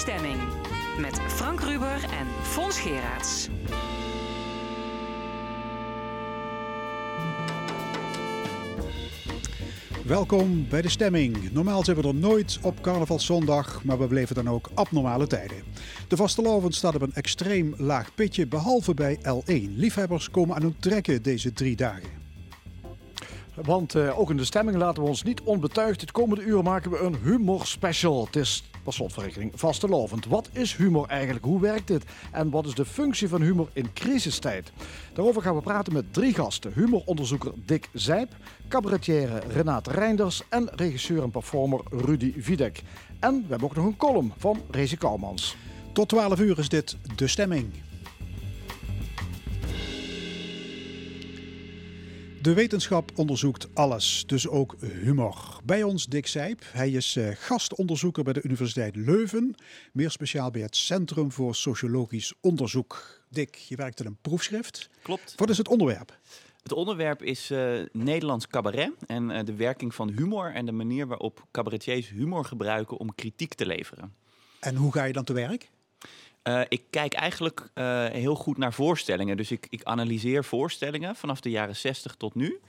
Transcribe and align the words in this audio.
Stemming. 0.00 0.40
Met 0.98 1.20
Frank 1.20 1.60
Ruber 1.60 2.04
en 2.04 2.26
Fons 2.42 2.80
Geraerts. 2.80 3.48
Welkom 10.04 10.68
bij 10.68 10.82
de 10.82 10.88
stemming. 10.88 11.52
Normaal 11.52 11.84
zijn 11.84 11.96
we 11.96 12.08
er 12.08 12.14
nooit 12.14 12.58
op 12.62 12.80
carnavalszondag, 12.80 13.84
maar 13.84 13.98
we 13.98 14.06
beleven 14.06 14.34
dan 14.34 14.48
ook 14.48 14.70
abnormale 14.74 15.26
tijden. 15.26 15.62
De 16.08 16.16
vastelavond 16.16 16.74
staat 16.74 16.94
op 16.94 17.02
een 17.02 17.14
extreem 17.14 17.74
laag 17.76 18.14
pitje, 18.14 18.46
behalve 18.46 18.94
bij 18.94 19.18
L1. 19.18 19.74
Liefhebbers 19.76 20.30
komen 20.30 20.56
aan 20.56 20.62
het 20.62 20.82
trekken 20.82 21.22
deze 21.22 21.52
drie 21.52 21.76
dagen. 21.76 22.10
Want 23.54 23.94
uh, 23.94 24.18
ook 24.18 24.30
in 24.30 24.36
de 24.36 24.44
stemming 24.44 24.76
laten 24.76 25.02
we 25.02 25.08
ons 25.08 25.22
niet 25.22 25.40
onbetuigd. 25.40 26.00
Het 26.00 26.12
komende 26.12 26.42
uur 26.42 26.62
maken 26.62 26.90
we 26.90 26.98
een 26.98 27.16
humor 27.22 27.66
special. 27.66 28.24
Het 28.24 28.36
is 28.36 28.69
per 28.82 28.92
slotverrekening 28.92 29.52
vastelovend. 29.54 30.26
Wat 30.26 30.48
is 30.52 30.76
humor 30.76 31.08
eigenlijk? 31.08 31.44
Hoe 31.44 31.60
werkt 31.60 31.86
dit? 31.86 32.04
En 32.32 32.50
wat 32.50 32.66
is 32.66 32.74
de 32.74 32.84
functie 32.84 33.28
van 33.28 33.42
humor 33.42 33.68
in 33.72 33.92
crisistijd? 33.92 34.72
Daarover 35.12 35.42
gaan 35.42 35.54
we 35.54 35.62
praten 35.62 35.92
met 35.92 36.12
drie 36.12 36.34
gasten. 36.34 36.72
Humoronderzoeker 36.74 37.52
Dick 37.66 37.88
Zijp, 37.92 38.36
cabaretière 38.68 39.42
Renate 39.48 39.90
Reinders 39.90 40.42
en 40.48 40.68
regisseur 40.74 41.22
en 41.22 41.30
performer 41.30 41.80
Rudy 41.90 42.32
Wiedek. 42.36 42.82
En 43.20 43.34
we 43.34 43.46
hebben 43.48 43.68
ook 43.68 43.76
nog 43.76 43.84
een 43.84 43.96
column 43.96 44.32
van 44.36 44.60
Rezi 44.70 44.96
Kouwmans. 44.96 45.56
Tot 45.92 46.08
12 46.08 46.40
uur 46.40 46.58
is 46.58 46.68
dit 46.68 46.96
De 47.16 47.26
Stemming. 47.26 47.89
De 52.42 52.54
wetenschap 52.54 53.10
onderzoekt 53.14 53.74
alles, 53.74 54.24
dus 54.26 54.48
ook 54.48 54.76
humor. 54.80 55.60
Bij 55.64 55.82
ons 55.82 56.06
Dick 56.06 56.26
Zijp. 56.26 56.62
Hij 56.72 56.90
is 56.90 57.16
uh, 57.16 57.28
gastonderzoeker 57.34 58.24
bij 58.24 58.32
de 58.32 58.42
Universiteit 58.42 58.96
Leuven. 58.96 59.54
Meer 59.92 60.10
speciaal 60.10 60.50
bij 60.50 60.60
het 60.60 60.76
Centrum 60.76 61.32
voor 61.32 61.54
Sociologisch 61.54 62.34
Onderzoek. 62.40 63.22
Dick, 63.28 63.54
je 63.54 63.76
werkt 63.76 64.00
aan 64.00 64.06
een 64.06 64.16
proefschrift. 64.20 64.88
Klopt. 65.02 65.34
Wat 65.36 65.50
is 65.50 65.58
het 65.58 65.68
onderwerp? 65.68 66.18
Het 66.62 66.72
onderwerp 66.72 67.22
is 67.22 67.50
uh, 67.50 67.80
Nederlands 67.92 68.46
cabaret 68.46 68.92
en 69.06 69.30
uh, 69.30 69.38
de 69.44 69.54
werking 69.54 69.94
van 69.94 70.08
humor 70.08 70.52
en 70.54 70.66
de 70.66 70.72
manier 70.72 71.06
waarop 71.06 71.46
cabaretiers 71.50 72.08
humor 72.08 72.44
gebruiken 72.44 72.96
om 72.96 73.14
kritiek 73.14 73.54
te 73.54 73.66
leveren. 73.66 74.14
En 74.60 74.76
hoe 74.76 74.92
ga 74.92 75.04
je 75.04 75.12
dan 75.12 75.24
te 75.24 75.32
werk? 75.32 75.70
Uh, 76.44 76.60
ik 76.68 76.82
kijk 76.90 77.12
eigenlijk 77.12 77.68
uh, 77.74 78.06
heel 78.06 78.34
goed 78.34 78.58
naar 78.58 78.72
voorstellingen. 78.72 79.36
Dus 79.36 79.50
ik, 79.50 79.66
ik, 79.70 79.84
analyseer 79.84 80.44
voorstellingen 80.44 81.16
vanaf 81.16 81.40
de 81.40 81.50
jaren 81.50 81.76
60 81.76 82.14
tot 82.14 82.34
nu. 82.34 82.60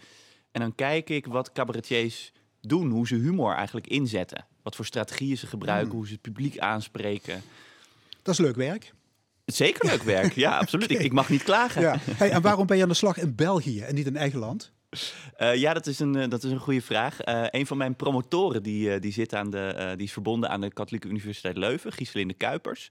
En 0.52 0.62
dan 0.62 0.76
kijk 0.76 1.10
ik 1.10 1.26
wat 1.26 1.52
cabaretiers 1.52 2.32
doen, 2.62 2.90
hoe 2.90 3.08
ze 3.08 3.16
humor 3.16 3.54
eigenlijk 3.56 3.88
inzetten. 3.88 4.46
Wat 4.64 4.76
voor 4.76 4.86
strategieën 4.86 5.38
ze 5.38 5.48
gebruiken, 5.48 5.90
mm. 5.90 5.96
hoe 5.96 6.06
ze 6.08 6.12
het 6.12 6.22
publiek 6.22 6.60
aanspreken. 6.60 7.42
Dat 8.22 8.34
is 8.34 8.40
leuk 8.40 8.56
werk. 8.56 8.94
Zeker 9.46 9.90
leuk 9.90 10.04
werk, 10.04 10.34
ja, 10.34 10.58
absoluut. 10.60 10.86
okay. 10.86 10.98
ik, 10.98 11.06
ik, 11.06 11.12
mag 11.12 11.30
niet 11.30 11.44
klagen. 11.44 11.82
Ja. 11.82 11.98
Hey, 12.00 12.32
en 12.32 12.42
waarom 12.42 12.68
ben 12.68 12.78
je 12.78 12.84
aan 12.84 12.90
de 12.90 12.96
slag 12.96 13.18
in 13.18 13.36
België 13.36 13.82
en 13.82 13.96
niet 13.96 14.06
in 14.06 14.18
eigen 14.18 14.40
land? 14.40 14.72
Uh, 15.38 15.56
ja, 15.56 15.74
dat 15.74 15.88
is 15.88 16.00
een, 16.00 16.16
uh, 16.16 16.30
dat 16.30 16.44
is 16.44 16.52
een 16.52 16.60
goede 16.60 16.82
vraag. 16.82 17.28
Uh, 17.28 17.44
een 17.50 17.68
van 17.68 17.78
mijn 17.78 17.96
promotoren 17.96 18.64
die, 18.64 19.00
die, 19.00 19.12
zit 19.12 19.34
aan 19.34 19.50
de, 19.50 19.94
die 19.96 20.06
is 20.06 20.14
verbonden 20.14 20.50
aan 20.50 20.62
de 20.62 20.74
Katholieke 20.74 21.08
Universiteit 21.08 21.58
Leuven, 21.58 21.92
Gieselinde 21.92 22.34
Kuipers. 22.34 22.90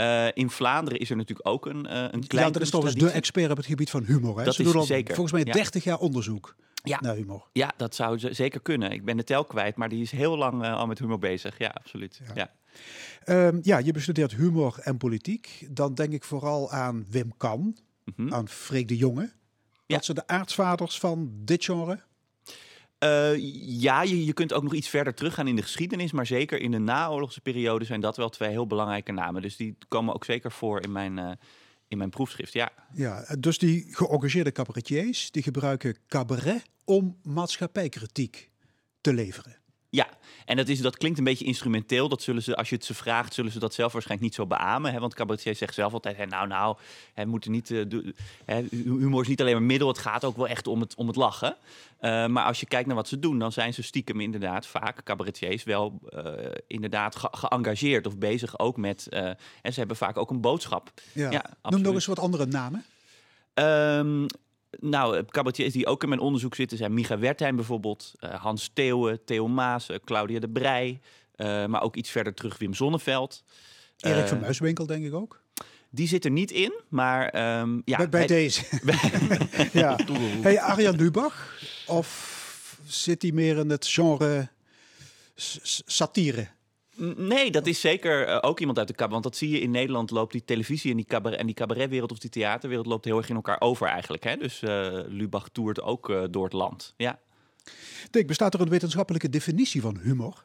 Uh, 0.00 0.26
in 0.34 0.50
Vlaanderen 0.50 1.00
is 1.00 1.10
er 1.10 1.16
natuurlijk 1.16 1.48
ook 1.48 1.66
een, 1.66 1.86
uh, 1.86 2.04
een 2.10 2.26
klein. 2.26 2.52
Ja, 2.52 2.60
is 2.60 2.70
toch 2.70 2.84
eens 2.84 2.94
de 2.94 3.10
expert 3.10 3.50
op 3.50 3.56
het 3.56 3.66
gebied 3.66 3.90
van 3.90 4.04
humor. 4.04 4.38
Hè? 4.38 4.44
Dat 4.44 4.54
Ze 4.54 4.62
is 4.62 4.66
doen 4.66 4.80
al 4.80 4.86
zeker. 4.86 5.14
volgens 5.14 5.34
mij 5.34 5.44
ja. 5.44 5.52
30 5.52 5.84
jaar 5.84 5.98
onderzoek 5.98 6.54
ja. 6.82 6.98
naar 7.00 7.14
humor. 7.14 7.48
Ja, 7.52 7.72
dat 7.76 7.94
zou 7.94 8.18
ze 8.18 8.32
zeker 8.32 8.60
kunnen. 8.60 8.90
Ik 8.90 9.04
ben 9.04 9.16
de 9.16 9.24
tel 9.24 9.44
kwijt, 9.44 9.76
maar 9.76 9.88
die 9.88 10.02
is 10.02 10.10
heel 10.10 10.36
lang 10.36 10.64
uh, 10.64 10.76
al 10.76 10.86
met 10.86 10.98
humor 10.98 11.18
bezig. 11.18 11.58
Ja, 11.58 11.68
absoluut. 11.68 12.20
Ja. 12.34 12.50
Ja. 13.24 13.46
Um, 13.46 13.60
ja, 13.62 13.78
je 13.78 13.92
bestudeert 13.92 14.34
humor 14.34 14.78
en 14.82 14.96
politiek. 14.96 15.66
Dan 15.70 15.94
denk 15.94 16.12
ik 16.12 16.24
vooral 16.24 16.70
aan 16.70 17.06
Wim 17.08 17.36
Kan, 17.36 17.60
mm 17.60 17.76
-hmm. 18.16 18.34
aan 18.34 18.48
Freek 18.48 18.88
de 18.88 18.96
Jonge. 18.96 19.32
Ja. 19.86 19.96
Dat 19.96 20.04
zijn 20.04 20.16
de 20.16 20.26
aartsvaders 20.26 20.98
van 20.98 21.30
dit 21.34 21.64
genre. 21.64 22.00
Uh, 23.04 23.36
ja, 23.80 24.02
je, 24.02 24.32
kunt 24.32 24.52
ook 24.52 24.62
nog 24.62 24.74
iets 24.74 24.88
verder 24.88 25.14
teruggaan 25.14 25.48
in 25.48 25.56
de 25.56 25.62
geschiedenis, 25.62 26.12
maar 26.12 26.26
zeker 26.26 26.60
in 26.60 26.70
de 26.70 26.78
naoorlogse 26.78 27.40
periode 27.40 27.84
zijn 27.84 28.00
dat 28.00 28.16
wel 28.16 28.28
twee 28.28 28.50
heel 28.50 28.66
belangrijke 28.66 29.12
namen. 29.12 29.42
Dus 29.42 29.56
die 29.56 29.76
komen 29.88 30.14
ook 30.14 30.24
zeker 30.24 30.52
voor 30.52 30.82
in 30.82 30.92
mijn, 30.92 31.18
uh, 31.18 31.30
in 31.88 31.98
mijn 31.98 32.10
proefschrift, 32.10 32.52
ja. 32.52 32.70
Ja, 32.92 33.36
dus 33.38 33.58
die 33.58 33.86
geëngageerde 33.90 34.52
cabaretiers, 34.52 35.30
die 35.30 35.42
gebruiken 35.42 35.96
cabaret 36.08 36.62
om 36.84 37.18
maatschappijkritiek 37.22 38.50
te 39.00 39.12
leveren. 39.12 39.56
Ja, 39.90 40.08
en 40.44 40.56
dat, 40.56 40.68
is, 40.68 40.80
dat 40.80 40.96
klinkt 40.96 41.18
een 41.18 41.24
beetje 41.24 41.44
instrumenteel. 41.44 42.08
Dat 42.08 42.22
zullen 42.22 42.42
ze, 42.42 42.56
als 42.56 42.68
je 42.68 42.74
het 42.74 42.84
ze 42.84 42.94
vraagt, 42.94 43.34
zullen 43.34 43.52
ze 43.52 43.58
dat 43.58 43.74
zelf 43.74 43.92
waarschijnlijk 43.92 44.28
niet 44.28 44.38
zo 44.38 44.46
beamen. 44.46 44.92
Hè? 44.92 45.00
Want 45.00 45.14
cabaretier 45.14 45.54
zegt 45.54 45.74
zelf 45.74 45.92
altijd, 45.92 46.16
hè, 46.16 46.26
nou, 46.26 46.46
nou, 46.46 46.76
hè, 47.14 47.26
moeten 47.26 47.50
niet, 47.50 47.70
uh, 47.70 48.12
hè, 48.44 48.64
humor 48.70 49.22
is 49.22 49.28
niet 49.28 49.40
alleen 49.40 49.52
maar 49.52 49.62
middel, 49.62 49.88
het 49.88 49.98
gaat 49.98 50.24
ook 50.24 50.36
wel 50.36 50.48
echt 50.48 50.66
om 50.66 50.80
het, 50.80 50.94
om 50.94 51.06
het 51.06 51.16
lachen. 51.16 51.56
Uh, 52.00 52.26
maar 52.26 52.44
als 52.44 52.60
je 52.60 52.66
kijkt 52.66 52.86
naar 52.86 52.96
wat 52.96 53.08
ze 53.08 53.18
doen, 53.18 53.38
dan 53.38 53.52
zijn 53.52 53.74
ze 53.74 53.82
stiekem 53.82 54.20
inderdaad 54.20 54.66
vaak, 54.66 55.04
cabaretiers, 55.04 55.64
wel 55.64 56.00
uh, 56.10 56.34
inderdaad 56.66 57.16
ge 57.16 57.28
geëngageerd 57.30 58.06
of 58.06 58.18
bezig 58.18 58.58
ook 58.58 58.76
met, 58.76 59.08
en 59.08 59.72
ze 59.72 59.78
hebben 59.78 59.96
vaak 59.96 60.16
ook 60.16 60.30
een 60.30 60.40
boodschap. 60.40 60.92
Ja. 61.12 61.30
ja 61.30 61.44
Noem 61.62 61.80
nog 61.80 61.94
eens 61.94 62.06
wat 62.06 62.18
andere 62.18 62.46
namen. 62.46 62.84
Um, 63.54 64.26
nou, 64.70 65.24
cabaretiers 65.24 65.72
die 65.72 65.86
ook 65.86 66.02
in 66.02 66.08
mijn 66.08 66.20
onderzoek 66.20 66.54
zitten 66.54 66.78
zijn 66.78 66.94
Micha 66.94 67.18
Wertheim 67.18 67.56
bijvoorbeeld, 67.56 68.12
uh, 68.20 68.34
Hans 68.34 68.70
Theeuwen, 68.72 69.24
Theo 69.24 69.48
Maas, 69.48 69.90
uh, 69.90 69.96
Claudia 70.04 70.38
de 70.38 70.48
Brij, 70.48 71.00
uh, 71.36 71.66
maar 71.66 71.82
ook 71.82 71.96
iets 71.96 72.10
verder 72.10 72.34
terug 72.34 72.58
Wim 72.58 72.74
Zonneveld. 72.74 73.44
Erik 73.98 74.28
van 74.28 74.40
Muiswinkel 74.40 74.86
denk 74.86 75.04
ik 75.04 75.14
ook. 75.14 75.40
Die 75.90 76.08
zit 76.08 76.24
er 76.24 76.30
niet 76.30 76.50
in, 76.50 76.72
maar 76.88 77.58
um, 77.60 77.82
ja. 77.84 78.08
Bij, 78.08 78.26
deze. 78.26 78.64
ja. 79.72 79.98
Hey, 80.40 80.60
Arjan 80.60 80.96
Lubach, 80.96 81.60
of 81.86 82.80
zit 82.86 83.22
hij 83.22 83.32
meer 83.32 83.56
in 83.56 83.70
het 83.70 83.86
genre 83.86 84.48
satire? 85.84 86.48
Nee, 87.16 87.50
dat 87.50 87.66
is 87.66 87.80
zeker 87.80 88.28
uh, 88.28 88.38
ook 88.40 88.60
iemand 88.60 88.78
uit 88.78 88.88
de 88.88 88.94
cabaret. 88.94 89.12
Want 89.12 89.24
dat 89.24 89.36
zie 89.36 89.50
je 89.50 89.60
in 89.60 89.70
Nederland 89.70 90.10
loopt 90.10 90.32
die 90.32 90.44
televisie 90.44 90.90
en 90.90 90.96
die, 90.96 91.06
cabaret, 91.06 91.38
en 91.38 91.46
die 91.46 91.54
cabaretwereld 91.54 92.12
of 92.12 92.18
die 92.18 92.30
theaterwereld 92.30 92.86
loopt 92.86 93.04
heel 93.04 93.16
erg 93.16 93.28
in 93.28 93.34
elkaar 93.34 93.60
over 93.60 93.86
eigenlijk. 93.86 94.24
Hè? 94.24 94.36
Dus 94.36 94.62
uh, 94.62 94.98
Lubach 95.06 95.48
toert 95.48 95.82
ook 95.82 96.08
uh, 96.08 96.24
door 96.30 96.44
het 96.44 96.52
land. 96.52 96.94
Ja. 96.96 97.18
Dick, 98.10 98.26
bestaat 98.26 98.54
er 98.54 98.60
een 98.60 98.68
wetenschappelijke 98.68 99.28
definitie 99.28 99.80
van 99.80 99.98
humor? 100.02 100.44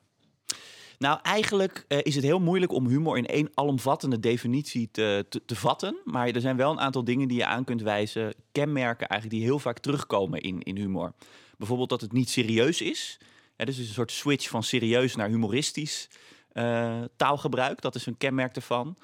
Nou, 0.97 1.19
eigenlijk 1.21 1.85
uh, 1.87 1.97
is 2.01 2.15
het 2.15 2.23
heel 2.23 2.39
moeilijk 2.39 2.71
om 2.71 2.87
humor 2.87 3.17
in 3.17 3.25
één 3.25 3.49
alomvattende 3.53 4.19
definitie 4.19 4.89
te, 4.91 5.25
te, 5.29 5.45
te, 5.45 5.55
vatten. 5.55 5.97
Maar 6.03 6.27
er 6.27 6.41
zijn 6.41 6.57
wel 6.57 6.71
een 6.71 6.79
aantal 6.79 7.03
dingen 7.03 7.27
die 7.27 7.37
je 7.37 7.45
aan 7.45 7.63
kunt 7.63 7.81
wijzen, 7.81 8.33
kenmerken 8.51 9.07
eigenlijk 9.07 9.39
die 9.39 9.49
heel 9.49 9.59
vaak 9.59 9.79
terugkomen 9.79 10.41
in, 10.41 10.61
in 10.61 10.77
humor. 10.77 11.13
Bijvoorbeeld 11.57 11.89
dat 11.89 12.01
het 12.01 12.11
niet 12.11 12.29
serieus 12.29 12.81
is. 12.81 13.19
Ja, 13.57 13.65
dus 13.65 13.77
een 13.77 13.85
soort 13.85 14.11
switch 14.11 14.49
van 14.49 14.63
serieus 14.63 15.15
naar 15.15 15.29
humoristisch. 15.29 16.09
Uh, 16.53 17.01
taalgebruik, 17.15 17.81
dat 17.81 17.95
is 17.95 18.05
een 18.05 18.17
kenmerk 18.17 18.55
ervan. 18.55 18.97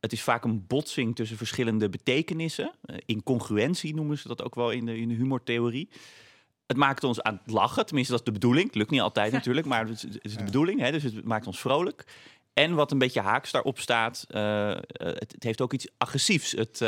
Het 0.00 0.12
is 0.12 0.22
vaak 0.22 0.44
een 0.44 0.66
botsing 0.66 1.16
tussen 1.16 1.36
verschillende 1.36 1.88
betekenissen. 1.88 2.72
Uh, 2.84 2.96
incongruentie 3.06 3.94
noemen 3.94 4.18
ze 4.18 4.28
dat 4.28 4.42
ook 4.42 4.54
wel 4.54 4.70
in 4.70 4.86
de, 4.86 4.98
in 4.98 5.08
de 5.08 5.14
humortheorie. 5.14 5.88
Het 6.66 6.76
maakt 6.76 7.04
ons 7.04 7.22
aan 7.22 7.40
het 7.42 7.52
lachen, 7.52 7.86
tenminste 7.86 8.12
dat 8.12 8.20
is 8.20 8.26
de 8.32 8.38
bedoeling. 8.40 8.74
Lukt 8.74 8.90
niet 8.90 9.00
altijd 9.00 9.32
natuurlijk, 9.38 9.66
maar 9.66 9.86
het 9.86 9.96
is, 9.96 10.02
het 10.02 10.24
is 10.24 10.32
de 10.32 10.38
ja. 10.38 10.44
bedoeling. 10.44 10.80
Hè? 10.80 10.92
Dus 10.92 11.02
het 11.02 11.24
maakt 11.24 11.46
ons 11.46 11.60
vrolijk. 11.60 12.04
En 12.52 12.74
wat 12.74 12.92
een 12.92 12.98
beetje 12.98 13.20
haaks 13.20 13.50
daarop 13.50 13.78
staat, 13.78 14.26
uh, 14.30 14.68
het, 14.86 15.32
het, 15.32 15.42
heeft 15.42 15.60
ook 15.60 15.72
iets 15.72 15.88
agressiefs. 15.98 16.52
Het, 16.52 16.78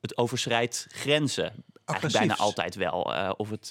het 0.00 0.16
overschrijdt 0.16 0.86
grenzen. 0.88 1.64
Eigenlijk 1.88 2.18
bijna 2.18 2.36
altijd 2.36 2.74
wel. 2.74 3.00
of 3.36 3.50
het, 3.50 3.70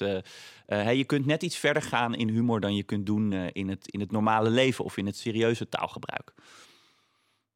uh, 0.68 0.94
je 0.94 1.04
kunt 1.04 1.26
net 1.26 1.44
iets 1.44 1.58
verder 1.58 1.82
gaan 1.82 2.16
in 2.16 2.30
humor 2.30 2.60
dan 2.60 2.76
je 2.76 2.84
kunt 2.84 3.06
doen 3.06 3.34
in, 3.34 3.70
het, 3.70 3.88
in 3.88 4.00
het 4.00 4.12
normale 4.12 4.50
leven 4.50 4.86
of 4.86 4.98
in 4.98 5.06
het 5.06 5.18
serieuze 5.18 5.70
taalgebruik. 5.70 6.34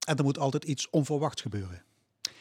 En 0.08 0.18
er 0.18 0.24
moet 0.24 0.40
altijd 0.40 0.64
iets 0.64 0.90
onverwachts 0.90 1.42
gebeuren. 1.42 1.84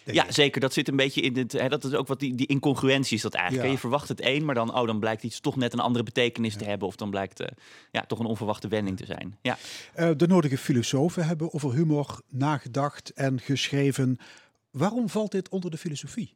Ja, 0.05 0.25
ik. 0.27 0.33
zeker. 0.33 0.61
Dat 0.61 0.73
zit 0.73 0.89
een 0.89 0.97
beetje 0.97 1.21
in 1.21 1.37
het. 1.37 1.53
Hè, 1.53 1.69
dat 1.69 1.85
is 1.85 1.95
ook 1.95 2.07
wat 2.07 2.21
die, 2.21 2.35
die 2.35 2.47
incongruentie 2.47 3.17
is 3.17 3.23
dat 3.23 3.35
eigenlijk. 3.35 3.67
Ja. 3.67 3.73
Je 3.73 3.79
verwacht 3.79 4.09
het 4.09 4.25
een, 4.25 4.45
maar 4.45 4.55
dan, 4.55 4.75
oh, 4.75 4.87
dan 4.87 5.01
blijkt 5.01 5.23
iets 5.23 5.41
toch 5.41 5.57
net 5.57 5.73
een 5.73 5.79
andere 5.79 6.05
betekenis 6.05 6.53
ja. 6.53 6.59
te 6.59 6.65
hebben. 6.65 6.89
Of 6.89 6.97
dan 6.97 7.11
blijkt 7.11 7.43
ja, 7.91 8.01
toch 8.01 8.19
een 8.19 8.27
onverwachte 8.27 8.69
wending 8.69 8.97
te 8.97 9.07
zijn. 9.07 9.39
Ja. 9.43 9.59
de 10.15 10.27
nodige 10.27 10.59
filosofen 10.59 11.27
hebben 11.27 11.55
over 11.55 11.73
humor 11.73 12.21
nagedacht 12.29 13.13
en 13.13 13.41
geschreven. 13.41 14.19
Waarom 14.71 15.09
valt 15.09 15.31
dit 15.31 15.49
onder 15.49 15.71
de 15.71 15.79
filosofie? 15.79 16.35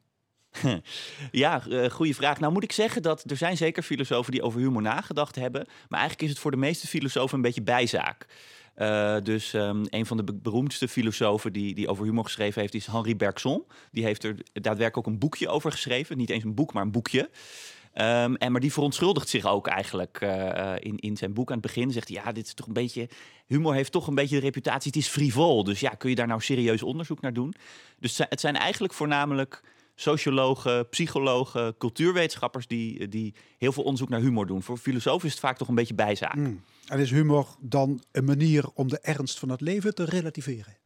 Ja, 1.31 1.63
uh, 1.67 1.89
goede 1.89 2.13
vraag. 2.13 2.39
Nou 2.39 2.53
moet 2.53 2.63
ik 2.63 2.71
zeggen 2.71 3.01
dat 3.01 3.29
er 3.29 3.37
zijn 3.37 3.57
zeker 3.57 3.83
filosofen 3.83 4.31
die 4.31 4.41
over 4.41 4.59
humor 4.59 4.81
nagedacht 4.81 5.35
hebben. 5.35 5.65
Maar 5.89 5.99
eigenlijk 5.99 6.21
is 6.21 6.29
het 6.29 6.39
voor 6.39 6.51
de 6.51 6.57
meeste 6.57 6.87
filosofen 6.87 7.35
een 7.35 7.41
beetje 7.41 7.61
bijzaak. 7.61 8.25
Uh, 8.77 9.17
dus 9.23 9.53
um, 9.53 9.83
een 9.89 10.05
van 10.05 10.17
de 10.17 10.33
beroemdste 10.33 10.87
filosofen 10.87 11.53
die, 11.53 11.75
die 11.75 11.87
over 11.87 12.05
humor 12.05 12.23
geschreven 12.23 12.61
heeft 12.61 12.73
is 12.73 12.85
Henri 12.85 13.15
Bergson. 13.15 13.63
Die 13.91 14.03
heeft 14.03 14.23
er 14.23 14.35
daadwerkelijk 14.53 14.97
ook 14.97 15.07
een 15.07 15.19
boekje 15.19 15.47
over 15.47 15.71
geschreven. 15.71 16.17
Niet 16.17 16.29
eens 16.29 16.43
een 16.43 16.55
boek, 16.55 16.73
maar 16.73 16.83
een 16.83 16.91
boekje. 16.91 17.29
Ehm, 17.93 18.33
en, 18.33 18.51
maar 18.51 18.61
die 18.61 18.73
verontschuldigt 18.73 19.29
zich 19.29 19.45
ook 19.45 19.67
eigenlijk 19.67 20.17
eh, 20.21 20.73
in, 20.79 20.97
in 20.97 21.17
zijn 21.17 21.33
boek 21.33 21.47
aan 21.47 21.57
het 21.57 21.65
begin. 21.65 21.91
Zegt 21.91 22.07
hij, 22.07 22.17
ja, 22.23 22.31
dit 22.31 22.45
is 22.45 22.53
toch 22.53 22.67
een 22.67 22.73
beetje... 22.73 23.09
Humor 23.45 23.73
heeft 23.73 23.91
toch 23.91 24.07
een 24.07 24.15
beetje 24.15 24.35
de 24.35 24.41
reputatie, 24.41 24.91
het 24.93 25.01
is 25.01 25.07
frivol. 25.07 25.63
Dus 25.63 25.79
ja, 25.79 25.89
kun 25.89 26.09
je 26.09 26.15
daar 26.15 26.27
nou 26.27 26.41
serieus 26.41 26.83
onderzoek 26.83 27.21
naar 27.21 27.33
doen? 27.33 27.55
Dus 27.99 28.17
het 28.17 28.39
zijn 28.39 28.55
eigenlijk 28.55 28.93
voornamelijk 28.93 29.61
sociologen, 29.95 30.89
psychologen, 30.89 31.77
cultuurwetenschappers... 31.77 32.67
die, 32.67 33.07
die 33.07 33.33
heel 33.57 33.71
veel 33.71 33.83
onderzoek 33.83 34.09
naar 34.09 34.19
humor 34.19 34.47
doen. 34.47 34.63
Voor 34.63 34.77
filosofen 34.77 35.25
is 35.25 35.31
het 35.31 35.41
vaak 35.41 35.57
toch 35.57 35.67
een 35.67 35.75
beetje 35.75 35.93
bijzaak. 35.93 36.35
Mm. 36.35 36.61
En 36.85 36.99
is 36.99 37.11
humor 37.11 37.47
dan 37.59 38.03
een 38.11 38.25
manier 38.25 38.65
om 38.73 38.87
de 38.87 38.99
ernst 38.99 39.39
van 39.39 39.49
het 39.49 39.61
leven 39.61 39.95
te 39.95 40.05
relativeren? 40.05 40.77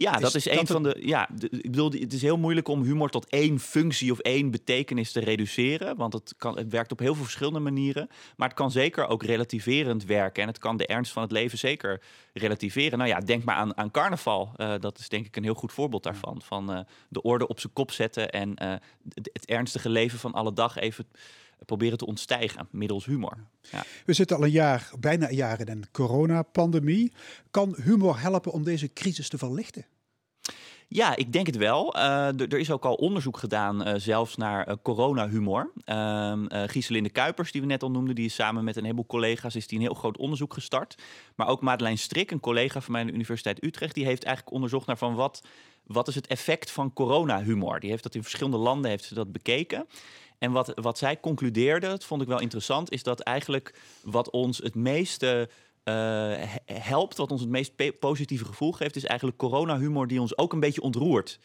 Ja, 0.00 0.12
dat 0.12 0.34
is, 0.34 0.48
een 0.48 0.66
van 0.66 0.82
de. 0.82 0.96
Ja, 1.02 1.28
ik 1.50 1.70
bedoel, 1.70 1.90
het 1.90 2.12
is 2.12 2.22
heel 2.22 2.36
moeilijk 2.36 2.68
om 2.68 2.82
humor 2.82 3.08
tot 3.08 3.28
één 3.28 3.58
functie 3.58 4.12
of 4.12 4.18
één 4.18 4.50
betekenis 4.50 5.12
te 5.12 5.20
reduceren. 5.20 5.96
Want 5.96 6.12
het, 6.12 6.34
kan, 6.38 6.56
het 6.56 6.70
werkt 6.70 6.92
op 6.92 6.98
heel 6.98 7.14
veel 7.14 7.22
verschillende 7.22 7.58
manieren. 7.58 8.08
Maar 8.36 8.48
het 8.48 8.56
kan 8.56 8.70
zeker 8.70 9.06
ook 9.06 9.22
relativerend 9.22 10.04
werken. 10.04 10.42
En 10.42 10.48
het 10.48 10.58
kan 10.58 10.76
de 10.76 10.86
ernst 10.86 11.12
van 11.12 11.22
het 11.22 11.32
leven 11.32 11.58
zeker 11.58 12.02
relativeren. 12.32 12.98
Nou 12.98 13.10
ja, 13.10 13.20
denk 13.20 13.44
maar 13.44 13.54
aan, 13.54 13.76
aan 13.76 13.90
carnaval. 13.90 14.52
Uh, 14.56 14.74
dat 14.80 14.98
is 14.98 15.08
denk 15.08 15.26
ik 15.26 15.36
een 15.36 15.42
heel 15.42 15.54
goed 15.54 15.72
voorbeeld 15.72 16.02
daarvan. 16.02 16.40
Van 16.42 16.72
uh, 16.72 16.80
de 17.08 17.22
orde 17.22 17.48
op 17.48 17.60
zijn 17.60 17.72
kop 17.72 17.90
zetten 17.90 18.30
en 18.30 18.48
uh, 18.62 18.74
het, 19.14 19.30
het 19.32 19.46
ernstige 19.46 19.88
leven 19.88 20.18
van 20.18 20.32
alle 20.32 20.52
dag 20.52 20.78
even 20.78 21.06
proberen 21.66 21.98
te 21.98 22.06
ontstijgen 22.06 22.68
middels 22.70 23.04
humor. 23.04 23.36
Ja. 23.70 23.84
We 24.06 24.12
zitten 24.12 24.36
al 24.36 24.44
een 24.44 24.50
jaar, 24.50 24.90
bijna 24.98 25.28
een 25.28 25.34
jaar 25.34 25.60
in 25.60 25.68
een 25.68 25.84
coronapandemie. 25.92 27.12
Kan 27.50 27.76
humor 27.82 28.20
helpen 28.20 28.52
om 28.52 28.64
deze 28.64 28.92
crisis 28.92 29.28
te 29.28 29.38
verlichten? 29.38 29.86
Ja, 30.92 31.16
ik 31.16 31.32
denk 31.32 31.46
het 31.46 31.56
wel. 31.56 31.96
Uh, 31.96 32.40
er 32.40 32.58
is 32.58 32.70
ook 32.70 32.84
al 32.84 32.94
onderzoek 32.94 33.36
gedaan, 33.36 33.88
uh, 33.88 33.94
zelfs 33.96 34.36
naar 34.36 34.68
uh, 34.68 34.74
corona-humor. 34.82 35.72
Uh, 35.84 36.42
Gieselinde 36.48 37.10
Kuipers, 37.10 37.52
die 37.52 37.60
we 37.60 37.66
net 37.66 37.82
al 37.82 37.90
noemden, 37.90 38.14
die 38.14 38.24
is 38.24 38.34
samen 38.34 38.64
met 38.64 38.76
een 38.76 38.82
heleboel 38.82 39.06
collega's 39.06 39.54
is 39.54 39.66
die 39.66 39.78
een 39.78 39.84
heel 39.84 39.94
groot 39.94 40.16
onderzoek 40.16 40.54
gestart. 40.54 40.94
Maar 41.34 41.48
ook 41.48 41.60
Madeleine 41.60 41.98
Strik, 41.98 42.30
een 42.30 42.40
collega 42.40 42.80
van 42.80 42.92
mij 42.92 43.00
aan 43.00 43.06
de 43.06 43.12
Universiteit 43.12 43.64
Utrecht, 43.64 43.94
die 43.94 44.04
heeft 44.04 44.24
eigenlijk 44.24 44.54
onderzocht 44.54 44.86
naar 44.86 44.98
van 44.98 45.14
wat, 45.14 45.42
wat 45.84 46.08
is 46.08 46.14
het 46.14 46.26
effect 46.26 46.70
van 46.70 46.92
corona-humor. 46.92 47.80
Die 47.80 47.90
heeft 47.90 48.02
dat 48.02 48.14
in 48.14 48.22
verschillende 48.22 48.58
landen 48.58 48.90
heeft 48.90 49.04
ze 49.04 49.14
dat 49.14 49.32
bekeken. 49.32 49.86
En 50.40 50.52
wat, 50.52 50.72
wat 50.74 50.98
zij 50.98 51.20
concludeerde, 51.20 51.86
dat 51.86 52.04
vond 52.04 52.22
ik 52.22 52.28
wel 52.28 52.40
interessant, 52.40 52.90
is 52.90 53.02
dat 53.02 53.20
eigenlijk 53.20 53.74
wat 54.02 54.30
ons 54.30 54.58
het 54.58 54.74
meeste 54.74 55.48
uh, 55.84 55.94
helpt, 56.64 57.16
wat 57.16 57.30
ons 57.30 57.40
het 57.40 57.50
meest 57.50 57.98
positieve 57.98 58.44
gevoel 58.44 58.72
geeft, 58.72 58.96
is 58.96 59.04
eigenlijk 59.04 59.38
corona-humor 59.38 60.06
die 60.06 60.20
ons 60.20 60.38
ook 60.38 60.52
een 60.52 60.60
beetje 60.60 60.82
ontroert. 60.82 61.38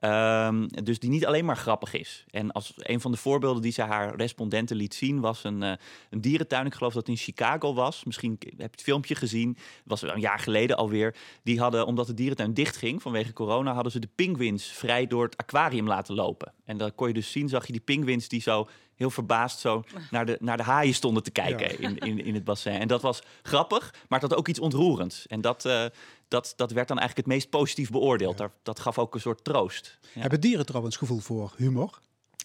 Um, 0.00 0.68
dus 0.84 0.98
die 0.98 1.10
niet 1.10 1.26
alleen 1.26 1.44
maar 1.44 1.56
grappig 1.56 1.94
is. 1.94 2.24
En 2.30 2.52
als 2.52 2.72
een 2.76 3.00
van 3.00 3.10
de 3.10 3.16
voorbeelden 3.16 3.62
die 3.62 3.72
ze 3.72 3.82
haar 3.82 4.16
respondenten 4.16 4.76
liet 4.76 4.94
zien, 4.94 5.20
was 5.20 5.44
een, 5.44 5.62
uh, 5.62 5.72
een 6.10 6.20
dierentuin. 6.20 6.66
Ik 6.66 6.74
geloof 6.74 6.92
dat 6.92 7.06
het 7.06 7.16
in 7.16 7.22
Chicago 7.22 7.74
was. 7.74 8.04
Misschien 8.04 8.36
heb 8.40 8.56
je 8.56 8.62
het 8.62 8.82
filmpje 8.82 9.14
gezien. 9.14 9.52
Dat 9.84 10.00
was 10.00 10.02
een 10.02 10.20
jaar 10.20 10.38
geleden 10.38 10.76
alweer. 10.76 11.14
Die 11.42 11.60
hadden, 11.60 11.86
omdat 11.86 12.06
de 12.06 12.14
dierentuin 12.14 12.54
dicht 12.54 12.76
ging 12.76 13.02
vanwege 13.02 13.32
corona, 13.32 13.72
hadden 13.72 13.92
ze 13.92 13.98
de 13.98 14.08
pinguïns 14.14 14.66
vrij 14.66 15.06
door 15.06 15.24
het 15.24 15.36
aquarium 15.36 15.86
laten 15.86 16.14
lopen. 16.14 16.52
En 16.64 16.76
dan 16.76 16.94
kon 16.94 17.08
je 17.08 17.14
dus 17.14 17.32
zien, 17.32 17.48
zag 17.48 17.66
je 17.66 17.72
die 17.72 17.80
pinguïns 17.80 18.28
die 18.28 18.40
zo 18.40 18.68
heel 18.94 19.10
verbaasd 19.10 19.58
zo 19.58 19.84
naar 20.10 20.26
de, 20.26 20.36
naar 20.40 20.56
de 20.56 20.62
haaien 20.62 20.94
stonden 20.94 21.22
te 21.22 21.30
kijken 21.30 21.70
ja. 21.70 21.88
in, 21.88 21.98
in, 21.98 22.24
in 22.24 22.34
het 22.34 22.44
bassin. 22.44 22.72
En 22.72 22.88
dat 22.88 23.02
was 23.02 23.22
grappig, 23.42 23.94
maar 24.08 24.20
het 24.20 24.30
had 24.30 24.38
ook 24.38 24.48
iets 24.48 24.58
ontroerends. 24.58 25.26
En 25.26 25.40
dat, 25.40 25.64
uh, 25.64 25.84
dat, 26.28 26.52
dat 26.56 26.72
werd 26.72 26.88
dan 26.88 26.98
eigenlijk 26.98 27.28
het 27.28 27.36
meest 27.36 27.50
positief 27.50 27.90
beoordeeld. 27.90 28.38
Ja. 28.38 28.52
Dat 28.62 28.80
gaf 28.80 28.98
ook 28.98 29.14
een 29.14 29.20
soort 29.20 29.44
troost. 29.44 29.98
Hebben 30.12 30.40
dieren 30.40 30.66
trouwens 30.66 30.96
gevoel 30.96 31.18
voor 31.18 31.52
humor? 31.56 31.98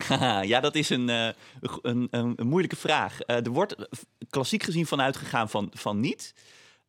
ja, 0.52 0.60
dat 0.60 0.76
is 0.76 0.90
een, 0.90 1.08
uh, 1.08 1.28
een, 1.82 2.08
een, 2.12 2.34
een, 2.36 2.48
moeilijke 2.48 2.76
vraag. 2.76 3.18
Uh, 3.28 3.36
er 3.36 3.50
wordt 3.50 3.76
klassiek 4.30 4.64
gezien 4.64 4.86
vanuit 4.86 5.18
gegaan 5.18 5.50
van, 5.50 5.72
van 5.74 6.00
niet. 6.00 6.34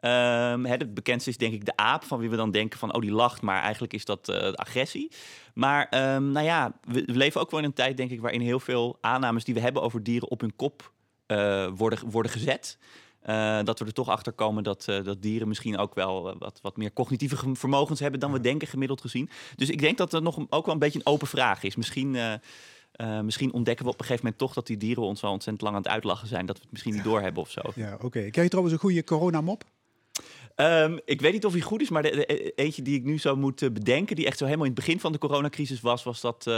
Um, 0.00 0.67
het 0.67 0.94
bekendste 0.94 1.31
is 1.31 1.37
denk 1.37 1.52
ik 1.52 1.64
de 1.64 1.76
aap, 1.76 2.05
van 2.05 2.19
wie 2.19 2.31
we 2.31 2.37
dan 2.37 2.50
denken 2.50 2.79
van, 2.79 2.94
oh 2.94 3.00
die 3.00 3.12
lacht, 3.12 3.43
maar 3.43 3.62
eigenlijk 3.62 3.93
is 3.93 4.05
dat 4.05 4.29
uh, 4.29 4.52
agressie. 4.52 5.11
Maar 5.55 6.14
um, 6.14 6.31
nou 6.31 6.46
ja, 6.46 6.73
we, 6.81 7.05
we, 7.05 7.12
leven 7.12 7.41
ook 7.41 7.50
wel 7.50 7.61
in 7.61 7.67
een 7.67 7.73
tijd 7.73 7.96
denk 7.96 8.11
ik 8.11 8.20
waarin 8.20 8.41
heel 8.41 8.61
veel 8.61 8.99
aannames 9.00 9.44
die 9.44 9.55
we 9.55 9.61
hebben 9.61 9.82
over 9.82 10.02
dieren 10.02 10.31
op 10.31 10.41
hun 10.41 10.56
kop 10.56 10.93
worden, 11.75 12.11
worden 12.11 12.32
gezet. 12.32 12.79
Uh, 13.26 13.59
dat 13.62 13.79
we 13.79 13.85
er 13.85 13.93
toch 13.93 14.09
achter 14.09 14.32
komen 14.32 14.62
dat, 14.62 14.87
uh, 14.91 15.05
dat 15.05 15.23
dieren 15.23 15.49
misschien 15.49 15.79
ook 15.79 15.94
wel 15.94 16.38
wat, 16.38 16.59
wat 16.62 16.76
meer 16.76 16.93
cognitieve 16.93 17.37
vermogens 17.55 18.00
hebben 18.00 18.21
dan 18.21 18.32
we 18.32 18.41
denken 18.41 18.69
gemiddeld 18.69 19.00
gezien. 19.00 19.31
Dus 19.56 19.71
ik 19.71 19.81
denk 19.81 19.99
dat 19.99 20.12
het 20.12 20.23
nog 20.23 20.38
ook 20.49 20.65
wel 20.65 20.75
een 20.75 20.81
beetje 20.81 20.99
een 20.99 21.06
open 21.06 21.26
vraag 21.26 21.62
is. 21.62 21.76
Misschien, 21.76 22.17
misschien 23.23 23.53
ontdekken 23.53 23.85
we 23.85 23.91
op 23.91 23.99
een 23.99 24.05
gegeven 24.05 24.25
moment 24.25 24.43
toch 24.43 24.53
dat 24.53 24.67
die 24.67 24.76
dieren 24.76 25.03
ons 25.03 25.21
wel 25.21 25.31
ontzettend 25.31 25.62
lang 25.62 25.76
aan 25.76 25.82
het 25.82 25.91
uitlachen 25.91 26.29
zijn. 26.29 26.47
Dat 26.47 26.56
we 26.56 26.62
het 26.62 26.73
misschien 26.73 26.94
niet 26.94 27.05
doorhebben 27.05 27.43
of 27.43 27.50
zo. 27.50 27.61
Ja, 27.75 27.94
oké. 27.94 28.05
Okay. 28.05 28.31
Ken 28.31 28.43
je 28.43 28.49
trouwens 28.49 28.75
een 28.75 28.82
goede 28.82 29.05
coronamop? 29.05 29.65
Um, 30.56 31.00
ik 31.05 31.20
weet 31.20 31.32
niet 31.32 31.44
of 31.44 31.53
hij 31.53 31.61
goed 31.61 31.81
is, 31.81 31.91
maar 31.91 32.03
de, 32.03 32.11
de, 32.11 32.53
eentje 32.55 32.82
die 32.82 32.97
ik 32.99 33.05
nu 33.05 33.19
zou 33.19 33.37
moeten 33.37 33.73
bedenken, 33.73 34.17
die 34.17 34.27
echt 34.27 34.38
zo 34.38 34.44
helemaal 34.44 34.67
in 34.67 34.73
het 34.73 34.81
begin 34.81 35.00
van 35.00 35.12
de 35.12 35.19
coronacrisis 35.19 35.81
was, 35.81 36.03
was 36.03 36.20
dat 36.20 36.50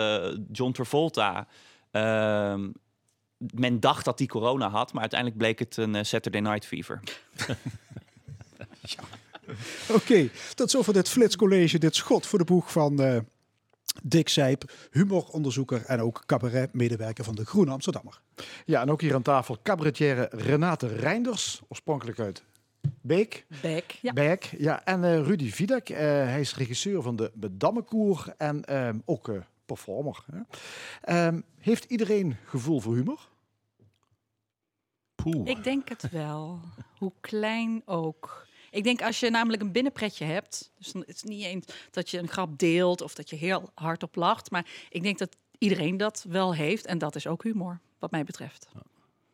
John 0.52 0.72
Travolta. 0.72 1.46
Uh, 1.92 2.54
men 3.38 3.80
dacht 3.80 4.04
dat 4.04 4.18
hij 4.18 4.28
corona 4.28 4.68
had, 4.68 4.92
maar 4.92 5.00
uiteindelijk 5.00 5.40
bleek 5.40 5.58
het 5.58 5.76
een 5.76 5.94
uh, 5.94 6.02
Saturday 6.02 6.40
Night 6.40 6.66
Fever. 6.66 7.00
ja. 8.80 9.02
Oké, 9.88 9.92
okay, 9.92 10.30
tot 10.54 10.70
zover 10.70 10.92
dit 10.92 11.08
flitscollege, 11.08 11.78
dit 11.78 11.94
schot 11.94 12.26
voor 12.26 12.38
de 12.38 12.44
boeg 12.44 12.72
van 12.72 13.00
uh, 13.00 13.16
Dick 14.02 14.28
Sijp, 14.28 14.72
humoronderzoeker 14.90 15.84
en 15.84 16.00
ook 16.00 16.22
cabaretmedewerker 16.26 17.24
van 17.24 17.34
de 17.34 17.44
Groene 17.44 17.70
Amsterdammer. 17.70 18.20
Ja, 18.64 18.80
en 18.80 18.90
ook 18.90 19.00
hier 19.00 19.14
aan 19.14 19.22
tafel 19.22 19.58
cabaretière 19.62 20.28
Renate 20.30 20.86
Reinders, 20.86 21.60
oorspronkelijk 21.68 22.18
uit 22.18 22.42
Beek. 23.00 23.46
Beek, 23.62 23.98
ja. 24.02 24.12
Beek, 24.12 24.54
ja. 24.58 24.84
En 24.84 25.02
uh, 25.02 25.20
Rudy 25.20 25.52
uh, 25.60 25.96
hij 25.98 26.40
is 26.40 26.56
regisseur 26.56 27.02
van 27.02 27.16
de 27.16 27.30
Bedammenkoer 27.34 28.34
en 28.36 28.76
um, 28.86 29.02
ook 29.04 29.30
performer. 29.66 30.24
Um, 31.08 31.44
heeft 31.58 31.84
iedereen 31.84 32.36
gevoel 32.44 32.80
voor 32.80 32.94
humor? 32.94 33.28
Poeh. 35.14 35.48
Ik 35.48 35.64
denk 35.64 35.88
het 35.88 36.10
wel. 36.10 36.60
Hoe 36.98 37.12
klein 37.20 37.82
ook. 37.84 38.46
Ik 38.70 38.84
denk 38.84 39.02
als 39.02 39.20
je 39.20 39.30
namelijk 39.30 39.62
een 39.62 39.72
binnenpretje 39.72 40.24
hebt, 40.24 40.72
dus 40.78 40.92
dan 40.92 41.04
is 41.04 41.20
het 41.20 41.30
niet 41.30 41.44
eens 41.44 41.66
dat 41.90 42.10
je 42.10 42.18
een 42.18 42.28
grap 42.28 42.58
deelt 42.58 43.00
of 43.00 43.14
dat 43.14 43.30
je 43.30 43.36
heel 43.36 43.70
hard 43.74 44.02
op 44.02 44.14
lacht, 44.14 44.50
maar 44.50 44.66
ik 44.88 45.02
denk 45.02 45.18
dat 45.18 45.36
iedereen 45.58 45.96
dat 45.96 46.24
wel 46.28 46.54
heeft 46.54 46.86
en 46.86 46.98
dat 46.98 47.14
is 47.14 47.26
ook 47.26 47.42
humor, 47.42 47.80
wat 47.98 48.10
mij 48.10 48.24
betreft. 48.24 48.68
Ja 48.74 48.82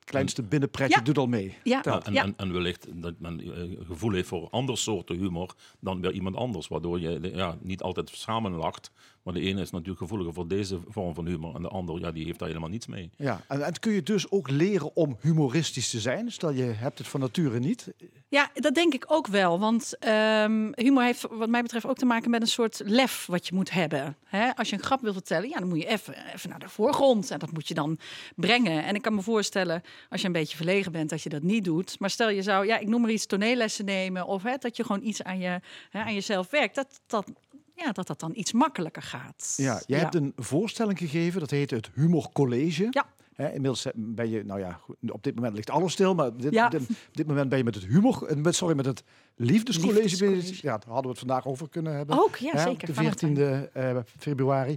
kleinste 0.05 0.43
binnenpretje 0.43 0.97
ja. 0.97 1.05
doet 1.05 1.19
al 1.19 1.27
mee. 1.27 1.57
Ja. 1.63 1.81
ja, 1.85 2.03
en, 2.05 2.17
en, 2.17 2.35
en, 2.37 2.53
wellicht 2.53 2.87
dat 2.95 3.15
men 3.19 3.47
uh, 3.47 3.87
gevoel 3.87 4.13
heeft 4.13 4.29
voor 4.29 4.49
ander 4.51 4.79
soorten 4.79 5.17
humor 5.17 5.55
dan 5.81 6.01
weer 6.01 6.13
iemand 6.13 6.37
anders. 6.37 6.69
Waardoor 6.69 7.01
je 7.01 7.31
ja, 7.35 7.57
niet 7.61 7.83
altijd 7.83 8.11
samen 8.15 8.53
lacht. 8.53 8.91
Maar 9.23 9.35
de 9.35 9.41
ene 9.41 9.61
is 9.61 9.71
natuurlijk 9.71 9.99
gevoeliger 9.99 10.35
voor 10.35 10.49
deze 10.49 10.81
vorm 10.89 11.15
van 11.15 11.27
humor. 11.27 11.55
En 11.55 11.63
de 11.63 11.69
ander 11.69 12.01
ja, 12.01 12.13
die 12.13 12.25
heeft 12.25 12.39
daar 12.39 12.49
helemaal 12.49 12.69
niets 12.69 12.87
mee. 12.87 13.11
Ja, 13.17 13.41
en, 13.49 13.63
en 13.63 13.79
kun 13.79 13.93
je 13.93 14.03
dus 14.03 14.31
ook 14.31 14.51
leren 14.51 14.97
om 14.97 15.17
humoristisch 15.21 15.91
te 15.91 16.01
zijn? 16.01 16.33
Stel 16.33 16.51
je 16.51 16.63
hebt 16.63 16.99
het 16.99 17.09
van 17.09 17.21
nature 17.21 17.59
niet. 17.59 17.93
Ja, 18.29 18.51
dat 18.55 18.75
denk 18.75 18.95
ik 18.95 19.05
ook 19.09 19.27
wel. 19.27 19.59
Want 19.59 19.97
um, 20.07 20.73
humor 20.75 21.03
heeft 21.03 21.27
wat 21.31 21.49
mij 21.49 21.63
betreft 21.63 21.87
ook 21.87 21.97
te 21.97 22.05
maken 22.05 22.31
met 22.31 22.41
een 22.41 22.47
soort 22.47 22.81
lef 22.85 23.27
wat 23.27 23.47
je 23.47 23.55
moet 23.55 23.71
hebben. 23.71 24.17
Hè? 24.25 24.57
Als 24.57 24.69
je 24.69 24.77
een 24.77 24.83
grap 24.83 25.01
wil 25.01 25.13
vertellen, 25.13 25.49
ja, 25.49 25.59
dan 25.59 25.69
moet 25.69 25.79
je 25.79 25.87
even, 25.87 26.15
even 26.35 26.51
naar 26.51 26.59
de 26.59 26.69
voorgrond. 26.69 27.31
En 27.31 27.39
dat 27.39 27.53
moet 27.53 27.69
je 27.69 27.75
dan 27.75 27.99
brengen. 28.37 28.85
En 28.85 28.95
ik 28.95 29.03
kan 29.03 29.15
me 29.15 29.23
voorstellen, 29.23 29.83
als 30.09 30.21
je 30.21 30.27
een 30.27 30.33
beetje 30.33 30.57
verlegen 30.57 30.93
bent, 30.93 31.11
dat 31.11 31.23
je 31.23 31.29
dat 31.29 31.43
niet 31.43 31.65
doet. 31.65 31.99
Maar 31.99 32.11
stel 32.11 32.31
je 32.31 32.43
zou, 32.43 32.67
ja, 32.67 32.79
ik 32.79 32.89
noem 32.89 33.01
maar 33.01 33.11
iets, 33.11 33.27
toneellessen 33.27 33.85
nemen. 33.85 34.27
Of 34.27 34.43
hè, 34.43 34.57
dat 34.57 34.77
je 34.77 34.85
gewoon 34.85 35.03
iets 35.03 35.23
aan, 35.23 35.39
je, 35.39 35.61
hè, 35.91 36.03
aan 36.03 36.15
jezelf 36.15 36.51
werkt. 36.51 36.75
Dat, 36.75 37.01
dat, 37.07 37.33
ja, 37.75 37.93
dat 37.93 38.07
dat 38.07 38.21
dan 38.21 38.33
iets 38.35 38.53
makkelijker 38.53 39.03
gaat. 39.03 39.55
Ja, 39.57 39.83
jij 39.87 39.99
ja. 39.99 40.03
hebt 40.03 40.15
een 40.15 40.33
voorstelling 40.37 40.99
gegeven, 40.99 41.41
dat 41.41 41.51
heet 41.51 41.71
het 41.71 41.91
Humor 41.95 42.29
College. 42.33 42.87
Ja. 42.91 43.07
He, 43.33 43.47
inmiddels 43.47 43.87
ben 43.95 44.31
je, 44.31 44.45
nou 44.45 44.61
ja, 44.61 44.81
op 45.09 45.23
dit 45.23 45.35
moment 45.35 45.55
ligt 45.55 45.71
alles 45.71 45.93
stil, 45.93 46.15
maar 46.15 46.37
dit, 46.37 46.53
ja. 46.53 46.69
dit, 46.69 46.83
dit 47.13 47.27
moment 47.27 47.49
ben 47.49 47.59
je 47.59 47.65
met 47.65 47.75
het 47.75 47.85
humor, 47.85 48.39
met, 48.39 48.55
sorry, 48.55 48.77
met 48.77 48.87
het 48.87 49.03
liefdescollege. 49.37 50.01
liefdescollege. 50.01 50.55
Ja, 50.63 50.79
daar 50.79 50.93
hadden 50.93 51.03
we 51.03 51.09
het 51.09 51.19
vandaag 51.19 51.47
over 51.47 51.69
kunnen 51.69 51.97
hebben. 51.97 52.19
Ook, 52.19 52.37
ja, 52.37 52.59
zeker. 52.59 52.95
De 52.95 53.69
14e 53.69 53.77
uh, 53.77 53.99
februari. 54.19 54.77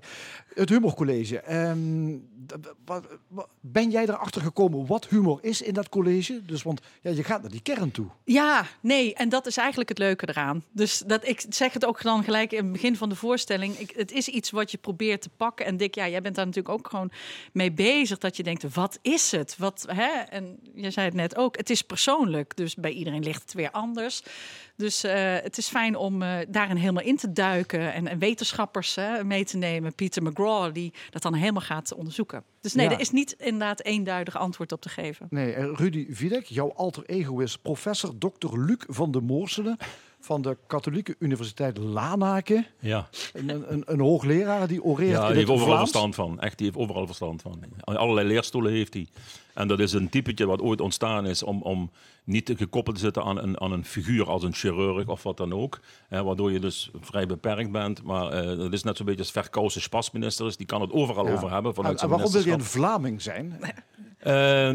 Het 0.53 0.69
humorcollege. 0.69 1.53
Um, 1.55 2.27
ben 3.59 3.91
jij 3.91 4.03
erachter 4.03 4.41
gekomen 4.41 4.85
wat 4.85 5.07
humor 5.07 5.39
is 5.41 5.62
in 5.62 5.74
dat 5.74 5.89
college? 5.89 6.45
Dus, 6.45 6.63
want 6.63 6.81
ja, 7.01 7.12
je 7.12 7.24
gaat 7.24 7.41
naar 7.41 7.51
die 7.51 7.62
kern 7.62 7.91
toe. 7.91 8.07
Ja, 8.24 8.65
nee, 8.81 9.13
en 9.13 9.29
dat 9.29 9.45
is 9.45 9.57
eigenlijk 9.57 9.89
het 9.89 9.97
leuke 9.97 10.29
eraan. 10.29 10.63
Dus 10.71 11.03
dat, 11.07 11.27
ik 11.27 11.45
zeg 11.50 11.74
het 11.74 11.85
ook 11.85 12.01
dan 12.01 12.24
gelijk 12.24 12.51
in 12.51 12.63
het 12.63 12.71
begin 12.71 12.95
van 12.95 13.09
de 13.09 13.15
voorstelling. 13.15 13.77
Ik, 13.77 13.93
het 13.95 14.12
is 14.12 14.27
iets 14.27 14.51
wat 14.51 14.71
je 14.71 14.77
probeert 14.77 15.21
te 15.21 15.29
pakken. 15.38 15.65
En 15.65 15.77
Dick, 15.77 15.95
ja, 15.95 16.07
jij 16.07 16.21
bent 16.21 16.35
daar 16.35 16.45
natuurlijk 16.45 16.75
ook 16.75 16.88
gewoon 16.88 17.12
mee 17.51 17.71
bezig. 17.71 18.17
Dat 18.17 18.38
je 18.38 18.43
denkt, 18.43 18.74
wat 18.74 19.00
is 19.01 19.31
het? 19.31 19.55
Wat, 19.57 19.85
hè? 19.89 20.12
En 20.29 20.59
je 20.74 20.91
zei 20.91 21.05
het 21.05 21.15
net 21.15 21.35
ook, 21.35 21.57
het 21.57 21.69
is 21.69 21.81
persoonlijk. 21.81 22.57
Dus 22.57 22.75
bij 22.75 22.91
iedereen 22.91 23.24
ligt 23.24 23.41
het 23.41 23.53
weer 23.53 23.71
anders. 23.71 24.24
Dus 24.75 25.04
eh, 25.04 25.34
het 25.34 25.58
is 25.58 25.68
fijn 25.68 25.96
om 25.96 26.22
eh, 26.22 26.38
daarin 26.48 26.75
helemaal 26.78 27.04
in 27.04 27.18
te 27.18 27.32
duiken 27.32 27.94
en, 27.94 28.08
en 28.08 28.20
wetenschappers 28.20 28.96
hè, 28.96 29.24
mee 29.24 29.46
te 29.46 29.58
nemen. 29.58 29.94
Pieter 29.96 30.24
McGraw, 30.24 30.74
die 30.74 30.94
dat 31.10 31.22
dan 31.22 31.34
helemaal 31.34 31.62
gaat 31.62 31.94
onderzoeken. 31.94 32.44
Dus 32.62 32.74
nee, 32.74 32.86
Ja. 32.86 32.94
er 32.94 33.00
is 33.00 33.12
niet 33.12 33.32
inderdaad 33.38 33.82
eenduidig 33.84 34.38
antwoord 34.38 34.72
op 34.72 34.82
te 34.82 34.90
geven. 34.90 35.28
Nee, 35.30 35.74
Rudy 35.74 36.06
Wiedek, 36.10 36.46
jouw 36.46 36.74
alter 36.74 37.04
ego 37.06 37.40
is 37.40 37.58
professor 37.58 38.18
Dr. 38.18 38.58
Luc 38.60 38.84
van 38.88 39.12
de 39.12 39.22
Moorselen 39.22 39.78
van 40.25 40.41
de 40.41 40.58
Katholieke 40.67 41.15
Universiteit 41.20 41.77
Lanaken. 41.77 42.65
Ja, 42.79 43.08
Een, 43.34 43.50
een, 43.74 43.84
een 43.86 44.00
hoogleraar 44.00 44.67
die 44.67 44.84
oreert 44.84 45.12
ja 45.12 45.22
in 45.22 45.27
die 45.27 45.36
heeft 45.38 45.50
overal 45.50 45.67
Vlaams. 45.67 45.89
verstand 45.89 46.15
van. 46.15 46.39
Echt, 46.39 46.58
die 46.58 46.65
heeft 46.67 46.77
overal 46.79 47.05
verstand 47.05 47.41
van. 47.41 47.60
Allerlei 47.84 48.27
leerstoelen 48.27 48.72
heeft 48.72 48.94
hij. 48.94 49.08
En 49.53 49.67
dat 49.67 49.79
is 49.79 49.94
een 49.94 50.10
typetje 50.10 50.46
wat 50.46 50.62
ooit 50.62 50.82
ontstaan 50.82 51.25
is 51.25 51.44
om, 51.44 51.62
om 51.62 51.91
niet 52.24 52.53
gekoppeld 52.58 52.96
te 52.96 53.01
zitten 53.01 53.24
aan 53.24 53.38
een, 53.41 53.62
aan 53.62 53.72
een 53.72 53.86
figuur 53.86 54.29
als 54.29 54.44
een 54.44 54.53
chirurg 54.53 55.08
of 55.08 55.24
wat 55.24 55.38
dan 55.38 55.53
ook. 55.53 55.79
Hè, 56.08 56.24
waardoor 56.24 56.51
je 56.51 56.60
dus 56.60 56.89
vrij 57.01 57.25
beperkt 57.25 57.72
bent. 57.72 58.03
Maar 58.03 58.29
eh, 58.32 58.58
dat 58.58 58.74
is 58.74 58.84
net 58.84 58.98
zo'n 58.98 59.05
beetje 59.05 59.22
als 59.22 59.32
Verkousen 59.32 59.82
spasminister 59.82 60.46
is. 60.48 60.58
Die 60.58 60.65
kan 60.65 60.82
het 60.82 60.91
overal 60.91 61.27
Ja. 61.27 61.34
over 61.34 61.51
hebben. 61.51 61.74
En, 61.75 61.98
en 61.98 62.10
waarom 62.10 62.32
wil 62.32 62.46
je 62.46 62.51
een. 62.51 62.63
Vlaming 62.63 63.22
zijn? 63.22 63.53
Eh, 64.25 64.72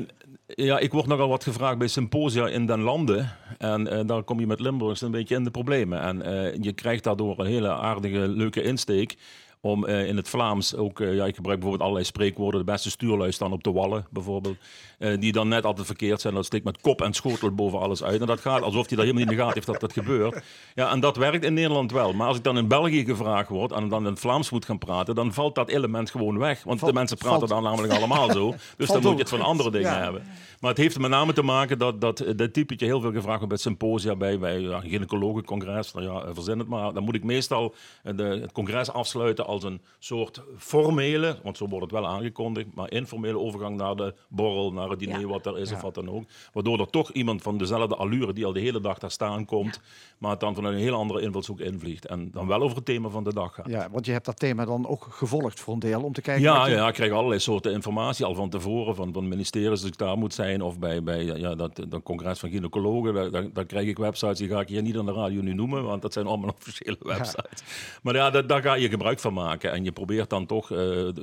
ja, 0.47 0.79
ik 0.79 0.93
word 0.93 1.07
nogal 1.07 1.29
wat 1.29 1.45
gevraagd 1.45 1.79
bij 1.79 1.87
symposia 1.89 2.49
in 2.49 2.67
den 2.67 2.81
landen. 2.81 3.33
En 3.59 3.87
eh, 3.87 4.07
daar 4.07 4.23
kom 4.23 4.41
je 4.41 4.47
met 4.47 4.61
Limburgs 4.61 5.01
een 5.01 5.11
beetje 5.11 5.35
in 5.35 5.45
de 5.45 5.51
problemen. 5.51 6.01
En 6.01 6.23
eh, 6.23 6.55
je 6.61 6.73
krijgt 6.73 7.05
daardoor 7.05 7.39
een 7.39 7.47
hele 7.47 7.73
aardige, 7.73 8.19
leuke 8.19 8.63
insteek. 8.63 9.17
Om 9.63 9.87
eh, 9.87 10.07
in 10.07 10.17
het 10.17 10.29
Vlaams 10.29 10.75
ook, 10.75 11.01
eh, 11.01 11.15
ja, 11.15 11.25
ik 11.25 11.35
gebruik 11.35 11.59
bijvoorbeeld 11.59 11.81
allerlei 11.83 12.05
spreekwoorden. 12.05 12.61
De 12.67 12.73
beste 12.73 12.91
stuurlui 12.91 13.33
staan 13.33 13.53
op 13.53 13.63
de 13.65 13.73
wallen, 13.73 14.07
bijvoorbeeld. 14.11 14.57
eh, 14.99 15.19
die 15.21 15.33
dan 15.33 15.49
net 15.49 15.65
altijd 15.65 15.87
verkeerd 15.87 16.21
zijn. 16.21 16.35
Dat 16.35 16.45
steekt 16.45 16.65
met 16.65 16.81
kop 16.81 17.03
en 17.03 17.13
schotel 17.13 17.51
boven 17.55 17.79
alles 17.81 18.03
uit. 18.03 18.21
En 18.21 18.27
dat 18.27 18.41
gaat 18.41 18.63
alsof 18.63 18.87
hij 18.89 18.97
daar 18.97 19.07
helemaal 19.07 19.23
niet 19.23 19.31
in 19.31 19.37
de 19.37 19.43
gaten 19.43 19.55
heeft 19.55 19.67
dat 19.67 19.81
dat 19.81 19.93
gebeurt. 19.93 20.43
Ja, 20.75 20.91
en 20.91 21.01
dat 21.01 21.17
werkt 21.17 21.45
in 21.45 21.55
Nederland 21.55 21.93
wel. 21.93 22.13
Maar 22.13 22.27
als 22.27 22.37
ik 22.37 22.45
dan 22.45 22.59
in 22.59 22.69
België 22.69 23.05
gevraagd 23.05 23.49
word 23.49 23.73
en 23.73 23.89
dan 23.89 24.05
in 24.05 24.11
het 24.11 24.21
Vlaams 24.21 24.51
moet 24.51 24.65
gaan 24.65 24.79
praten, 24.79 25.15
dan 25.15 25.33
valt 25.33 25.55
dat 25.55 25.69
element 25.69 26.11
gewoon 26.11 26.39
weg. 26.39 26.63
Want 26.65 26.79
Valt- 26.79 26.93
de 26.93 26.99
mensen 26.99 27.17
praten 27.19 27.39
valt- 27.49 27.51
dan 27.51 27.63
namelijk 27.63 27.93
allemaal 27.93 28.31
zo. 28.33 28.55
Dus 28.77 28.89
dan 28.93 29.03
moet 29.03 29.13
je 29.13 29.19
het 29.19 29.29
van 29.29 29.41
andere 29.41 29.71
dingen 29.71 29.91
Ja. 29.91 30.03
hebben. 30.03 30.23
Maar 30.61 30.71
het 30.71 30.79
heeft 30.79 30.95
er 30.95 31.01
met 31.01 31.11
name 31.11 31.33
te 31.33 31.43
maken 31.43 31.79
dat, 31.79 32.01
dat 32.01 32.25
dit 32.37 32.53
typetje 32.53 32.87
heel 32.87 33.01
veel 33.01 33.13
gevraagd 33.13 33.39
wordt 33.39 33.49
bij 33.49 33.57
symposia, 33.59 34.17
bij, 34.17 34.39
bij 34.39 34.61
ja, 34.61 34.81
gynaecologencongres. 34.81 35.93
Nou 35.93 36.07
ja, 36.07 36.23
eh, 36.25 36.31
verzin 36.35 36.59
het 36.59 36.69
maar. 36.69 36.93
Dan 36.93 37.03
moet 37.05 37.15
ik 37.15 37.25
meestal 37.25 37.75
eh, 38.03 38.17
de, 38.17 38.23
het 38.23 38.53
congres 38.53 38.91
afsluiten 38.91 39.47
als 39.47 39.63
een 39.65 39.81
soort 39.99 40.43
formele, 40.59 41.37
want 41.43 41.57
zo 41.57 41.67
wordt 41.69 41.85
het 41.85 41.95
wel 41.95 42.07
aangekondigd, 42.09 42.67
maar 42.75 42.91
informele 42.93 43.39
overgang 43.39 43.77
naar 43.77 43.97
de 43.97 44.15
borrel, 44.29 44.73
naar 44.73 44.89
het 44.89 44.99
diner 44.99 45.21
Ja. 45.21 45.27
wat 45.27 45.47
er 45.47 45.59
is 45.59 45.71
Ja. 45.71 45.75
of 45.77 45.83
wat 45.83 45.95
dan 45.95 46.11
ook. 46.11 46.25
Waardoor 46.53 46.81
er 46.81 46.91
toch 46.91 47.11
iemand 47.13 47.43
van 47.43 47.59
dezelfde 47.59 47.97
allure 47.97 48.33
die 48.33 48.47
al 48.47 48.53
de 48.53 48.61
hele 48.61 48.81
dag 48.81 48.99
daar 48.99 49.11
staan 49.11 49.45
komt, 49.45 49.81
maar 50.19 50.31
het 50.31 50.41
dan 50.41 50.55
vanuit 50.55 50.75
een 50.75 50.81
heel 50.81 50.95
andere 50.95 51.21
invalshoek 51.21 51.61
invliegt. 51.61 52.07
En 52.07 52.31
dan 52.31 52.47
wel 52.47 52.61
over 52.63 52.77
het 52.77 52.85
thema 52.85 53.09
van 53.09 53.25
de 53.25 53.35
dag 53.35 53.55
gaat. 53.55 53.69
Ja, 53.69 53.89
want 53.91 54.07
je 54.07 54.13
hebt 54.13 54.25
dat 54.25 54.39
thema 54.39 54.65
dan 54.65 54.87
ook 54.89 55.07
gevolgd 55.11 55.61
voor 55.61 55.75
een 55.75 55.81
deel 55.81 56.03
om 56.03 56.13
te 56.13 56.21
kijken. 56.21 56.43
Ja, 56.43 56.67
je- 56.67 56.75
ja, 56.75 56.89
ik 56.89 56.95
krijg 56.95 57.13
allerlei 57.13 57.41
soorten 57.41 57.73
informatie 57.73 58.25
al 58.25 58.35
van 58.35 58.49
tevoren 58.51 58.95
van, 58.95 59.13
van 59.13 59.29
ministeries 59.29 59.69
als 59.71 59.85
ik 59.85 59.99
daar 59.99 60.19
moet 60.19 60.35
zijn 60.35 60.49
of 60.59 60.79
bij, 60.79 61.03
bij 61.03 61.25
ja, 61.25 61.55
dat, 61.55 61.85
dat 61.89 62.03
congres 62.03 62.39
van 62.39 62.51
gynaecologen. 62.51 63.15
Daar, 63.15 63.31
daar, 63.31 63.53
daar 63.53 63.67
krijg 63.67 63.87
ik 63.89 63.99
websites 63.99 64.39
die 64.39 64.49
ga 64.49 64.61
ik 64.61 64.69
hier 64.69 64.83
niet 64.83 64.97
aan 64.99 65.07
de 65.07 65.13
radio 65.13 65.41
nu 65.43 65.55
noemen, 65.55 65.85
want 65.85 66.03
dat 66.03 66.13
zijn 66.13 66.27
allemaal 66.27 66.51
officiële 66.59 66.97
websites. 67.01 67.63
Maar 68.03 68.15
ja, 68.15 68.31
dat, 68.31 68.49
daar 68.49 68.63
ga 68.63 68.75
je 68.75 68.89
gebruik 68.89 69.19
van 69.19 69.33
maken 69.33 69.73
en 69.73 69.85
je 69.85 69.93
probeert 69.93 70.31
dan 70.31 70.47
toch 70.47 70.71
eh, 70.73 70.79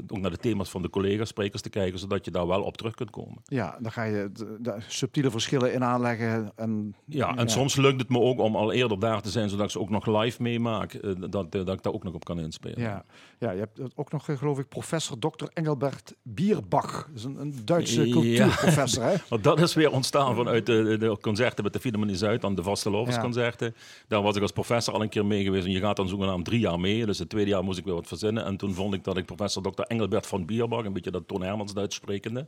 ook 0.08 0.20
naar 0.20 0.32
de 0.32 0.38
thema's 0.38 0.70
van 0.70 0.82
de 0.82 0.90
collega's, 0.90 1.28
sprekers 1.28 1.62
te 1.62 1.70
kijken, 1.70 2.00
zodat 2.00 2.26
je 2.26 2.32
daar 2.32 2.48
wel 2.48 2.62
op 2.64 2.78
terug 2.78 2.94
kunt 2.94 3.10
komen. 3.10 3.38
Ja, 3.44 3.78
dan 3.82 3.92
ga 3.92 4.04
je 4.04 4.30
de, 4.34 4.58
de 4.60 4.76
subtiele 4.88 5.32
verschillen 5.32 5.74
in 5.74 5.84
aanleggen. 5.84 6.52
En, 6.56 6.96
Ja, 7.06 7.36
en 7.36 7.50
soms 7.50 7.76
lukt 7.76 8.00
het 8.02 8.10
me 8.10 8.20
ook 8.20 8.40
om 8.40 8.56
al 8.56 8.72
eerder 8.72 9.00
daar 9.00 9.22
te 9.22 9.30
zijn, 9.30 9.50
zodat 9.50 9.66
ik 9.66 9.72
ze 9.72 9.80
ook 9.80 9.90
nog 9.90 10.06
live 10.22 10.42
meemaak, 10.42 10.94
eh, 10.94 11.12
dat, 11.30 11.52
dat 11.52 11.70
ik 11.70 11.84
daar 11.84 11.94
ook 11.94 12.04
nog 12.04 12.14
op 12.14 12.26
kan 12.26 12.40
inspelen. 12.40 12.80
Ja, 12.82 13.06
ja, 13.40 13.52
je 13.52 13.60
hebt 13.60 13.80
ook 13.96 14.12
nog, 14.12 14.30
eh, 14.30 14.38
geloof 14.38 14.60
ik, 14.60 14.68
professor 14.68 15.20
Dr. 15.20 15.46
Engelbert 15.54 16.16
Bierbach. 16.24 16.92
Dat 17.08 17.16
is 17.16 17.24
een, 17.24 17.42
een 17.42 17.54
Duitse 17.66 18.06
Ja. 18.08 18.12
cultuurprofessor, 18.14 19.04
hè? 19.04 19.16
Want 19.30 19.44
dat 19.44 19.60
is 19.60 19.74
weer 19.74 19.92
ontstaan 19.92 20.36
vanuit 20.36 20.66
de, 20.66 20.98
de 21.00 21.18
concerten 21.22 21.64
met 21.64 21.74
de 21.74 21.80
Philharmonie 21.80 22.18
Zuid, 22.18 22.42
dan 22.42 22.56
de 22.56 22.64
vaste 22.64 22.90
concerten. 23.22 23.76
Daar 24.08 24.22
was 24.22 24.36
ik 24.36 24.42
als 24.42 24.52
professor 24.52 24.94
al 24.94 25.02
een 25.02 25.10
keer 25.10 25.26
mee 25.26 25.44
geweest. 25.44 25.66
En 25.66 25.72
je 25.72 25.80
gaat 25.80 25.96
dan 25.96 26.08
zogenaamd 26.08 26.46
drie 26.46 26.60
jaar 26.60 26.80
mee. 26.80 27.06
Dus 27.06 27.20
het 27.20 27.30
tweede 27.30 27.50
jaar 27.50 27.64
moest 27.64 27.80
ik 27.80 27.86
weer 27.86 27.94
wat 27.94 28.08
verzinnen. 28.08 28.46
En 28.46 28.58
toen 28.58 28.74
vond 28.74 28.94
ik 28.94 29.04
dat 29.04 29.18
ik 29.18 29.26
professor 29.26 29.64
Dr. 29.64 29.82
Engelbert 29.82 30.28
van 30.28 30.46
Bierbach, 30.46 30.86
een 30.86 30.94
beetje 30.94 31.12
dat 31.12 31.28
Toon 31.28 31.44
Hermans 31.44 31.74
Duits 31.74 31.96
sprekende. 31.96 32.48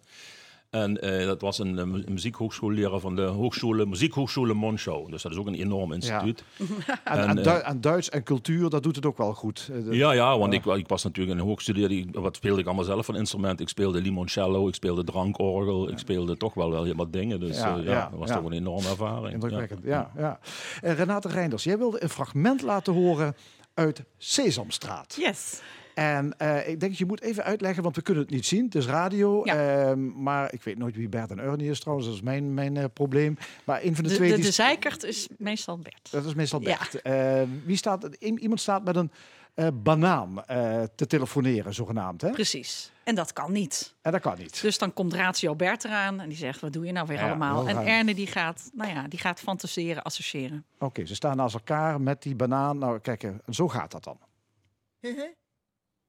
En 0.69 1.01
eh, 1.01 1.25
dat 1.25 1.41
was 1.41 1.59
een, 1.59 1.77
eh, 1.79 1.83
een 1.83 2.05
muziekhoogschoolleraar 2.09 2.99
van 2.99 3.15
de 3.15 3.21
hoogschule, 3.21 3.85
Muziekhoogschule 3.85 4.53
Monschau. 4.53 5.11
Dus 5.11 5.21
dat 5.21 5.31
is 5.31 5.38
ook 5.38 5.47
een 5.47 5.53
enorm 5.55 5.91
instituut. 5.93 6.43
En, 7.03 7.17
En, 7.17 7.27
en, 7.29 7.38
eh, 7.38 7.43
Du- 7.43 7.59
en 7.61 7.81
Duits 7.81 8.09
en 8.09 8.23
cultuur, 8.23 8.69
dat 8.69 8.83
doet 8.83 8.95
het 8.95 9.05
ook 9.05 9.17
wel 9.17 9.33
goed. 9.33 9.69
De- 9.85 9.95
Ja, 9.95 10.11
ja, 10.11 10.38
want 10.38 10.53
ik, 10.53 10.65
ik 10.65 10.88
was 10.88 11.03
natuurlijk 11.03 11.39
een 11.39 11.45
hoogstudeerde. 11.45 11.95
ik- 11.95 12.15
Wat 12.15 12.35
speelde 12.35 12.59
ik 12.59 12.65
allemaal 12.65 12.83
zelf 12.85 13.05
van 13.05 13.15
instrument? 13.15 13.59
Ik 13.59 13.69
speelde 13.69 14.01
limoncello, 14.01 14.67
ik 14.67 14.73
speelde 14.75 15.03
drankorgel, 15.03 15.89
ik 15.89 15.97
speelde 15.97 16.38
toch 16.38 16.53
wel, 16.53 16.71
wel 16.71 16.83
heel 16.83 16.95
wat 16.95 17.13
dingen. 17.13 17.39
Dus 17.39 17.57
Ja, 17.57 17.67
ja, 17.75 17.83
ja, 17.83 17.91
ja, 17.91 18.09
dat 18.09 18.19
was 18.19 18.29
ja. 18.29 18.35
toch 18.35 18.45
een 18.45 18.51
enorme 18.53 18.89
ervaring. 18.89 19.33
Indrukwekkend, 19.33 19.83
ja. 19.83 20.11
ja, 20.17 20.39
En 20.81 20.95
Renate 20.95 21.27
Reinders, 21.27 21.63
jij 21.63 21.77
wilde 21.77 22.03
een 22.03 22.09
fragment 22.09 22.61
laten 22.61 22.93
horen 22.93 23.35
uit 23.73 24.03
Sesamstraat. 24.17 25.15
Yes. 25.19 25.61
En 26.00 26.38
eh, 26.38 26.68
ik 26.68 26.79
denk, 26.79 26.94
je 26.94 27.06
moet 27.06 27.22
even 27.22 27.44
uitleggen, 27.44 27.84
want 27.84 27.96
we 27.96 28.01
kunnen 28.01 28.24
het 28.24 28.32
niet 28.32 28.46
zien. 28.46 28.65
Het 28.65 28.75
is 28.75 28.86
radio. 28.86 29.41
Ja. 29.44 29.56
ehm, 29.89 30.22
maar 30.24 30.53
ik 30.53 30.63
weet 30.63 30.77
nooit 30.77 30.96
wie 30.96 31.10
Bert 31.10 31.32
en 31.32 31.39
Ernie 31.39 31.70
is 31.70 31.79
trouwens. 31.79 32.08
Dat 32.08 32.18
is 32.18 32.24
mijn, 32.24 32.53
mijn 32.53 32.77
eh, 32.77 32.84
probleem. 32.94 33.38
Maar 33.63 33.84
een 33.84 33.96
van 33.96 34.03
de, 34.03 34.10
De, 34.10 34.15
twee... 34.15 34.29
de, 34.29 34.36
die 34.36 34.44
de 34.44 34.51
zeikert 34.51 35.03
is 35.03 35.27
meestal 35.38 35.77
Bert. 35.77 36.12
dat 36.12 36.25
is 36.25 36.34
meestal 36.34 36.62
Ja. 36.62 36.77
Bert. 36.77 37.01
Eh, 37.01 37.41
wie 37.65 37.75
staat, 37.75 38.15
iemand 38.20 38.60
staat 38.60 38.84
met 38.84 38.96
een 38.96 39.12
eh, 39.53 39.68
banaan 39.74 40.46
eh, 40.46 40.84
te 40.96 41.08
telefoneren, 41.08 41.74
zogenaamd. 41.74 42.22
Hè? 42.22 42.29
Precies. 42.29 42.91
En 43.03 43.15
dat 43.15 43.34
kan 43.34 43.51
niet. 43.51 43.96
En 44.01 44.12
dat 44.12 44.22
kan 44.22 44.38
niet. 44.38 44.62
Dus 44.62 44.77
dan 44.77 44.94
komt 44.94 45.13
Ratio 45.13 45.56
Bert 45.56 45.84
eraan 45.84 46.20
en 46.20 46.29
die 46.29 46.38
zegt: 46.38 46.60
Wat 46.60 46.74
doe 46.74 46.86
je 46.86 46.91
nou 46.91 47.08
weer 47.08 47.18
Ja, 47.18 47.27
allemaal? 47.27 47.68
En. 47.68 47.77
Erne 47.77 48.15
die 48.15 48.27
gaat, 48.27 48.70
nou 48.74 48.91
ja, 48.91 49.08
die 49.08 49.20
gaat 49.20 49.39
fantaseren, 49.39 50.03
associëren. 50.03 50.65
Oké, 50.79 51.06
ze 51.06 51.15
staan 51.15 51.38
naast 51.38 51.53
elkaar 51.53 52.01
met 52.01 52.22
die 52.22 52.36
banaan. 52.36 52.77
Nou, 52.77 53.00
kijk, 53.00 53.34
zo 53.50 53.68
gaat 53.68 53.91
dat 53.91 54.03
dan. 54.03 54.20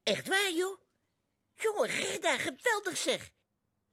Echt 0.03 0.27
waar, 0.27 0.51
joh? 0.51 0.79
Jongen, 1.53 1.89
Gerda, 1.89 2.37
geweldig 2.37 2.97
zeg. 2.97 3.31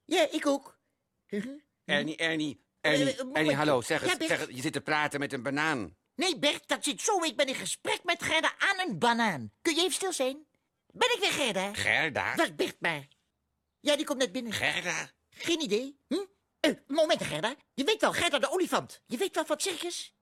Ja, 0.05 0.27
ik 0.31 0.45
ook. 0.47 0.79
Uh-huh. 1.27 1.61
Ernie, 1.85 2.15
Ernie, 2.17 2.67
Eh, 2.81 2.91
Ernie, 2.91 3.11
eh, 3.11 3.17
momentje. 3.17 3.39
Ernie, 3.41 3.55
hallo. 3.55 3.81
Zeg 3.81 4.01
eens, 4.03 4.27
zeg 4.27 4.47
je 4.51 4.61
zit 4.61 4.73
te 4.73 4.81
praten 4.81 5.19
met 5.19 5.33
een 5.33 5.43
banaan. 5.43 5.97
Nee, 6.15 6.39
Bert, 6.39 6.67
dat 6.67 6.83
zit 6.83 7.01
zo. 7.01 7.23
Ik 7.23 7.35
ben 7.35 7.47
in 7.47 7.55
gesprek 7.55 8.03
met 8.03 8.23
Gerda 8.23 8.53
aan 8.57 8.79
een 8.79 8.99
banaan. 8.99 9.51
Kun 9.61 9.75
je 9.75 9.81
even 9.81 9.93
stil 9.93 10.13
zijn? 10.13 10.47
Ben 10.87 11.13
ik 11.13 11.19
weer 11.19 11.31
Gerda? 11.31 11.73
Gerda? 11.73 12.35
Was 12.35 12.55
Bert 12.55 12.79
maar. 12.79 13.07
Ja, 13.79 13.95
die 13.95 14.05
komt 14.05 14.19
net 14.19 14.31
binnen. 14.31 14.51
Gerda? 14.53 15.11
Geen 15.29 15.61
idee. 15.61 15.99
Hm? 16.07 16.25
Eh, 16.59 16.71
moment, 16.87 17.23
Gerda. 17.23 17.55
Je 17.73 17.83
weet 17.83 18.01
wel, 18.01 18.13
Gerda 18.13 18.39
de 18.39 18.51
olifant. 18.51 19.01
Je 19.05 19.17
weet 19.17 19.35
wel 19.35 19.45
wat 19.45 19.61
circus? 19.61 20.15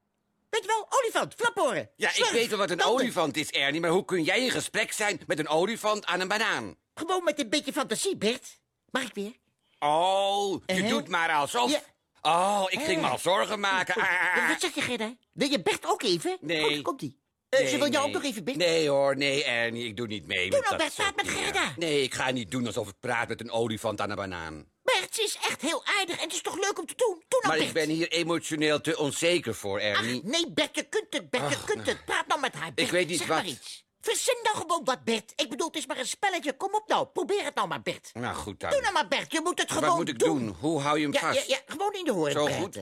Weet 0.49 0.61
je 0.61 0.67
wel, 0.67 0.87
olifant, 0.89 1.33
flaporen. 1.33 1.89
Ja, 1.95 2.09
ik 2.09 2.29
weet 2.31 2.49
wel 2.49 2.57
wat 2.57 2.69
een 2.69 2.77
tanden. 2.77 2.95
olifant 3.01 3.37
is, 3.37 3.49
Ernie, 3.49 3.81
maar 3.81 3.89
hoe 3.89 4.05
kun 4.05 4.23
jij 4.23 4.39
in 4.43 4.51
gesprek 4.51 4.91
zijn 4.91 5.21
met 5.27 5.39
een 5.39 5.47
olifant 5.47 6.05
aan 6.05 6.19
een 6.19 6.27
banaan? 6.27 6.75
Gewoon 6.95 7.23
met 7.23 7.39
een 7.39 7.49
beetje 7.49 7.73
fantasie, 7.73 8.17
Bert. 8.17 8.59
Mag 8.89 9.03
ik 9.03 9.13
weer? 9.13 9.33
Oh, 9.79 10.61
je 10.65 10.73
Uh-huh. 10.73 10.89
doet 10.89 11.07
maar 11.07 11.29
alsof. 11.31 11.71
Ja. 11.71 11.81
Oh, 12.21 12.65
ik 12.69 12.79
ging 12.79 12.99
me 13.01 13.05
Eh. 13.05 13.11
al 13.11 13.17
zorgen 13.19 13.59
maken. 13.59 14.01
Ah. 14.01 14.47
Wat 14.49 14.59
zeg 14.61 14.73
je, 14.75 14.81
Gerda? 14.81 15.15
Wil 15.33 15.49
je 15.49 15.61
Bert 15.61 15.85
ook 15.85 16.01
even? 16.03 16.37
Nee. 16.41 16.61
Komt, 16.81 16.81
komt 16.81 17.01
Eh, 17.49 17.59
Nee, 17.59 17.67
ze 17.69 17.77
wil 17.77 17.89
jou 17.91 18.05
nee. 18.05 18.15
ook 18.15 18.21
nog 18.21 18.31
even 18.31 18.43
Bert? 18.43 18.57
Nee 18.57 18.89
hoor, 18.89 19.17
nee 19.17 19.43
Ernie, 19.43 19.85
ik 19.85 19.97
doe 19.97 20.07
niet 20.07 20.27
mee 20.27 20.49
Doe 20.49 20.59
met 20.59 20.69
nou, 20.69 20.77
Bert, 20.81 20.95
praat 20.95 21.15
met. 21.15 21.27
Gerda. 21.27 21.73
Nee, 21.75 22.01
ik 22.03 22.13
ga 22.13 22.31
niet 22.31 22.51
doen 22.51 22.65
alsof 22.65 22.87
ik 22.87 22.93
praat 22.99 23.27
met 23.27 23.41
een 23.41 23.51
olifant 23.51 24.01
aan 24.01 24.09
een 24.09 24.15
banaan. 24.15 24.71
Bert, 24.83 25.15
ze 25.15 25.21
is 25.23 25.37
echt 25.49 25.61
heel 25.61 25.85
aardig 25.85 26.15
en 26.17 26.23
het 26.23 26.33
is 26.33 26.41
toch 26.41 26.55
leuk 26.55 26.79
om 26.79 26.85
te 26.85 26.93
doen? 26.95 27.23
Doe 27.27 27.39
nou, 27.41 27.47
Maar 27.47 27.55
Bert. 27.57 27.67
ik 27.67 27.73
ben 27.73 27.89
hier 27.95 28.07
emotioneel 28.11 28.81
te 28.81 28.97
onzeker 28.97 29.55
voor, 29.55 29.77
Ach, 29.79 29.83
Ernie. 29.85 30.21
nee, 30.23 30.51
Bert, 30.51 30.75
je 30.75 30.83
kunt 30.83 31.05
het, 31.09 31.29
Bert, 31.29 31.49
je 31.49 31.55
Ach, 31.55 31.65
kunt 31.65 31.85
het. 31.87 32.05
Praat 32.05 32.27
nou 32.27 32.39
met 32.39 32.53
haar, 32.53 32.73
Bert. 32.73 32.89
weet 32.89 33.07
niet 33.07 33.17
zeg 33.17 33.27
wat. 33.27 33.37
maar 33.37 33.45
iets. 33.47 33.85
Verzin 34.01 34.39
dan 34.43 34.55
gewoon 34.55 34.83
wat, 34.83 35.03
Bert. 35.03 35.33
Ik 35.35 35.49
bedoel, 35.49 35.67
het 35.67 35.75
is 35.75 35.85
maar 35.85 35.97
een 35.97 36.07
spelletje. 36.07 36.53
Kom 36.57 36.73
op 36.75 36.87
nou, 36.87 37.07
probeer 37.07 37.43
het 37.43 37.55
nou 37.55 37.67
maar, 37.67 37.81
Bert. 37.81 38.09
Nou 38.13 38.35
goed 38.35 38.59
dan. 38.59 38.69
Doe 38.69 38.81
nou 38.81 38.93
maar, 38.93 39.07
Bert, 39.07 39.31
je 39.31 39.41
moet 39.43 39.59
het 39.59 39.71
gewoon 39.71 39.87
Wat 39.89 39.97
moet 39.97 40.09
ik 40.09 40.19
doen? 40.19 40.55
Hoe 40.59 40.79
hou 40.81 40.97
je 40.97 41.03
hem 41.03 41.13
Ja, 41.13 41.19
vast? 41.19 41.47
ja, 41.47 41.55
ja, 41.55 41.61
gewoon 41.73 41.93
in 41.93 42.05
de 42.05 42.11
hoorn 42.11 42.31
Zo 42.31 42.43
praten. 42.45 42.61
goed. 42.61 42.77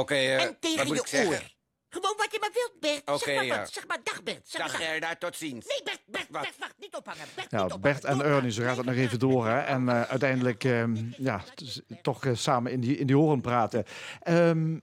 Oké, 0.00 0.14
eh, 0.14 0.42
En 0.42 0.56
tegen 0.60 0.76
wat 0.78 0.86
moet 0.86 0.96
je 0.96 1.02
ik 1.02 1.08
zeggen? 1.08 1.50
Gewoon 1.88 2.14
wat 2.16 2.28
je 2.30 2.38
maar 2.40 2.50
wilt, 2.52 2.72
Bert. 2.80 3.08
Oké, 3.08 3.18
zeg 3.18 3.34
maar 3.34 3.44
ja. 3.44 3.58
wat. 3.58 3.72
Zeg 3.72 3.86
maar 3.86 3.98
dag, 4.02 4.22
Bert. 4.22 4.48
Zeg 4.48 4.60
Dag 4.60 4.70
maar 4.70 4.80
dag. 4.80 4.88
Gerda, 4.88 5.14
tot 5.14 5.36
ziens. 5.36 5.66
Nee, 5.66 5.80
Bert, 5.84 6.00
Bert, 6.06 6.26
Wat? 6.30 6.42
Bert, 6.42 6.58
wacht. 6.58 6.74
Niet 6.78 6.96
ophangen. 6.96 7.26
Bert, 7.34 7.50
niet 7.50 7.60
ophangen. 7.60 7.80
Bert 7.80 8.04
en. 8.04 8.22
Ernie, 8.22 8.50
zo 8.52 8.62
gaat 8.62 8.76
het 8.76 8.86
nog 8.86 8.94
even 8.94 9.18
door. 9.18 9.46
Hè? 9.46 9.58
En 9.58 9.88
eh, 9.88 10.02
uiteindelijk 10.02 10.64
ehm, 10.64 10.96
ja, 11.16 11.42
toch 12.02 12.24
eh, 12.24 12.34
samen 12.34 12.72
in 12.72 12.80
die, 12.80 12.96
in 12.96 13.06
die 13.06 13.16
horen 13.16 13.40
praten. 13.40 13.84
Ehm, 14.20 14.78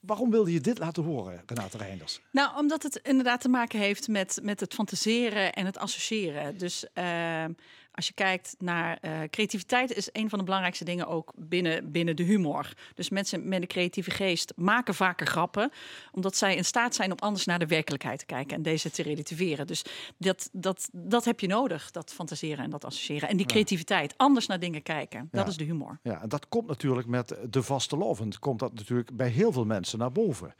waarom 0.00 0.30
wilde 0.30 0.52
je 0.52 0.60
dit 0.60 0.78
laten 0.78 1.02
horen, 1.02 1.42
Renate 1.46 1.76
Reinders? 1.78 2.20
Nou, 2.32 2.56
omdat 2.56 2.82
het 2.82 2.96
inderdaad 2.96 3.40
te 3.40 3.48
maken 3.48 3.78
heeft 3.78 4.08
met, 4.08 4.38
met 4.42 4.60
het 4.60 4.74
fantaseren 4.74 5.52
en 5.52 5.66
het 5.66 5.78
associëren. 5.78 6.58
Dus 6.58 6.86
ehm, 6.92 7.52
Als 7.98 8.06
je 8.06 8.12
kijkt 8.14 8.54
naar 8.58 8.98
eh, 9.00 9.12
creativiteit, 9.30 9.94
is 9.96 10.08
een 10.12 10.28
van 10.28 10.38
de 10.38 10.44
belangrijkste 10.44 10.84
dingen 10.84 11.06
ook 11.06 11.32
binnen, 11.36 11.90
binnen 11.92 12.16
de 12.16 12.22
humor. 12.22 12.72
Dus 12.94 13.08
mensen 13.08 13.48
met 13.48 13.60
een 13.60 13.66
creatieve 13.68 14.10
geest 14.10 14.52
maken 14.56 14.94
vaker 14.94 15.26
grappen, 15.26 15.70
omdat 16.12 16.36
zij 16.36 16.56
in 16.56 16.64
staat 16.64 16.94
zijn 16.94 17.10
om 17.10 17.18
anders 17.18 17.44
naar 17.44 17.58
de 17.58 17.66
werkelijkheid 17.66 18.18
te 18.18 18.26
kijken 18.26 18.56
en 18.56 18.62
deze 18.62 18.90
te 18.90 19.02
relativeren. 19.02 19.66
Dus 19.66 19.84
dat, 20.18 20.48
dat, 20.52 20.88
dat 20.92 21.24
heb 21.24 21.40
je 21.40 21.46
nodig, 21.46 21.90
dat 21.90 22.12
fantaseren 22.12 22.64
en 22.64 22.70
dat 22.70 22.84
associëren. 22.84 23.28
En 23.28 23.36
die 23.36 23.46
creativiteit, 23.46 24.14
anders 24.16 24.46
naar 24.46 24.58
dingen 24.60 24.82
kijken, 24.82 25.28
dat 25.30 25.44
Ja. 25.44 25.50
is 25.50 25.56
de 25.56 25.64
humor. 25.64 25.98
Ja, 26.02 26.22
en 26.22 26.28
dat 26.28 26.48
komt 26.48 26.66
natuurlijk 26.66 27.08
met 27.08 27.36
de 27.50 27.62
vaste 27.62 27.96
lovend. 27.96 28.38
Komt 28.38 28.58
dat 28.58 28.74
natuurlijk 28.74 29.16
bij 29.16 29.28
heel 29.28 29.52
veel 29.52 29.64
mensen 29.64 29.98
naar 29.98 30.12
boven. 30.12 30.54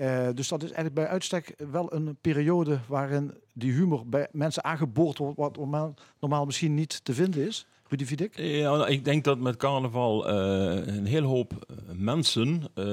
Eh, 0.00 0.28
dus 0.34 0.48
dat 0.48 0.62
is 0.62 0.72
eigenlijk 0.72 0.94
bij 0.94 1.06
uitstek 1.06 1.54
wel 1.70 1.92
een 1.92 2.16
periode 2.20 2.78
waarin 2.86 3.34
die 3.52 3.72
humor 3.72 4.06
bij 4.06 4.28
mensen 4.32 4.64
aangeboord 4.64 5.18
wordt, 5.18 5.36
wat 5.36 5.56
normaal, 5.56 5.94
normaal 6.20 6.44
misschien 6.44 6.74
niet 6.74 7.04
te 7.04 7.14
vinden 7.14 7.46
is. 7.46 7.66
Rudy 7.90 8.04
Vidik? 8.04 8.36
Ja, 8.38 8.70
nou, 8.76 8.88
ik 8.90 9.04
denk 9.04 9.24
dat 9.24 9.38
met 9.38 9.56
carnaval 9.56 10.28
eh, 10.28 10.94
een 10.96 11.06
hele 11.06 11.26
hoop 11.26 11.52
eh, 11.52 11.76
mensen, 11.94 12.62
eh, 12.74 12.84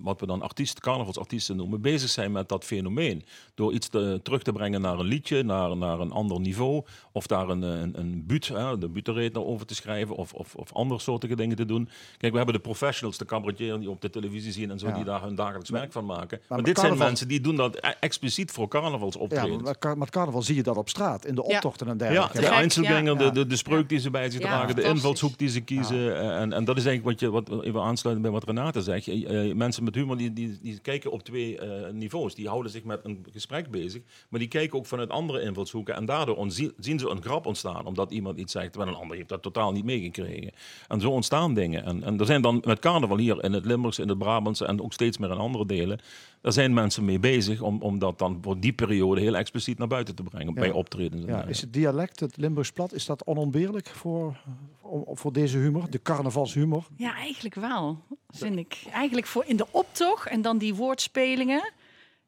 wat 0.00 0.20
we 0.20 0.26
dan 0.26 0.42
artiesten, 0.42 0.82
carnavalsartiesten 0.82 1.56
noemen, 1.56 1.80
bezig 1.80 2.08
zijn 2.10 2.32
met 2.32 2.48
dat 2.48 2.64
fenomeen. 2.64 3.24
Door 3.54 3.72
iets 3.72 3.88
te- 3.88 4.20
terug 4.22 4.42
te 4.42 4.52
brengen 4.52 4.80
naar 4.80 4.98
een 4.98 5.06
liedje, 5.06 5.42
naar, 5.42 5.76
naar 5.76 6.00
een 6.00 6.10
ander 6.12 6.40
niveau. 6.40 6.82
Of 7.12 7.26
daar 7.26 7.48
een, 7.48 7.62
een, 7.62 7.98
een 8.00 8.24
buut, 8.26 8.48
hè, 8.48 8.78
de 8.78 8.88
butenreed 8.88 9.36
over 9.36 9.66
te 9.66 9.74
schrijven. 9.74 10.16
Of, 10.16 10.32
of, 10.32 10.54
of 10.54 10.72
andere 10.72 11.00
soorten 11.00 11.36
dingen 11.36 11.56
te 11.56 11.64
doen. 11.66 11.88
Kijk, 12.18 12.30
we 12.32 12.36
hebben 12.36 12.54
de 12.54 12.60
professionals, 12.60 13.18
de 13.18 13.24
cabaretiers 13.24 13.78
die 13.78 13.90
op 13.90 14.00
de 14.00 14.10
televisie 14.10 14.52
zien 14.52 14.70
en 14.70 14.78
zo, 14.78 14.86
Ja. 14.88 14.94
die 14.94 15.04
daar 15.04 15.22
hun 15.22 15.34
dagelijks 15.34 15.70
werk 15.70 15.92
van 15.92 16.04
maken. 16.06 16.40
Maar, 16.48 16.62
dit 16.62 16.78
zijn 16.78 16.98
mensen 16.98 17.28
die 17.28 17.40
doen 17.40 17.56
dat 17.56 17.76
e- 17.76 17.92
expliciet 18.00 18.50
voor 18.50 18.62
Ja, 18.70 18.80
carnavalsoptredens. 18.80 19.62
met, 19.62 19.78
car- 19.78 19.98
met 19.98 20.10
carnaval 20.10 20.42
zie 20.42 20.54
je 20.54 20.62
dat 20.62 20.76
op 20.76 20.88
straat, 20.88 21.26
in 21.26 21.34
de 21.34 21.44
Ja. 21.48 21.54
optochten 21.54 21.86
en 21.86 21.92
Ja, 21.92 21.98
dergelijke. 21.98 22.40
de 22.40 22.46
gek, 22.46 22.52
Einzelganger, 22.54 23.12
ja. 23.12 23.14
de, 23.14 23.30
de, 23.32 23.46
de 23.46 23.56
spreuk 23.56 23.88
die 23.88 23.98
ze 23.98 24.10
bij 24.10 24.32
zich 24.40 24.74
de 24.74 24.82
invalshoek 24.82 25.38
die 25.38 25.48
ze 25.48 25.60
kiezen. 25.60 26.16
eh, 26.16 26.40
En, 26.40 26.52
en 26.52 26.64
dat 26.64 26.76
is 26.76 26.84
eigenlijk 26.84 27.20
wat 27.20 27.30
je, 27.46 27.52
wat 27.54 27.64
even 27.64 27.80
aansluiten 27.82 28.22
bij 28.22 28.32
wat 28.32 28.44
Renate 28.44 28.82
zegt. 28.82 29.06
Mensen 29.54 29.84
met 29.84 29.94
humor 29.94 30.16
die, 30.16 30.32
die, 30.32 30.58
die 30.62 30.78
kijken 30.78 31.10
op 31.10 31.22
twee 31.22 31.58
eh, 31.58 31.92
niveaus. 31.92 32.34
Die 32.34 32.48
houden 32.48 32.70
zich 32.70 32.84
met 32.84 33.00
een 33.02 33.26
gesprek 33.32 33.70
bezig, 33.70 34.02
maar 34.28 34.40
die 34.40 34.48
kijken 34.48 34.78
ook 34.78 34.86
vanuit 34.86 35.10
andere 35.10 35.42
invalshoeken. 35.42 35.94
En 35.94 36.04
daardoor 36.04 36.46
zien 36.78 36.98
ze 36.98 37.08
een 37.08 37.22
grap 37.22 37.46
ontstaan, 37.46 37.86
omdat 37.86 38.10
iemand 38.10 38.38
iets 38.38 38.52
zegt, 38.52 38.72
terwijl 38.72 38.92
een 38.92 39.00
ander 39.00 39.16
heeft 39.16 39.28
dat 39.28 39.42
totaal 39.42 39.72
niet 39.72 39.84
meegekregen. 39.84 40.52
En 40.88 41.00
zo 41.00 41.10
ontstaan 41.10 41.54
dingen. 41.54 41.84
En, 41.84 42.02
en 42.02 42.18
er 42.20 42.26
zijn 42.26 42.42
dan 42.42 42.62
met 42.64 42.78
carnaval 42.78 43.18
hier 43.18 43.44
in 43.44 43.52
het 43.52 43.64
Limburgse, 43.64 44.02
in 44.02 44.08
het 44.08 44.18
Brabantse 44.18 44.66
en 44.66 44.82
ook 44.82 44.92
steeds 44.92 45.18
meer 45.18 45.30
in 45.30 45.36
andere 45.36 45.66
delen, 45.66 46.00
daar 46.44 46.52
zijn 46.52 46.74
mensen 46.74 47.04
mee 47.04 47.18
bezig 47.18 47.60
om, 47.60 47.82
om 47.82 47.98
dat 47.98 48.18
dan 48.18 48.38
voor 48.42 48.60
die 48.60 48.72
periode 48.72 49.20
heel 49.20 49.36
expliciet 49.36 49.78
naar 49.78 49.88
buiten 49.88 50.14
te 50.14 50.22
brengen, 50.22 50.54
bij 50.54 50.70
optredens. 50.70 51.24
en 51.24 51.28
Ja, 51.28 51.44
is 51.44 51.60
het 51.60 51.72
dialect, 51.72 52.20
het 52.20 52.36
Limburgs 52.36 52.72
plat, 52.72 52.92
is 52.92 53.06
dat 53.06 53.24
onontbeerlijk 53.24 53.88
voor, 53.88 54.40
voor 55.12 55.32
deze 55.32 55.58
humor, 55.58 55.90
de 55.90 56.02
carnavalshumor? 56.02 56.86
Ja, 56.96 57.14
eigenlijk 57.14 57.54
wel, 57.54 58.02
vind 58.28 58.58
ik. 58.58 58.82
Eigenlijk 58.92 59.26
voor 59.26 59.44
in 59.46 59.56
de 59.56 59.66
optocht 59.70 60.26
en 60.26 60.42
dan 60.42 60.58
die 60.58 60.74
woordspelingen 60.74 61.72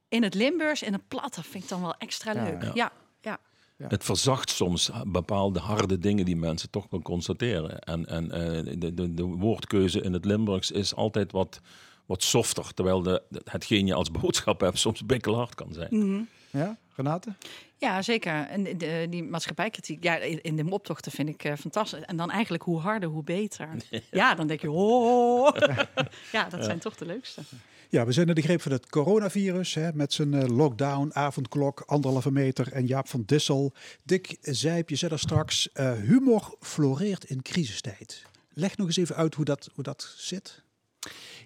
in 0.08 0.22
het 0.22 0.34
Limburgs 0.34 0.82
en 0.82 0.92
het 0.92 1.08
plat, 1.08 1.34
dat 1.34 1.46
vind 1.46 1.62
ik 1.62 1.70
dan 1.70 1.80
wel 1.80 1.94
extra 1.98 2.32
leuk. 2.32 2.62
Ja. 2.62 2.92
Ja, 3.20 3.38
ja. 3.76 3.86
Het 3.88 4.04
verzacht 4.04 4.50
soms 4.50 4.90
bepaalde 5.06 5.58
harde 5.58 5.98
dingen 5.98 6.24
die 6.24 6.36
mensen 6.36 6.70
toch 6.70 6.86
wel 6.90 7.02
constateren. 7.02 7.78
En, 7.78 8.06
en 8.06 8.30
eh, 8.30 8.78
de, 8.78 8.94
de, 8.94 9.14
de 9.14 9.22
woordkeuze 9.22 10.00
in 10.00 10.12
het 10.12 10.24
Limburgs 10.24 10.70
is 10.70 10.94
altijd 10.94 11.32
wat, 11.32 11.60
wat 12.06 12.22
softer. 12.22 12.74
Terwijl 12.74 13.02
de, 13.02 13.22
hetgeen 13.44 13.86
je 13.86 13.94
als 13.94 14.10
boodschap 14.10 14.60
hebt 14.60 14.78
soms 14.78 15.06
bikkelhard 15.06 15.54
kan 15.54 15.72
zijn. 15.72 15.88
Mhm. 15.90 16.20
Ja, 16.50 16.76
Renate? 16.96 17.34
Ja, 17.78 18.02
zeker. 18.02 18.32
En 18.46 18.62
de- 18.62 18.76
de- 18.76 19.06
die 19.10 19.22
maatschappijkritiek, 19.22 20.02
ja, 20.04 20.16
in 20.18 20.56
de 20.56 20.70
optochten 20.70 21.12
vind 21.12 21.28
ik 21.28 21.44
eh, 21.44 21.52
fantastisch. 21.58 22.00
En 22.00 22.16
dan 22.16 22.30
eigenlijk 22.30 22.62
hoe 22.62 22.80
harder, 22.80 23.08
hoe 23.08 23.22
beter. 23.24 23.68
Ja, 24.10 24.34
dan 24.34 24.46
denk 24.46 24.60
je, 24.60 24.70
oh. 24.70 25.56
Ja, 26.32 26.48
dat 26.48 26.64
zijn 26.64 26.78
toch 26.78 26.96
de 26.96 27.06
leukste. 27.06 27.40
Ja, 27.88 28.06
we 28.06 28.12
zijn 28.12 28.28
in 28.28 28.34
de 28.34 28.42
greep 28.42 28.62
van 28.62 28.72
het 28.72 28.90
coronavirus 28.90 29.74
hè, 29.74 29.92
met 29.92 30.12
zijn 30.12 30.34
eh, 30.34 30.48
lockdown, 30.48 31.10
avondklok, 31.12 31.80
anderhalve 31.80 32.30
meter 32.30 32.72
en 32.72 32.86
Jaap 32.86 33.08
van 33.08 33.22
Dissel. 33.26 33.72
Dick 34.02 34.36
Zijp, 34.40 34.88
je 34.88 34.96
zei 34.96 35.10
daar 35.10 35.18
straks, 35.18 35.72
eh, 35.72 35.92
humor 35.92 36.56
floreert 36.60 37.24
in 37.24 37.42
crisistijd. 37.42 38.22
Leg 38.52 38.76
nog 38.76 38.86
eens 38.86 38.96
even 38.96 39.16
uit 39.16 39.34
hoe 39.34 39.44
dat, 39.44 39.68
hoe 39.74 39.84
dat 39.84 40.14
zit. 40.16 40.62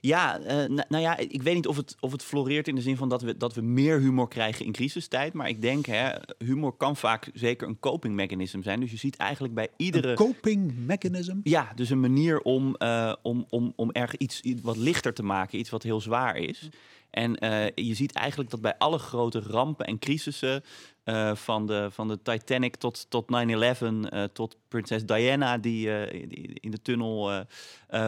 Ja, 0.00 0.40
eh, 0.40 0.68
nou, 0.88 1.02
ja, 1.02 1.16
ik 1.16 1.42
weet 1.42 1.54
niet 1.54 1.66
of 1.66 1.76
het, 1.76 1.96
of 2.00 2.12
het 2.12 2.22
floreert 2.22 2.68
in 2.68 2.74
de 2.74 2.80
zin 2.80 2.96
van 2.96 3.08
dat 3.08 3.22
we, 3.22 3.36
dat 3.36 3.54
we 3.54 3.60
meer 3.60 4.00
humor 4.00 4.28
krijgen 4.28 4.64
in 4.64 4.72
crisistijd. 4.72 5.32
Maar 5.32 5.48
ik 5.48 5.62
denk, 5.62 5.86
hè, 5.86 6.10
humor 6.38 6.72
kan 6.72 6.96
vaak 6.96 7.30
zeker 7.34 7.68
een 7.68 7.78
coping 7.78 8.14
mechanism 8.14 8.62
zijn. 8.62 8.80
Dus 8.80 8.90
je 8.90 8.96
ziet 8.96 9.16
eigenlijk 9.16 9.54
bij 9.54 9.68
iedere... 9.76 10.08
Een 10.08 10.16
coping 10.16 10.74
mechanism. 10.76 11.36
Ja, 11.42 11.72
dus 11.74 11.90
een 11.90 12.00
manier 12.00 12.40
om, 12.40 12.74
eh, 12.74 13.12
om, 13.22 13.46
om, 13.48 13.72
om 13.76 13.90
erg 13.90 14.16
iets, 14.16 14.40
iets 14.40 14.62
wat 14.62 14.76
lichter 14.76 15.14
te 15.14 15.22
maken, 15.22 15.58
iets 15.58 15.70
wat 15.70 15.82
heel 15.82 16.00
zwaar 16.00 16.36
is. 16.36 16.68
En 17.10 17.36
eh, 17.38 17.86
je 17.86 17.94
ziet 17.94 18.12
eigenlijk 18.12 18.50
dat 18.50 18.60
bij 18.60 18.74
alle 18.78 18.98
grote 18.98 19.40
rampen 19.40 19.86
en 19.86 19.98
crisissen, 19.98 20.62
eh, 21.04 21.34
van, 21.34 21.66
de, 21.66 21.88
van 21.90 22.08
de 22.08 22.18
Titanic 22.22 22.76
tot, 22.76 23.06
tot 23.08 23.24
9-11, 23.24 23.28
eh, 24.08 24.24
tot 24.32 24.56
prinses 24.68 25.06
Diana 25.06 25.58
die, 25.58 25.92
eh, 25.92 26.28
die 26.28 26.50
in 26.60 26.70
de 26.70 26.82
tunnel 26.82 27.44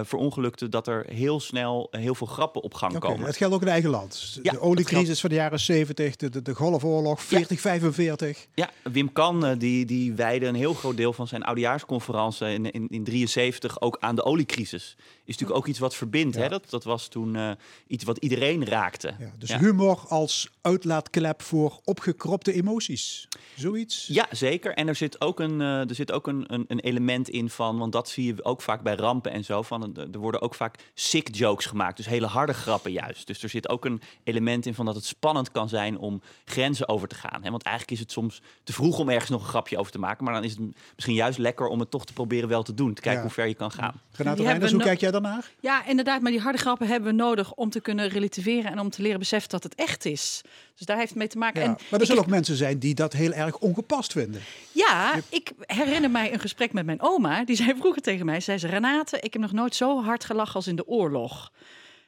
verongelukte, 0.02 0.68
dat 0.68 0.87
er 0.87 1.07
heel 1.09 1.40
snel 1.40 1.88
heel 1.90 2.14
veel 2.14 2.26
grappen 2.26 2.62
op 2.62 2.74
gang 2.74 2.96
Oké, 2.96 3.07
komen. 3.07 3.26
het 3.26 3.37
geldt 3.37 3.55
ook 3.55 3.62
in 3.62 3.68
eigen 3.68 3.90
land. 3.90 4.38
Ja, 4.42 4.52
de 4.52 4.61
oliecrisis 4.61 5.05
geldt. 5.05 5.20
van 5.20 5.31
de 5.31 5.37
jaren 5.37 5.61
70, 5.61 6.16
de, 6.16 6.28
de, 6.28 6.42
de 6.42 6.55
Golfoorlog, 6.55 7.22
40, 7.22 7.61
45. 7.61 8.46
Ja, 8.55 8.70
Wim 8.83 9.12
Kan 9.12 9.59
die, 9.59 9.85
die 9.85 10.12
wijde 10.12 10.46
een 10.46 10.55
heel 10.55 10.74
groot 10.74 10.96
deel 10.96 11.12
van 11.12 11.28
zijn 11.28 11.42
oudejaarsconferentie 11.42 12.46
in, 12.46 12.70
in, 12.70 12.88
in 12.88 13.05
73 13.05 13.81
ook 13.81 13.96
aan 14.00 14.14
de 14.14 14.24
oliecrisis. 14.24 14.96
Is 14.98 15.07
natuurlijk 15.24 15.59
ook 15.59 15.66
iets 15.66 15.78
wat 15.78 15.94
verbindt. 15.94 16.37
Hè? 16.37 16.48
Dat, 16.48 16.70
dat 16.70 16.85
was 16.85 17.09
toen 17.09 17.57
iets 17.87 18.05
wat 18.05 18.18
iedereen 18.18 18.64
raakte. 18.64 19.14
Ja, 19.18 19.33
dus 19.38 19.48
Ja. 19.48 19.59
humor 19.59 20.05
als 20.09 20.50
uitlaatklep 20.62 21.42
voor 21.42 21.81
opgekropte 21.85 22.53
emoties. 22.53 23.29
Zoiets. 23.57 24.07
Ja, 24.07 24.27
zeker. 24.31 24.75
En 24.75 24.88
er 24.88 24.94
zit 24.94 25.20
ook 25.20 25.40
een, 25.40 25.61
eh, 25.61 25.88
er 25.88 25.94
zit 25.94 26.12
ook 26.12 26.27
een, 26.27 26.44
een, 26.46 26.64
een 26.68 26.81
element 26.81 27.29
in 27.29 27.51
van, 27.51 27.79
want 27.79 27.92
dat 27.92 28.09
zie 28.09 28.25
je 28.35 28.44
ook 28.44 28.62
vaak 28.62 28.83
bij 28.83 28.94
rampen 28.94 29.33
en 29.33 29.44
zo. 29.44 29.62
Van, 29.62 29.96
eh, 29.96 30.03
er 30.12 30.18
worden 30.18 30.40
ook 30.42 30.55
vaak 30.55 30.79
sick 30.94 31.35
jokes 31.35 31.66
gemaakt, 31.66 31.96
dus 31.96 32.07
hele 32.07 32.27
harde 32.27 32.53
grappen 32.53 32.92
juist. 32.92 33.27
Dus 33.27 33.42
er 33.42 33.48
zit 33.48 33.68
ook 33.68 33.85
een 33.85 34.01
element 34.25 34.66
in 34.66 34.75
van 34.75 34.85
dat 34.87 34.94
het 34.94 35.05
spannend 35.05 35.51
kan 35.51 35.68
zijn 35.68 35.98
om 35.98 36.22
grenzen 36.44 36.88
over 36.88 37.09
te 37.09 37.14
gaan. 37.14 37.42
Hè? 37.42 37.51
Want 37.51 37.62
eigenlijk 37.62 37.94
is 37.96 38.01
het 38.05 38.12
soms 38.12 38.40
te 38.64 38.72
vroeg 38.72 38.98
om 38.98 39.09
ergens 39.09 39.31
nog 39.31 39.42
een 39.42 39.48
grapje 39.48 39.79
over 39.79 39.92
te 39.92 39.98
maken. 39.98 40.25
Maar 40.25 40.35
dan 40.35 40.44
is 40.44 40.51
het 40.51 40.61
misschien 40.94 41.16
juist 41.16 41.38
lekker 41.38 41.66
om 41.66 41.81
het 41.81 41.90
toch 41.90 42.05
te 42.07 42.12
proberen 42.12 42.48
wel 42.48 42.62
te 42.62 42.75
doen. 42.75 42.94
Te 42.94 43.01
kijken 43.03 43.20
Ja. 43.20 43.27
hoe 43.27 43.35
ver 43.35 43.46
je 43.46 43.55
kan 43.55 43.70
gaan. 43.72 44.01
Renate 44.12 44.42
Reinders, 44.42 44.70
hoe 44.70 44.81
no- 44.81 44.87
kijk 44.87 45.01
jij 45.01 45.11
daarnaar? 45.11 45.51
Ja, 45.61 45.87
inderdaad. 45.87 46.20
Maar 46.22 46.31
die 46.31 46.40
harde 46.40 46.59
grappen 46.59 46.87
hebben 46.87 47.11
we 47.11 47.16
nodig 47.22 47.53
om 47.55 47.70
te 47.70 47.81
kunnen 47.81 48.09
relativeren 48.09 48.70
en 48.70 48.79
om 48.81 48.90
te 48.90 49.03
leren 49.03 49.18
beseffen 49.18 49.51
dat 49.51 49.62
het 49.62 49.75
echt 49.75 50.05
is. 50.05 50.40
Dus 50.76 50.86
daar 50.86 50.96
heeft 50.96 51.08
het 51.08 51.18
mee 51.18 51.28
te 51.28 51.38
maken. 51.38 51.60
Ja, 51.60 51.66
En 51.66 51.78
maar 51.90 52.00
er 52.00 52.06
zullen 52.06 52.22
ook 52.22 52.28
mensen 52.28 52.56
zijn 52.56 52.78
die 52.78 52.94
dat 52.94 53.12
heel 53.12 53.32
erg 53.32 53.58
ongepast 53.58 54.12
vinden. 54.12 54.40
Ja, 54.72 55.14
ik 55.28 55.52
herinner 55.60 56.10
mij 56.10 56.32
een 56.32 56.40
gesprek 56.40 56.72
met 56.72 56.86
mijn 56.86 57.00
oma. 57.00 57.44
Die 57.44 57.56
zei 57.56 57.74
vroeger 57.78 58.02
tegen 58.02 58.26
mij, 58.26 58.40
zei 58.40 58.58
ze, 58.58 58.66
Renate, 58.66 59.20
ik 59.20 59.32
heb 59.32 59.42
nog 59.42 59.52
nooit 59.52 59.74
zo 59.74 60.02
hard 60.02 60.24
gelachen 60.24 60.54
als 60.54 60.66
in 60.66 60.76
de 60.76 60.86
oorlog. 60.86 61.52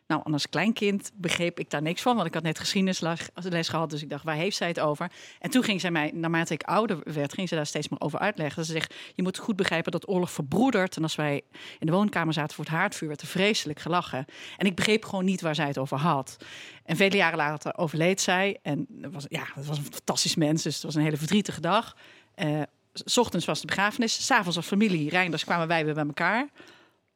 Nou, 0.06 0.32
als 0.32 0.48
kleinkind 0.48 1.10
begreep 1.14 1.58
ik 1.58 1.70
daar 1.70 1.82
niks 1.82 2.02
van, 2.02 2.14
want 2.14 2.26
ik 2.26 2.34
had 2.34 2.42
net 2.42 2.58
geschiedenisles 2.58 3.28
les 3.34 3.68
gehad, 3.68 3.90
dus 3.90 4.02
ik 4.02 4.10
dacht, 4.10 4.24
waar 4.24 4.34
heeft 4.34 4.56
zij 4.56 4.68
het 4.68 4.80
over? 4.80 5.10
En 5.38 5.50
toen 5.50 5.62
ging 5.62 5.80
zij 5.80 5.90
mij, 5.90 6.10
naarmate 6.14 6.54
ik 6.54 6.62
ouder 6.62 6.98
werd, 7.04 7.34
ging 7.34 7.48
ze 7.48 7.54
daar 7.54 7.66
steeds 7.66 7.88
meer 7.88 8.00
over 8.00 8.18
uitleggen. 8.18 8.64
Ze 8.64 8.72
zegt, 8.72 8.94
je 9.14 9.22
moet 9.22 9.38
goed 9.38 9.56
begrijpen 9.56 9.92
dat 9.92 10.08
oorlog 10.08 10.30
verbroedert. 10.30 10.96
En 10.96 11.02
als 11.02 11.14
wij 11.14 11.42
in 11.78 11.86
de 11.86 11.92
woonkamer 11.92 12.34
zaten 12.34 12.56
voor 12.56 12.64
het 12.64 12.74
haardvuur, 12.74 13.08
werd 13.08 13.20
er 13.20 13.26
vreselijk 13.26 13.80
gelachen. 13.80 14.24
En 14.56 14.66
ik 14.66 14.74
begreep 14.74 15.04
gewoon 15.04 15.24
niet 15.24 15.40
waar 15.40 15.54
zij 15.54 15.66
het 15.66 15.78
over 15.78 15.98
had. 15.98 16.36
En 16.84 16.96
vele 16.96 17.16
jaren 17.16 17.38
later 17.38 17.76
overleed 17.76 18.20
zij. 18.20 18.58
En 18.62 18.86
het 19.00 19.12
was, 19.12 19.24
ja, 19.28 19.44
het 19.54 19.66
was 19.66 19.78
een 19.78 19.84
fantastisch 19.84 20.34
mens, 20.34 20.62
dus 20.62 20.74
het 20.74 20.82
was 20.82 20.94
een 20.94 21.02
hele 21.02 21.16
verdrietige 21.16 21.60
dag. 21.60 21.96
Eh, 22.34 22.62
s 22.92 23.18
ochtends 23.18 23.46
was 23.46 23.60
de 23.60 23.66
begrafenis, 23.66 24.26
s'avonds 24.26 24.56
als 24.56 24.66
familie 24.66 25.08
Reinders 25.08 25.44
kwamen 25.44 25.68
wij 25.68 25.84
weer 25.84 25.94
bij 25.94 26.06
elkaar. 26.06 26.48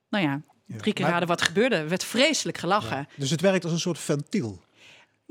Nou 0.09 0.25
ja, 0.25 0.41
drie 0.77 0.93
keer 0.93 1.05
maar- 1.05 1.13
raden 1.13 1.29
wat 1.29 1.43
gebeurde. 1.43 1.75
Er 1.77 1.89
werd 1.89 2.05
vreselijk 2.05 2.59
gelachen. 2.59 3.09
Dus 3.17 3.31
het 3.31 3.41
werkt 3.41 3.65
als 3.65 3.73
een 3.73 3.79
soort 3.81 3.99
ventiel. 3.99 4.61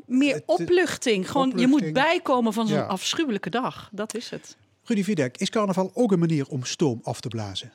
Meer 0.06 0.34
Het- 0.36 0.44
opluchting. 0.46 1.32
Gewoon, 1.32 1.54
je 1.56 1.68
moet 1.68 1.94
bijkomen 1.94 2.54
van 2.54 2.68
zo'n 2.68 2.78
Ja. 2.78 2.84
afschuwelijke 2.86 3.50
dag. 3.50 3.90
Dat 3.92 4.16
is 4.16 4.30
het. 4.30 4.58
Rudy 4.84 5.04
Videk, 5.04 5.38
is 5.38 5.50
carnaval 5.50 5.92
ook 5.94 6.12
een 6.12 6.20
manier 6.20 6.48
om 6.48 6.64
stoom 6.64 7.00
af 7.04 7.20
te 7.20 7.28
blazen? 7.28 7.72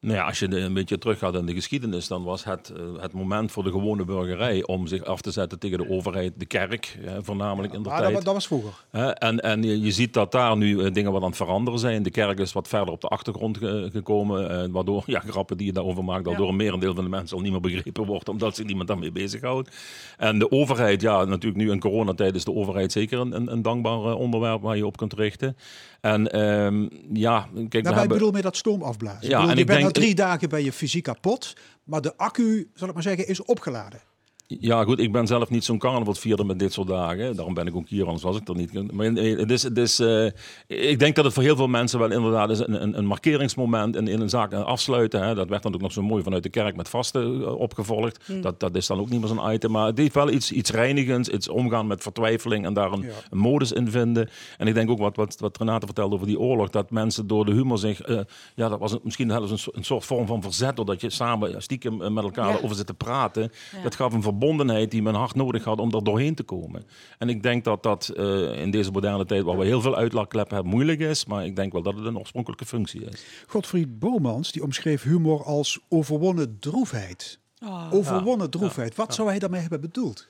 Nou 0.00 0.14
ja, 0.14 0.24
als 0.26 0.38
je 0.38 0.56
een 0.56 0.72
beetje 0.74 0.98
teruggaat 0.98 1.34
in 1.34 1.46
de 1.46 1.54
geschiedenis, 1.54 2.08
dan 2.08 2.24
was 2.24 2.44
het 2.44 2.72
eh, 2.76 2.82
het 3.02 3.12
moment 3.12 3.52
voor 3.52 3.62
de 3.64 3.70
gewone 3.70 4.04
burgerij 4.04 4.66
om 4.66 4.86
zich 4.86 5.04
af 5.04 5.20
te 5.20 5.30
zetten 5.30 5.58
tegen 5.58 5.78
de 5.78 5.88
overheid, 5.90 6.32
de 6.36 6.46
kerk, 6.46 6.98
voornamelijk 7.22 7.72
in 7.74 7.82
de 7.82 7.88
Maar 7.88 8.02
dat, 8.02 8.10
tijd. 8.12 8.24
dat 8.24 8.34
was 8.34 8.46
vroeger. 8.46 8.84
En 9.14 9.40
en 9.40 9.62
je, 9.62 9.90
ziet 9.92 10.12
dat 10.12 10.32
daar 10.32 10.56
nu 10.56 10.84
eh, 10.84 10.92
dingen 10.92 11.12
wat 11.12 11.20
aan 11.22 11.28
het 11.28 11.36
veranderen 11.36 11.78
zijn. 11.80 12.02
De 12.02 12.10
kerk 12.10 12.38
is 12.38 12.52
wat 12.52 12.68
verder 12.68 12.92
op 12.94 13.00
de 13.00 13.06
achtergrond 13.08 13.58
ge- 13.58 13.88
gekomen. 13.92 14.50
eh, 14.62 14.68
waardoor, 14.70 15.02
ja, 15.06 15.20
grappen 15.20 15.56
die 15.56 15.66
je 15.66 15.72
daarover 15.72 16.04
maakt, 16.04 16.28
Ja. 16.30 16.36
door 16.36 16.48
een 16.48 16.56
merendeel 16.56 16.94
van 16.94 17.04
de 17.04 17.10
mensen 17.10 17.36
al 17.36 17.42
niet 17.42 17.52
meer 17.52 17.60
begrepen 17.60 18.06
wordt. 18.06 18.28
Omdat 18.28 18.56
zich 18.56 18.66
niemand 18.66 18.88
daarmee 18.88 19.12
bezighoudt. 19.12 19.76
En 20.16 20.38
de 20.38 20.50
overheid, 20.50 21.00
ja, 21.00 21.24
natuurlijk 21.24 21.62
nu 21.62 21.70
in 21.70 21.80
coronatijd 21.80 22.34
is 22.34 22.44
de 22.44 22.54
overheid 22.54 22.92
zeker 22.92 23.18
een, 23.20 23.52
een, 23.52 23.62
dankbaar 23.62 23.98
onderwerp 24.14 24.62
waar 24.62 24.76
je 24.76 24.86
op 24.86 24.96
kunt 24.96 25.12
richten. 25.12 25.56
En 26.00 26.30
ehm, 26.32 26.88
ja, 27.12 27.40
kijk, 27.40 27.54
we 27.54 27.68
Daarbij 27.68 27.92
hebben... 27.92 28.08
bedoel 28.16 28.30
met 28.32 28.42
dat 28.42 28.56
stoom 28.56 28.82
afblazen. 28.82 29.28
Ja, 29.30 29.48
en 29.48 29.58
ik 29.58 29.66
bent 29.66 29.87
na 29.88 30.00
drie 30.00 30.14
dagen 30.14 30.48
ben 30.48 30.64
je 30.64 30.72
fysiek 30.72 31.02
kapot, 31.02 31.56
maar 31.84 32.00
de 32.00 32.16
accu, 32.16 32.70
zal 32.74 32.88
ik 32.88 32.94
maar 32.94 33.02
zeggen, 33.02 33.28
is 33.28 33.44
opgeladen. 33.44 34.00
Ja, 34.50 34.84
goed, 34.84 34.98
ik 34.98 35.12
ben 35.12 35.26
zelf 35.26 35.50
niet 35.50 35.64
zo'n 35.64 35.78
carnavalsvierder 35.78 36.46
met 36.46 36.58
dit 36.58 36.72
soort 36.72 36.88
dagen. 36.88 37.36
Daarom 37.36 37.54
ben 37.54 37.66
ik 37.66 37.76
ook 37.76 37.88
hier, 37.88 38.04
anders 38.04 38.22
was 38.22 38.36
ik 38.36 38.48
er 38.48 38.54
niet. 38.54 38.92
Maar 38.92 39.06
het 39.06 39.50
is, 39.50 39.62
het 39.62 39.78
is, 39.78 39.98
eh, 40.00 40.26
ik 40.66 40.98
denk 40.98 41.14
dat 41.16 41.24
het 41.24 41.34
voor 41.34 41.42
heel 41.42 41.56
veel 41.56 41.66
mensen 41.68 41.98
wel 41.98 42.10
inderdaad 42.10 42.50
is 42.50 42.58
een, 42.58 42.82
een, 42.82 42.98
een 42.98 43.06
markeringsmoment 43.06 43.96
in, 43.96 44.08
in 44.08 44.20
een 44.20 44.28
zaak 44.28 44.52
afsluiten. 44.52 45.22
Hè. 45.22 45.34
Dat 45.34 45.48
werd 45.48 45.62
dan 45.62 45.74
ook 45.74 45.80
nog 45.80 45.92
zo 45.92 46.02
mooi 46.02 46.22
vanuit 46.22 46.42
de 46.42 46.48
kerk 46.48 46.76
met 46.76 46.88
vasten 46.88 47.42
eh, 47.42 47.54
opgevolgd. 47.58 48.28
Dat, 48.42 48.60
dat 48.60 48.76
is 48.76 48.86
dan 48.86 48.98
ook 49.00 49.08
niet 49.10 49.20
meer 49.20 49.28
zo'n 49.28 49.52
item. 49.52 49.70
Maar 49.70 49.86
het 49.86 49.98
heeft 49.98 50.14
wel 50.14 50.30
iets, 50.30 50.52
iets 50.52 50.70
reinigends, 50.70 51.28
iets 51.28 51.48
omgaan 51.48 51.86
met 51.86 52.02
vertwijfeling 52.02 52.64
en 52.64 52.72
daar 52.74 52.92
een, 52.92 53.02
Ja. 53.02 53.08
een 53.30 53.38
modus 53.38 53.72
in 53.72 53.90
vinden. 53.90 54.28
En 54.58 54.66
ik 54.66 54.74
denk 54.74 54.90
ook 54.90 54.98
wat, 54.98 55.16
wat, 55.16 55.36
wat 55.38 55.58
Renate 55.58 55.86
vertelde 55.86 56.14
over 56.14 56.26
die 56.26 56.38
oorlog, 56.40 56.70
dat 56.70 56.90
mensen 56.90 57.26
door 57.26 57.44
de 57.44 57.52
humor 57.52 57.78
zich, 57.78 58.00
eh, 58.00 58.18
ja, 58.54 58.68
dat 58.68 58.78
was 58.78 58.92
een- 58.92 59.00
misschien 59.02 59.30
zelfs 59.30 59.50
een, 59.50 59.58
so- 59.58 59.70
een 59.74 59.84
soort 59.84 60.04
vorm 60.04 60.26
van 60.26 60.42
verzet, 60.42 60.76
doordat 60.76 61.00
je 61.00 61.10
samen 61.10 61.62
stiekem 61.62 61.96
met 62.12 62.24
elkaar 62.24 62.52
Ja. 62.52 62.58
over 62.62 62.76
zit 62.76 62.86
te 62.86 62.94
praten. 62.94 63.42
Ja. 63.42 63.82
Dat 63.82 63.94
gaf 63.94 64.12
een 64.12 64.22
verbondenheid 64.38 64.90
die 64.90 65.02
men 65.02 65.14
hard 65.14 65.34
nodig 65.34 65.64
had 65.64 65.78
om 65.78 65.94
er 65.94 66.04
doorheen 66.04 66.34
te 66.34 66.42
komen. 66.42 66.86
En 67.18 67.28
ik 67.28 67.42
denk 67.42 67.64
dat 67.64 67.82
dat 67.82 68.08
eh, 68.08 68.60
in 68.62 68.70
deze 68.70 68.90
moderne 68.90 69.24
tijd, 69.24 69.42
waar 69.42 69.58
we 69.58 69.64
heel 69.64 69.80
veel 69.80 69.96
uitlaatkleppen 69.96 70.54
hebben, 70.54 70.72
moeilijk 70.72 71.00
is. 71.00 71.24
Maar 71.24 71.44
ik 71.44 71.56
denk 71.56 71.72
wel 71.72 71.82
dat 71.82 71.94
het 71.94 72.04
een 72.04 72.18
oorspronkelijke 72.18 72.66
functie 72.66 73.04
is. 73.04 73.24
Godfried 73.46 73.98
Bomans 73.98 74.52
die 74.52 74.62
omschreef 74.62 75.02
humor 75.02 75.44
als 75.44 75.78
overwonnen 75.88 76.56
droefheid. 76.60 77.38
Oh. 77.64 77.92
Overwonnen 77.92 78.50
droefheid. 78.50 78.94
Wat 78.94 79.14
zou 79.14 79.28
hij 79.28 79.38
daarmee 79.38 79.60
hebben 79.60 79.80
bedoeld? 79.80 80.26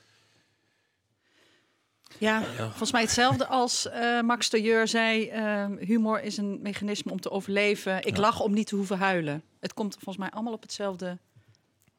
Ja, 2.17 2.43
volgens 2.57 2.91
mij 2.91 3.01
hetzelfde 3.01 3.47
als 3.47 3.89
eh, 3.89 4.21
Max 4.21 4.49
de 4.49 4.61
Jeur 4.61 4.87
zei. 4.87 5.27
eh, 5.27 5.65
humor 5.79 6.21
is 6.21 6.37
een 6.37 6.59
mechanisme 6.61 7.11
om 7.11 7.21
te 7.21 7.31
overleven. 7.31 8.05
Ik 8.05 8.17
lach 8.17 8.39
om 8.39 8.53
niet 8.53 8.67
te 8.67 8.75
hoeven 8.75 8.97
huilen. 8.97 9.43
Het 9.59 9.73
komt 9.73 9.93
volgens 9.93 10.17
mij 10.17 10.29
allemaal 10.29 10.53
op 10.53 10.61
hetzelfde 10.61 11.17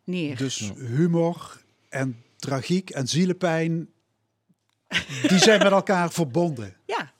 neer. 0.04 0.36
Dus 0.36 0.72
humor 0.76 1.60
en 1.90 2.22
tragiek 2.36 2.90
en 2.90 3.06
zielepijn, 3.08 3.88
die 5.28 5.38
zijn 5.38 5.62
met 5.62 5.72
elkaar 5.72 6.10
verbonden. 6.20 6.76
Ja. 6.86 7.12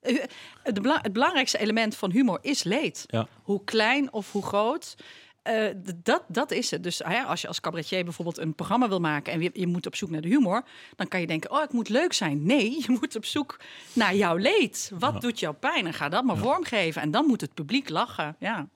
Eh, 0.00 0.24
Het, 0.62 0.82
bela- 0.82 0.98
het 1.02 1.12
belangrijkste 1.12 1.58
element 1.58 1.96
van 1.96 2.10
humor 2.10 2.38
is 2.42 2.62
leed. 2.62 3.04
Ja. 3.06 3.28
Hoe 3.42 3.64
klein 3.64 4.12
of 4.12 4.32
hoe 4.32 4.42
groot. 4.42 4.94
eh, 5.42 5.68
dat, 6.02 6.22
dat 6.28 6.50
is 6.50 6.70
het. 6.70 6.82
Dus 6.82 6.98
hè, 7.04 7.22
als 7.22 7.40
je 7.40 7.48
als 7.48 7.60
cabaretier 7.60 8.04
bijvoorbeeld 8.04 8.38
een 8.38 8.54
programma 8.54 8.88
wil 8.88 9.00
maken 9.00 9.32
en 9.32 9.40
je, 9.40 9.50
je 9.52 9.66
moet 9.66 9.86
op 9.86 9.96
zoek 9.96 10.10
naar 10.10 10.20
de 10.20 10.28
humor, 10.28 10.64
dan 10.96 11.08
kan 11.08 11.20
je 11.20 11.26
denken: 11.26 11.50
Oh, 11.50 11.62
ik 11.62 11.72
moet 11.72 11.88
leuk 11.88 12.12
zijn. 12.12 12.46
Nee, 12.46 12.70
je 12.70 12.96
moet 13.00 13.16
op 13.16 13.24
zoek 13.24 13.60
naar 13.92 14.14
jouw 14.14 14.36
leed. 14.36 14.90
Wat 14.98 15.20
doet 15.20 15.38
jou 15.40 15.54
pijn? 15.54 15.86
En 15.86 15.94
ga 15.94 16.08
dat 16.08 16.24
maar 16.24 16.36
vormgeven. 16.36 17.02
En 17.02 17.10
dan 17.10 17.26
moet 17.26 17.40
het 17.40 17.54
publiek 17.54 17.88
lachen. 17.88 18.36
Ja. 18.38 18.68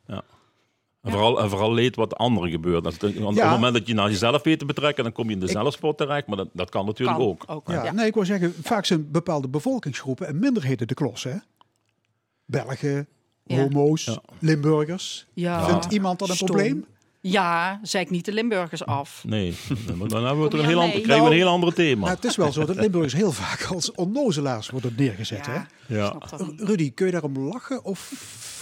En 1.07 1.12
vooral, 1.12 1.40
en 1.42 1.49
vooral 1.51 1.73
leed 1.75 1.97
wat 1.97 2.14
anderen 2.16 2.51
gebeurt. 2.51 2.85
Dat, 2.85 2.97
want 3.01 3.16
Op 3.16 3.35
het 3.37 3.51
moment 3.51 3.75
dat 3.75 3.87
je 3.87 3.95
naar 3.95 4.11
jezelf 4.11 4.42
weet 4.42 4.59
te 4.59 4.64
betrekken, 4.64 5.05
dan 5.05 5.12
kom 5.12 5.27
je 5.29 5.33
in 5.35 5.40
de 5.40 5.47
zelfspot 5.49 5.99
terecht. 5.99 6.27
Maar 6.27 6.37
dat, 6.37 6.49
dat 6.53 6.71
kan 6.71 6.87
natuurlijk 6.87 7.19
Kan 7.19 7.27
ook. 7.57 7.62
Ja, 7.69 7.85
Ja. 7.85 7.92
nee, 7.92 8.07
ik 8.07 8.14
wil 8.14 8.25
zeggen, 8.25 8.55
vaak 8.62 8.85
zijn 8.85 9.11
bepaalde 9.11 9.49
bevolkingsgroepen 9.49 10.27
en 10.27 10.38
minderheden 10.38 10.87
de 10.87 10.95
klos, 10.95 11.25
hè? 11.25 11.35
Belgen, 12.45 13.07
Ja. 13.45 13.57
homo's, 13.57 14.05
Ja. 14.05 14.21
Limburgers. 14.38 15.27
Ja. 15.35 15.64
Vindt 15.69 15.92
iemand 15.92 16.19
dat 16.19 16.29
een 16.29 16.35
Stom. 16.35 16.47
probleem? 16.47 16.85
Ja, 17.21 17.81
zeik 17.83 18.11
niet 18.11 18.25
de 18.25 18.33
Limburgers 18.33 18.85
af. 18.87 19.25
Nee, 19.27 19.55
maar 19.97 20.09
dan 20.14 20.25
hebben 20.25 20.42
we 20.45 20.49
Kom 20.51 20.59
er 20.59 20.64
een 20.64 20.71
heel 20.71 20.81
ander, 20.81 21.01
krijgen 21.01 21.07
we 21.09 21.14
een 21.14 21.23
Nou, 21.23 21.35
heel 21.35 21.49
ander 21.49 21.75
thema. 21.75 22.01
Maar 22.01 22.14
het 22.14 22.25
is 22.25 22.37
wel 22.37 22.53
zo 22.53 22.64
dat 22.64 22.77
Limburgers 22.77 23.12
heel 23.12 23.33
vaak 23.33 23.64
als 23.75 23.92
onnozelaars 23.92 24.71
worden 24.71 24.92
neergezet, 24.97 25.47
hè? 25.47 25.59
Ja. 25.88 26.16
Rudy, 26.57 26.92
kun 26.95 27.07
je 27.07 27.12
daarom 27.12 27.38
lachen 27.38 27.85
of 27.85 28.12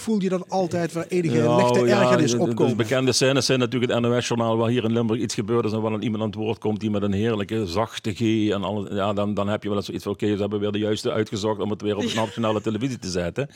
voel 0.05 0.21
je 0.21 0.29
dan 0.29 0.45
altijd 0.47 0.93
waar 0.93 1.05
enige 1.07 1.37
Ja, 1.37 1.55
lichte 1.55 1.85
ja, 1.85 2.01
ergernis? 2.01 2.31
De 2.31 2.73
bekende 2.75 3.11
scènes 3.11 3.45
zijn 3.45 3.59
natuurlijk 3.59 3.91
het 3.91 4.01
NOS-journaal 4.01 4.57
waar 4.57 4.69
hier 4.69 4.83
in 4.83 4.93
Limburg 4.93 5.19
iets 5.19 5.33
gebeurd 5.33 5.65
is 5.65 5.71
en 5.71 5.81
waar 5.81 5.91
dan 5.91 6.01
iemand 6.01 6.21
aan 6.21 6.29
het 6.29 6.37
woord 6.37 6.59
komt 6.59 6.79
die 6.79 6.89
met 6.89 7.01
een 7.01 7.13
heerlijke 7.13 7.65
zachte 7.67 8.13
G 8.13 8.49
en 8.49 8.63
alles. 8.63 8.89
Ja, 8.91 9.13
dan, 9.13 9.33
dan 9.33 9.47
heb 9.47 9.63
je 9.63 9.67
wel 9.67 9.77
eens 9.77 9.85
zoiets 9.85 10.03
van 10.03 10.13
oké, 10.13 10.33
ze 10.33 10.41
hebben 10.41 10.59
weer 10.59 10.71
de 10.71 10.77
juiste 10.77 11.11
uitgezocht 11.11 11.59
om 11.59 11.69
het 11.69 11.81
weer 11.81 11.95
op 11.95 12.01
de 12.01 12.15
nationale 12.15 12.61
televisie 12.61 12.99
te 12.99 13.09
zetten. 13.09 13.49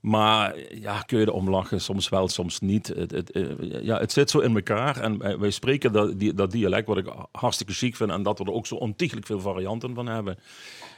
Maar 0.00 0.54
ja, 0.80 1.00
kun 1.00 1.18
je 1.18 1.26
erom 1.26 1.50
lachen? 1.50 1.80
Soms 1.80 2.08
wel, 2.08 2.28
soms 2.28 2.60
niet. 2.60 2.86
Het, 2.86 3.10
het, 3.10 3.30
eh, 3.30 3.42
ja, 3.82 3.98
het 3.98 4.12
zit 4.12 4.30
zo 4.30 4.38
in 4.38 4.54
elkaar. 4.54 5.00
En 5.00 5.38
wij 5.40 5.50
spreken 5.50 5.92
dat, 5.92 6.18
die, 6.18 6.34
dat 6.34 6.50
dialect, 6.50 6.86
wat 6.86 6.96
ik 6.96 7.12
hartstikke 7.32 7.72
chic 7.72 7.96
vind. 7.96 8.10
En 8.10 8.22
dat 8.22 8.38
we 8.38 8.44
er 8.44 8.52
ook 8.52 8.66
zo 8.66 8.74
ontiegelijk 8.74 9.26
veel 9.26 9.40
varianten 9.40 9.94
van 9.94 10.06
hebben. 10.06 10.38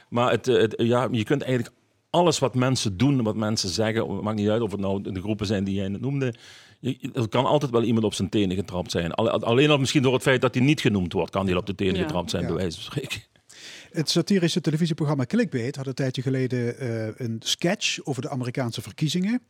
Maar 0.09 0.31
het, 0.31 0.47
eh, 0.47 0.61
het, 0.61 0.73
ja, 0.77 1.07
je 1.11 1.23
kunt 1.23 1.41
eigenlijk 1.41 1.75
alles 2.09 2.39
wat 2.39 2.55
mensen 2.55 2.97
doen, 2.97 3.23
wat 3.23 3.35
mensen 3.35 3.69
zeggen, 3.69 4.09
het 4.13 4.21
maakt 4.21 4.37
niet 4.37 4.49
uit 4.49 4.61
of 4.61 4.71
het 4.71 4.79
nou 4.79 5.01
de 5.11 5.21
groepen 5.21 5.45
zijn 5.45 5.63
die 5.63 5.75
jij 5.75 5.87
net 5.87 6.01
noemde. 6.01 6.33
Je- 6.79 7.09
Er 7.13 7.27
kan 7.29 7.45
altijd 7.45 7.71
wel 7.71 7.83
iemand 7.83 8.05
op 8.05 8.13
zijn 8.13 8.29
tenen 8.29 8.55
getrapt 8.55 8.91
zijn. 8.91 9.11
Alle- 9.13 9.29
Alleen 9.31 9.69
al 9.69 9.77
misschien 9.77 10.01
door 10.01 10.13
het 10.13 10.21
feit 10.21 10.41
dat 10.41 10.53
hij 10.55 10.63
niet 10.63 10.81
genoemd 10.81 11.13
wordt, 11.13 11.31
kan 11.31 11.45
hij 11.45 11.55
op 11.55 11.65
de 11.65 11.75
tenen 11.75 11.95
Ja. 11.95 12.01
getrapt 12.01 12.29
zijn, 12.29 12.41
Ja. 12.41 12.47
bij 12.47 12.57
wijze 12.57 12.81
van 12.81 12.91
spreken. 12.91 13.21
Het 13.91 14.09
satirische 14.09 14.61
televisieprogramma 14.61 15.25
Clickbait 15.25 15.75
had 15.75 15.87
een 15.87 15.93
tijdje 15.93 16.21
geleden 16.21 16.77
eh, 16.79 17.07
een 17.27 17.35
sketch 17.39 17.99
over 18.03 18.21
de 18.21 18.29
Amerikaanse 18.29 18.81
verkiezingen. 18.81 19.41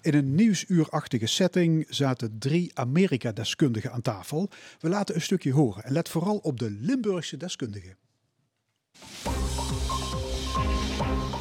In 0.00 0.14
een 0.14 0.34
nieuwsuurachtige 0.34 1.26
setting 1.26 1.86
zaten 1.88 2.38
drie 2.38 2.70
Amerika-deskundigen 2.74 3.92
aan 3.92 4.02
tafel. 4.02 4.48
We 4.80 4.88
laten 4.88 5.14
een 5.14 5.20
stukje 5.20 5.52
horen 5.52 5.84
en 5.84 5.92
let 5.92 6.08
vooral 6.08 6.36
op 6.36 6.58
de 6.58 6.70
Limburgse 6.80 7.36
deskundigen. 7.36 7.96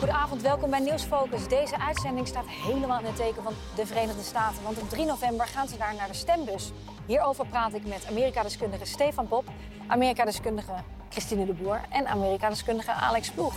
Goedenavond, 0.04 0.42
welkom 0.42 0.70
bij 0.70 0.80
Nieuwsfocus. 0.80 1.48
Deze 1.48 1.80
uitzending 1.80 2.28
staat 2.28 2.48
helemaal 2.48 3.00
in 3.00 3.06
het 3.06 3.16
teken 3.16 3.44
van 3.44 3.54
de 3.76 3.86
Verenigde 3.86 4.22
Staten. 4.22 4.64
Want 4.64 4.82
op 4.82 4.90
3 4.90 5.06
november 5.06 5.48
gaan 5.48 5.68
ze 5.68 5.78
daar 5.78 5.96
naar 5.96 6.08
de 6.08 6.14
stembus. 6.14 6.72
Hierover 7.06 7.48
praat 7.48 7.74
ik 7.74 7.86
met 7.86 8.06
Amerika-deskundige 8.10 8.86
Stefan 8.86 9.28
Pop, 9.28 9.44
Amerika-deskundige 9.88 10.74
Christine 11.10 11.46
de 11.46 11.54
Boer 11.54 11.82
en 11.90 12.08
Amerika-deskundige 12.08 12.92
Alex 12.92 13.32
Ploeg. 13.32 13.54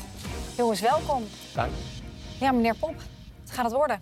Jongens, 0.57 0.81
welkom. 0.81 1.23
Dank. 1.55 1.73
Ja, 2.41 2.53
meneer 2.53 2.77
Pop, 2.77 2.95
wat 3.41 3.51
gaat 3.51 3.65
het 3.65 3.75
worden? 3.75 4.01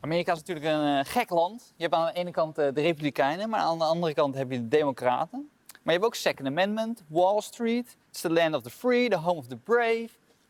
Amerika 0.00 0.32
is 0.32 0.38
natuurlijk 0.38 0.66
een 0.66 0.98
eh, 0.98 1.04
gek 1.04 1.30
land. 1.30 1.72
Je 1.76 1.82
hebt 1.82 1.94
aan 1.94 2.06
de 2.06 2.12
ene 2.12 2.30
kant 2.30 2.58
eh, 2.58 2.68
de 2.74 2.80
Republikeinen, 2.80 3.48
maar 3.48 3.60
aan 3.60 3.78
de 3.78 3.84
andere 3.84 4.14
kant 4.14 4.34
heb 4.34 4.50
je 4.50 4.58
de 4.58 4.68
Democraten. 4.68 5.50
Maar 5.82 5.94
je 5.94 6.00
hebt 6.00 6.04
ook 6.04 6.14
Second 6.14 6.48
Amendment, 6.48 7.02
Wall 7.08 7.40
Street, 7.40 7.96
It's 8.10 8.20
the 8.20 8.32
land 8.32 8.54
of 8.54 8.62
the 8.62 8.70
free, 8.70 9.08
the 9.08 9.16
home 9.16 9.38
of 9.38 9.46
the 9.46 9.56
brave, 9.56 10.08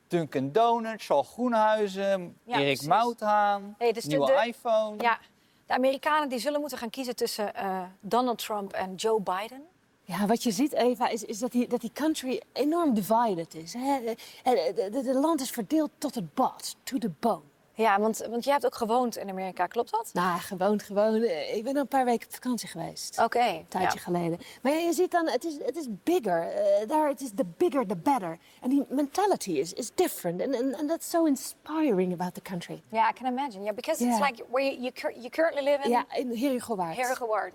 Dunkin' 0.08 0.52
Donuts, 0.52 1.06
Charles 1.06 1.28
Groenhuizen, 1.28 2.36
Ja, 2.44 2.54
Erik 2.54 2.64
precies. 2.66 2.86
Mouthaan, 2.86 3.74
Nee, 3.78 3.92
dus 3.92 4.02
de- 4.02 4.08
nieuwe 4.08 4.26
de- 4.26 4.46
iPhone. 4.46 5.02
Ja, 5.02 5.18
de 5.66 5.72
Amerikanen 5.74 6.28
die 6.28 6.38
zullen 6.38 6.60
moeten 6.60 6.78
gaan 6.78 6.90
kiezen 6.90 7.16
tussen 7.16 7.54
eh, 7.54 7.82
Donald 8.00 8.38
Trump 8.38 8.72
en 8.72 8.94
Joe 8.94 9.20
Biden. 9.20 9.62
Ja, 10.02 10.26
wat 10.26 10.42
je 10.42 10.50
ziet, 10.50 10.72
Eva, 10.72 11.08
is, 11.08 11.24
is 11.24 11.38
dat, 11.38 11.52
die, 11.52 11.68
dat 11.68 11.80
die 11.80 11.90
country 11.92 12.42
enorm 12.52 12.94
divided 12.94 13.54
is. 13.54 13.72
Hè? 13.72 13.98
Het 14.42 15.06
land 15.14 15.40
is 15.40 15.50
verdeeld 15.50 15.90
tot 15.98 16.14
het 16.14 16.34
bot, 16.34 16.76
to 16.82 16.98
the 16.98 17.10
bone. 17.20 17.40
Ja, 17.76 18.00
want, 18.00 18.26
want 18.30 18.44
jij 18.44 18.52
hebt 18.52 18.66
ook 18.66 18.74
gewoond 18.74 19.16
in 19.16 19.30
Amerika, 19.30 19.66
klopt 19.66 19.90
dat? 19.90 20.10
Nou, 20.12 20.40
gewoon, 20.40 20.80
gewoon. 20.80 21.22
Ik 21.24 21.60
ben 21.64 21.76
een 21.76 21.88
paar 21.88 22.04
weken 22.04 22.26
op 22.26 22.34
vakantie 22.34 22.68
geweest. 22.68 23.18
Oké. 23.22 23.38
Een 23.38 23.66
tijdje 23.68 23.98
ja. 23.98 24.04
geleden. 24.04 24.38
Maar 24.62 24.72
je 24.72 24.92
ziet 24.92 25.10
dan, 25.10 25.28
het 25.28 25.44
is, 25.44 25.58
het 25.64 25.76
is 25.76 25.86
bigger. 26.02 26.48
Eh, 26.48 26.88
daar, 26.88 27.08
het 27.08 27.20
is 27.20 27.30
the 27.34 27.44
bigger, 27.56 27.86
the 27.86 27.96
better. 27.96 28.38
En 28.60 28.70
die 28.70 28.84
mentality 28.88 29.50
is, 29.50 29.72
is 29.72 29.90
different. 29.94 30.42
And, 30.42 30.54
and, 30.54 30.74
and 30.74 30.88
that's 30.88 31.10
so 31.10 31.24
inspiring 31.24 32.12
about 32.12 32.34
the 32.34 32.42
country. 32.42 32.82
Yeah, 32.88 33.10
I 33.10 33.12
can 33.12 33.26
imagine. 33.32 33.62
Yeah, 33.62 33.74
because 33.74 34.04
it's 34.04 34.20
like 34.20 34.44
where 34.50 34.66
you, 34.66 34.80
you, 34.80 34.92
cur- 34.92 35.14
you 35.14 35.28
currently 35.28 35.64
live 35.64 35.84
in. 35.84 35.90
Ja, 35.90 36.04
in. 36.14 36.32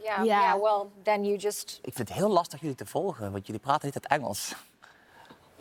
Yeah, 0.03 0.23
Ja. 0.23 0.41
yeah. 0.41 0.61
Well, 0.61 0.85
then 1.03 1.25
you 1.25 1.37
just. 1.37 1.79
Ik 1.81 1.93
vind 1.93 2.07
het 2.07 2.17
heel 2.17 2.29
lastig 2.29 2.59
jullie 2.59 2.75
te 2.75 2.85
volgen, 2.85 3.31
want 3.31 3.45
jullie 3.45 3.61
praten 3.61 3.85
niet 3.85 3.93
het 3.93 4.07
Engels. 4.07 4.55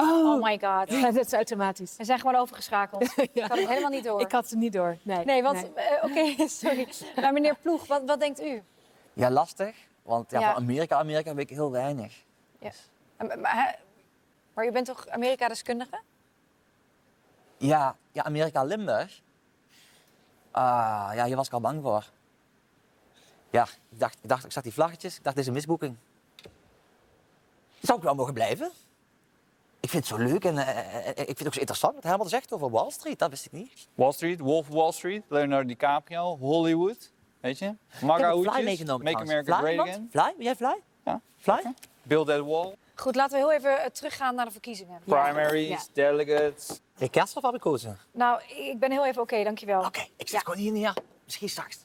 Oh 0.00 0.42
my 0.42 0.58
god. 0.58 0.90
Ja, 0.90 1.10
dat 1.12 1.26
is 1.26 1.32
automatisch. 1.32 1.96
We 1.96 2.04
zijn 2.04 2.18
gewoon 2.18 2.34
overgeschakeld. 2.34 3.02
Ik 3.32 3.40
had 3.40 3.58
het 3.58 3.68
helemaal 3.68 3.90
niet 3.90 4.04
door. 4.04 4.20
Ik 4.20 4.32
had 4.32 4.48
ze 4.48 4.56
niet 4.56 4.72
door. 4.72 4.96
Nee, 5.02 5.24
Nee, 5.24 5.42
want 5.42 5.74
eh, 5.74 6.04
oké, 6.04 6.48
sorry. 6.48 6.88
Maar 7.16 7.32
meneer 7.32 7.56
Ploeg, 7.62 7.86
wat, 7.86 8.02
wat 8.06 8.20
denkt 8.20 8.42
u? 8.42 8.62
Ja, 9.12 9.30
lastig, 9.30 9.76
want 10.02 10.30
ja, 10.30 10.40
Ja. 10.40 10.52
van 10.52 10.62
Amerika, 10.62 10.96
Amerika 10.98 11.34
weet 11.34 11.50
ik 11.50 11.56
heel 11.56 11.70
weinig. 11.70 12.24
Ja. 12.58 12.70
Maar, 13.16 13.38
maar, 13.38 13.54
hè, 13.54 13.70
maar 14.54 14.66
u 14.66 14.72
bent 14.72 14.86
toch 14.86 15.08
Amerika-deskundige? 15.08 16.00
Ja, 17.56 17.96
ja 18.12 18.22
Amerika, 18.22 18.62
Limburg. 18.62 19.20
Ah, 20.50 21.10
ja, 21.14 21.24
hier 21.24 21.36
was 21.36 21.46
ik 21.46 21.52
al 21.52 21.60
bang 21.60 21.82
voor. 21.82 22.10
Ja, 23.50 23.62
ik 23.90 23.98
dacht, 23.98 24.18
ik 24.22 24.28
dacht, 24.28 24.44
ik 24.44 24.52
zag 24.52 24.62
die 24.62 24.72
vlaggetjes, 24.72 25.16
ik 25.16 25.22
dacht, 25.22 25.34
dit 25.34 25.44
is 25.44 25.50
een 25.50 25.56
misboeking. 25.56 25.96
Zou 27.80 27.98
ik 27.98 28.04
wel 28.04 28.14
mogen 28.14 28.34
blijven? 28.34 28.70
Ik 29.80 29.88
vind 29.90 30.08
het 30.08 30.18
zo 30.18 30.24
leuk 30.26 30.44
en 30.44 30.58
eh, 30.58 30.78
eh, 30.78 31.08
ik 31.08 31.14
vind 31.16 31.38
het 31.38 31.46
ook 31.46 31.52
zo 31.54 31.58
interessant 31.60 31.94
wat 31.94 32.02
Herman 32.04 32.28
zegt 32.28 32.52
over 32.52 32.70
Wall 32.70 32.90
Street. 32.90 33.18
Dat 33.18 33.30
wist 33.30 33.46
ik 33.46 33.52
niet. 33.52 33.88
Wall 33.94 34.12
Street, 34.12 34.40
Wolf 34.40 34.68
of 34.68 34.74
Wall 34.74 34.92
Street, 34.92 35.22
Leonardo 35.28 35.68
DiCaprio, 35.68 36.36
Hollywood. 36.38 37.12
Weet 37.40 37.58
je? 37.58 37.66
ik 37.66 37.74
heb 37.88 38.02
Maga 38.02 38.32
fly 38.36 38.62
meegenomen 38.64 39.04
Make 39.12 39.24
trouwens. 39.24 39.48
America 39.48 39.58
fly, 39.58 39.72
Great? 39.74 39.88
Again. 39.88 40.08
Fly? 40.10 40.34
Ben 40.36 40.44
jij 40.44 40.56
fly? 40.56 40.76
Ja. 41.04 41.20
Fly? 41.36 41.72
Build 42.02 42.26
that 42.26 42.40
wall. 42.44 42.74
Goed, 42.94 43.14
laten 43.14 43.32
we 43.38 43.44
heel 43.44 43.52
even 43.52 43.78
eh, 43.82 43.90
teruggaan 43.90 44.34
naar 44.34 44.44
de 44.44 44.50
verkiezingen. 44.50 45.00
Primaries, 45.04 45.68
Ja. 45.68 45.78
delegates. 45.92 46.80
Ik 46.98 47.10
kerst 47.10 47.36
of 47.36 47.42
heb 47.42 47.54
ik 47.54 47.60
kozen? 47.60 47.98
Nou, 48.12 48.40
ik 48.48 48.78
ben 48.78 48.90
heel 48.90 49.06
even 49.06 49.22
oké, 49.22 49.44
dankjewel. 49.44 49.84
Oké, 49.84 50.06
ik 50.16 50.28
zit 50.28 50.40
gewoon 50.44 50.58
hier 50.58 50.72
neer. 50.72 50.94
Misschien 51.24 51.48
straks. 51.48 51.78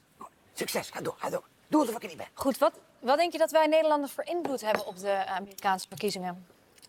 Succes, 0.54 0.90
ga 0.90 1.02
door, 1.02 1.16
ga 1.18 1.30
door. 1.30 1.44
Doe 1.68 1.80
alsof 1.82 1.96
ik 1.96 2.02
er 2.02 2.08
niet 2.08 2.18
ben. 2.18 2.28
Goed, 2.34 2.58
wat, 2.58 2.72
wat 3.00 3.18
denk 3.18 3.32
je 3.32 3.38
dat 3.38 3.52
wij 3.52 3.68
Nederlanders 3.68 4.12
voor 4.12 4.24
invloed 4.24 4.62
hebben 4.62 4.86
op 4.86 4.98
de 5.00 5.26
Amerikaanse 5.26 5.88
verkiezingen? 5.88 6.46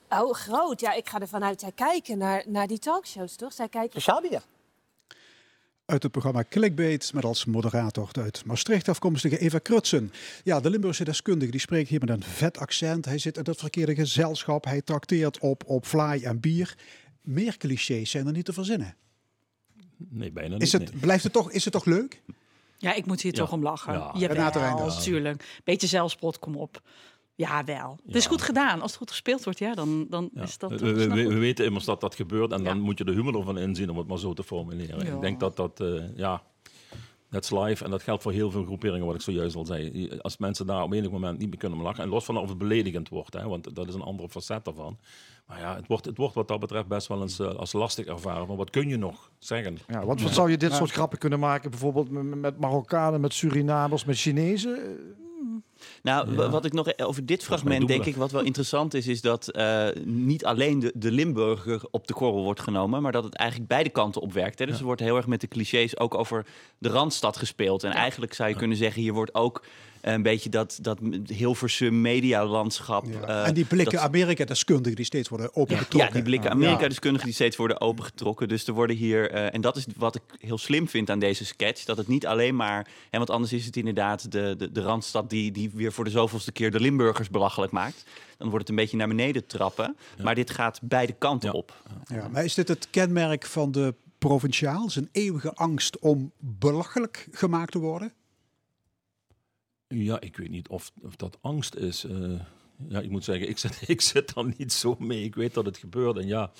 Oh, 0.08 0.34
groot. 0.34 0.80
Ja, 0.80 0.92
ik 0.92 1.08
ga 1.08 1.20
ervan 1.20 1.44
uit. 1.44 1.60
Zij 1.60 1.72
kijken 1.72 2.18
naar, 2.18 2.42
naar 2.46 2.66
die 2.66 2.78
talkshows, 2.78 3.36
toch? 3.36 3.52
Zij 3.52 3.68
kijken... 3.68 4.20
Bieden. 4.20 4.42
Uit 5.86 6.02
het 6.02 6.12
programma 6.12 6.44
Clickbait 6.48 7.12
met 7.12 7.24
als 7.24 7.44
moderator 7.44 8.08
de 8.12 8.20
uit 8.22 8.44
Maastricht 8.44 8.88
afkomstige 8.88 9.38
Eva 9.38 9.58
Krutsen. 9.58 10.12
Ja, 10.44 10.60
de 10.60 10.70
Limburgse 10.70 11.04
deskundige 11.04 11.50
die 11.50 11.60
spreekt 11.60 11.88
hier 11.88 12.00
met 12.00 12.08
een 12.08 12.22
vet 12.22 12.58
accent. 12.58 13.04
Hij 13.04 13.18
zit 13.18 13.36
in 13.36 13.44
het 13.44 13.58
verkeerde 13.58 13.94
gezelschap. 13.94 14.64
Hij 14.64 14.82
trakteert 14.82 15.38
op, 15.38 15.62
op 15.66 15.86
fly 15.86 16.20
en 16.24 16.40
bier. 16.40 16.76
Meer 17.22 17.56
clichés 17.56 18.10
zijn 18.10 18.26
er 18.26 18.32
niet 18.32 18.44
te 18.44 18.52
verzinnen. 18.52 18.96
Nee, 19.96 20.32
bijna 20.32 20.52
niet. 20.52 20.62
Is 20.62 20.72
het, 20.72 20.90
nee. 20.92 21.00
blijft 21.00 21.24
het 21.24 21.32
toch, 21.32 21.50
is 21.50 21.64
het 21.64 21.72
toch 21.72 21.84
leuk? 21.84 22.22
Ja, 22.76 22.92
ik 22.92 23.06
moet 23.06 23.20
hier 23.20 23.32
Ja. 23.32 23.38
toch 23.38 23.52
om 23.52 23.62
lachen. 23.62 23.92
Ja. 23.92 24.10
Jawel, 24.14 24.36
Renate 24.36 24.58
Reinders. 24.58 25.02
tuurlijk. 25.02 25.60
Beetje 25.64 25.86
zelfspot, 25.86 26.38
kom 26.38 26.56
op. 26.56 26.82
Ja, 27.36 27.64
wel. 27.64 27.98
Het 28.06 28.14
is 28.14 28.22
Ja. 28.24 28.30
goed 28.30 28.42
gedaan. 28.42 28.80
Als 28.80 28.90
het 28.90 28.98
goed 28.98 29.10
gespeeld 29.10 29.44
wordt, 29.44 29.58
ja, 29.58 29.74
dan, 29.74 30.06
dan 30.10 30.30
Ja. 30.34 30.42
is 30.42 30.58
dat... 30.58 30.80
we, 30.80 31.38
weten 31.38 31.64
immers 31.64 31.84
dat 31.84 32.00
dat 32.00 32.14
gebeurt 32.14 32.52
en 32.52 32.64
dan 32.64 32.76
Ja. 32.76 32.82
moet 32.82 32.98
je 32.98 33.04
de 33.04 33.12
humor 33.12 33.36
ervan 33.38 33.58
inzien 33.58 33.90
om 33.90 33.98
het 33.98 34.06
maar 34.06 34.18
zo 34.18 34.32
te 34.32 34.42
formuleren. 34.42 35.06
Ja. 35.06 35.14
Ik 35.14 35.20
denk 35.20 35.40
dat 35.40 35.56
dat, 35.56 35.80
eh, 35.80 36.16
ja, 36.16 36.42
that's 37.30 37.50
live 37.50 37.84
en 37.84 37.90
dat 37.90 38.02
geldt 38.02 38.22
voor 38.22 38.32
heel 38.32 38.50
veel 38.50 38.64
groeperingen 38.64 39.06
wat 39.06 39.14
ik 39.14 39.20
zojuist 39.20 39.56
al 39.56 39.64
zei. 39.64 40.08
Als 40.20 40.36
mensen 40.36 40.66
daar 40.66 40.82
op 40.82 40.92
enig 40.92 41.10
moment 41.10 41.38
niet 41.38 41.48
meer 41.48 41.58
kunnen 41.58 41.80
lachen, 41.82 42.02
en 42.02 42.08
los 42.08 42.24
van 42.24 42.36
of 42.38 42.48
het 42.48 42.58
beledigend 42.58 43.08
wordt, 43.08 43.32
hè, 43.34 43.48
want 43.48 43.74
dat 43.74 43.88
is 43.88 43.94
een 43.94 44.02
andere 44.02 44.28
facet 44.28 44.64
daarvan. 44.64 44.98
Maar 45.46 45.60
ja, 45.60 45.74
het 45.76 45.86
wordt, 45.86 46.04
het 46.04 46.16
wordt 46.16 46.34
wat 46.34 46.48
dat 46.48 46.60
betreft 46.60 46.86
best 46.86 47.06
wel 47.06 47.22
eens 47.22 47.38
eh, 47.38 47.48
als 47.54 47.72
lastig 47.72 48.06
ervaren. 48.06 48.46
Maar 48.46 48.56
wat 48.56 48.70
kun 48.70 48.88
je 48.88 48.96
nog 48.96 49.30
zeggen? 49.38 49.78
Ja, 49.88 50.04
wat, 50.04 50.20
wat 50.20 50.32
zou 50.32 50.50
je 50.50 50.56
dit 50.56 50.72
soort 50.72 50.90
grappen 50.90 51.18
kunnen 51.18 51.38
maken? 51.38 51.70
Bijvoorbeeld 51.70 52.10
met, 52.10 52.24
met 52.34 52.58
Marokkanen, 52.60 53.20
met 53.20 53.34
Surinamers, 53.34 54.04
met 54.04 54.16
Chinezen? 54.16 54.78
Nou, 56.02 56.32
Ja. 56.36 56.50
wat 56.50 56.64
ik 56.64 56.72
nog 56.72 56.88
e- 56.88 57.04
over 57.04 57.26
dit 57.26 57.44
fragment 57.44 57.88
denk 57.88 58.04
ik 58.04 58.16
wat 58.16 58.30
wel 58.30 58.42
interessant 58.50 58.94
is, 58.94 59.06
is 59.06 59.20
dat 59.20 59.48
eh, 59.48 59.86
niet 60.04 60.44
alleen 60.44 60.78
de, 60.78 60.92
de 60.94 61.10
Limburger 61.10 61.80
op 61.90 62.06
de 62.06 62.14
korrel 62.14 62.42
wordt 62.42 62.60
genomen, 62.60 63.02
maar 63.02 63.12
dat 63.12 63.24
het 63.24 63.34
eigenlijk 63.34 63.68
beide 63.70 63.90
kanten 63.90 64.20
op 64.20 64.32
werkt. 64.32 64.58
Hè. 64.58 64.66
Dus 64.66 64.78
er 64.78 64.84
wordt 64.84 65.00
heel 65.00 65.16
erg 65.16 65.26
met 65.26 65.40
de 65.40 65.48
clichés 65.48 65.98
ook 65.98 66.14
over 66.14 66.46
de 66.78 66.88
Randstad 66.88 67.36
gespeeld. 67.36 67.84
En 67.84 67.92
eigenlijk 67.92 68.34
zou 68.34 68.48
je 68.48 68.56
kunnen 68.56 68.76
zeggen, 68.76 69.02
hier 69.02 69.12
wordt 69.12 69.34
ook 69.34 69.62
een 70.14 70.22
beetje 70.22 70.48
dat, 70.50 70.78
dat 70.82 70.98
Hilversum 71.26 72.00
medialandschap... 72.00 73.06
eh, 73.06 73.46
en 73.46 73.54
die 73.54 73.64
blikken 73.64 73.94
dat- 73.94 74.04
Amerika-deskundigen 74.04 74.96
die 74.96 75.04
steeds 75.04 75.28
worden 75.28 75.50
ja, 75.54 75.60
opengetrokken. 75.60 76.08
ja, 76.08 76.14
die 76.14 76.22
blikken 76.22 76.50
Amerika-deskundigen 76.50 77.26
die 77.26 77.34
steeds 77.34 77.56
worden 77.56 77.80
opengetrokken. 77.80 78.48
Dus 78.48 78.66
er 78.66 78.72
worden 78.74 78.96
hier, 78.96 79.30
eh, 79.30 79.54
en 79.54 79.60
dat 79.60 79.76
is 79.76 79.86
wat 79.96 80.14
ik 80.14 80.22
heel 80.38 80.58
slim 80.58 80.88
vind 80.88 81.10
aan 81.10 81.18
deze 81.18 81.44
sketch, 81.44 81.84
dat 81.84 81.96
het 81.96 82.08
niet 82.08 82.26
alleen 82.26 82.56
maar, 82.56 82.88
en 83.10 83.18
want 83.18 83.30
anders 83.30 83.52
is 83.52 83.66
het 83.66 83.76
inderdaad 83.76 84.32
de, 84.32 84.54
de, 84.58 84.72
de 84.72 84.80
Randstad 84.82 85.30
die, 85.30 85.52
die 85.52 85.70
weer 85.74 85.92
voor 85.92 86.04
de 86.04 86.10
zoveelste 86.10 86.52
keer 86.52 86.70
de 86.70 86.80
Limburgers 86.80 87.30
belachelijk 87.30 87.72
maakt. 87.72 88.04
Dan 88.36 88.48
wordt 88.48 88.68
het 88.68 88.68
een 88.76 88.82
beetje 88.82 88.96
naar 88.96 89.08
beneden 89.08 89.46
trappen. 89.46 89.96
Maar 90.22 90.34
dit 90.34 90.50
gaat 90.50 90.78
beide 90.82 91.12
kanten 91.12 91.52
op. 91.52 91.82
Ja, 92.04 92.28
maar 92.28 92.44
is 92.44 92.54
dit 92.54 92.68
het 92.68 92.88
kenmerk 92.90 93.46
van 93.46 93.72
de 93.72 93.94
provinciaal? 94.18 94.90
Zijn 94.90 95.08
eeuwige 95.12 95.52
angst 95.54 95.98
om 95.98 96.32
belachelijk 96.38 97.28
gemaakt 97.32 97.72
te 97.72 97.78
worden? 97.78 98.12
Ja, 99.88 100.20
ik 100.20 100.36
weet 100.36 100.50
niet 100.50 100.68
of, 100.68 100.92
of 101.02 101.16
dat 101.16 101.38
angst 101.40 101.74
is. 101.74 102.04
Eh, 102.04 102.40
ja, 102.88 103.00
ik 103.00 103.10
moet 103.10 103.24
zeggen, 103.24 103.48
ik 103.48 103.58
zit, 103.58 103.82
ik 103.88 104.00
zit 104.00 104.34
daar 104.34 104.54
niet 104.56 104.72
zo 104.72 104.96
mee. 104.98 105.24
Ik 105.24 105.34
weet 105.34 105.54
dat 105.54 105.66
het 105.66 105.76
gebeurt. 105.76 106.16
En 106.16 106.26
ja, 106.26 106.52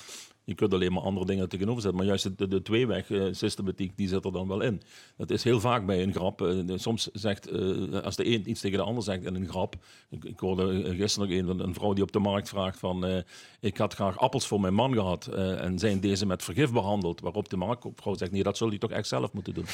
je 0.47 0.55
kunt 0.55 0.75
alleen 0.75 0.93
maar 0.93 1.03
andere 1.03 1.27
dingen 1.27 1.49
tegenover 1.49 1.81
zetten. 1.83 1.99
Maar 1.99 2.09
juist 2.09 2.39
de, 2.39 2.49
de 2.49 2.63
tweeweg 2.63 3.11
eh, 3.11 3.23
systematiek, 3.31 3.93
die 3.97 4.09
zit 4.09 4.25
er 4.25 4.33
dan 4.33 4.49
wel 4.49 4.61
in. 4.61 4.83
Dat 5.17 5.31
is 5.31 5.45
heel 5.45 5.61
vaak 5.61 5.87
bij 5.87 6.03
een 6.03 6.13
grap. 6.13 6.43
Eh, 6.43 6.59
soms 6.77 7.09
zegt, 7.13 7.49
eh, 7.49 8.01
als 8.03 8.17
de 8.17 8.27
een 8.27 8.51
iets 8.51 8.61
tegen 8.61 8.79
de 8.79 8.85
ander 8.85 9.03
zegt 9.03 9.25
in 9.25 9.35
een 9.35 9.49
grap. 9.49 9.75
Ik, 10.11 10.25
ik 10.25 10.39
hoorde 10.39 10.95
gisteren 10.97 11.29
nog 11.47 11.57
een, 11.59 11.65
een 11.67 11.75
vrouw 11.75 11.93
die 11.93 12.03
op 12.03 12.13
de 12.13 12.19
markt 12.19 12.49
vraagt 12.49 12.79
van... 12.79 13.23
ik 13.61 13.77
had 13.77 13.95
graag 13.95 14.19
appels 14.19 14.47
voor 14.47 14.61
mijn 14.61 14.75
man 14.75 14.93
gehad. 14.93 15.27
eh, 15.27 15.65
en 15.65 15.79
zijn 15.79 16.01
deze 16.01 16.27
met 16.27 16.43
vergif 16.45 16.73
behandeld? 16.73 17.21
Waarop 17.21 17.49
de 17.49 17.57
marktvrouw 17.57 18.15
zegt, 18.15 18.33
nee, 18.33 18.43
dat 18.43 18.57
zul 18.57 18.71
je 18.73 18.79
toch 18.79 18.91
echt 18.91 19.09
zelf 19.09 19.33
moeten 19.33 19.55
doen. 19.55 19.67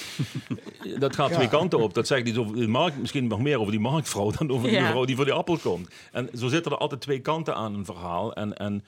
dat 0.98 1.14
gaat 1.14 1.28
Ja. 1.28 1.34
twee 1.36 1.48
kanten 1.48 1.78
op. 1.82 1.94
Dat 1.94 2.06
zegt 2.06 2.26
iets 2.28 2.38
over 2.38 2.56
de 2.56 2.66
markt, 2.68 2.98
misschien 2.98 3.26
nog 3.26 3.40
meer 3.40 3.58
over 3.58 3.70
die 3.72 3.80
marktvrouw 3.80 4.30
dan 4.30 4.50
over 4.50 4.68
die 4.68 4.78
Ja. 4.78 4.90
vrouw 4.90 5.04
die 5.04 5.16
voor 5.16 5.24
die 5.24 5.34
appel 5.34 5.56
komt. 5.58 5.88
En 6.12 6.28
zo 6.36 6.48
zitten 6.48 6.72
er 6.72 6.78
altijd 6.78 7.00
twee 7.00 7.20
kanten 7.20 7.54
aan 7.54 7.74
een 7.74 7.84
verhaal. 7.84 8.32
En, 8.34 8.56
en 8.56 8.84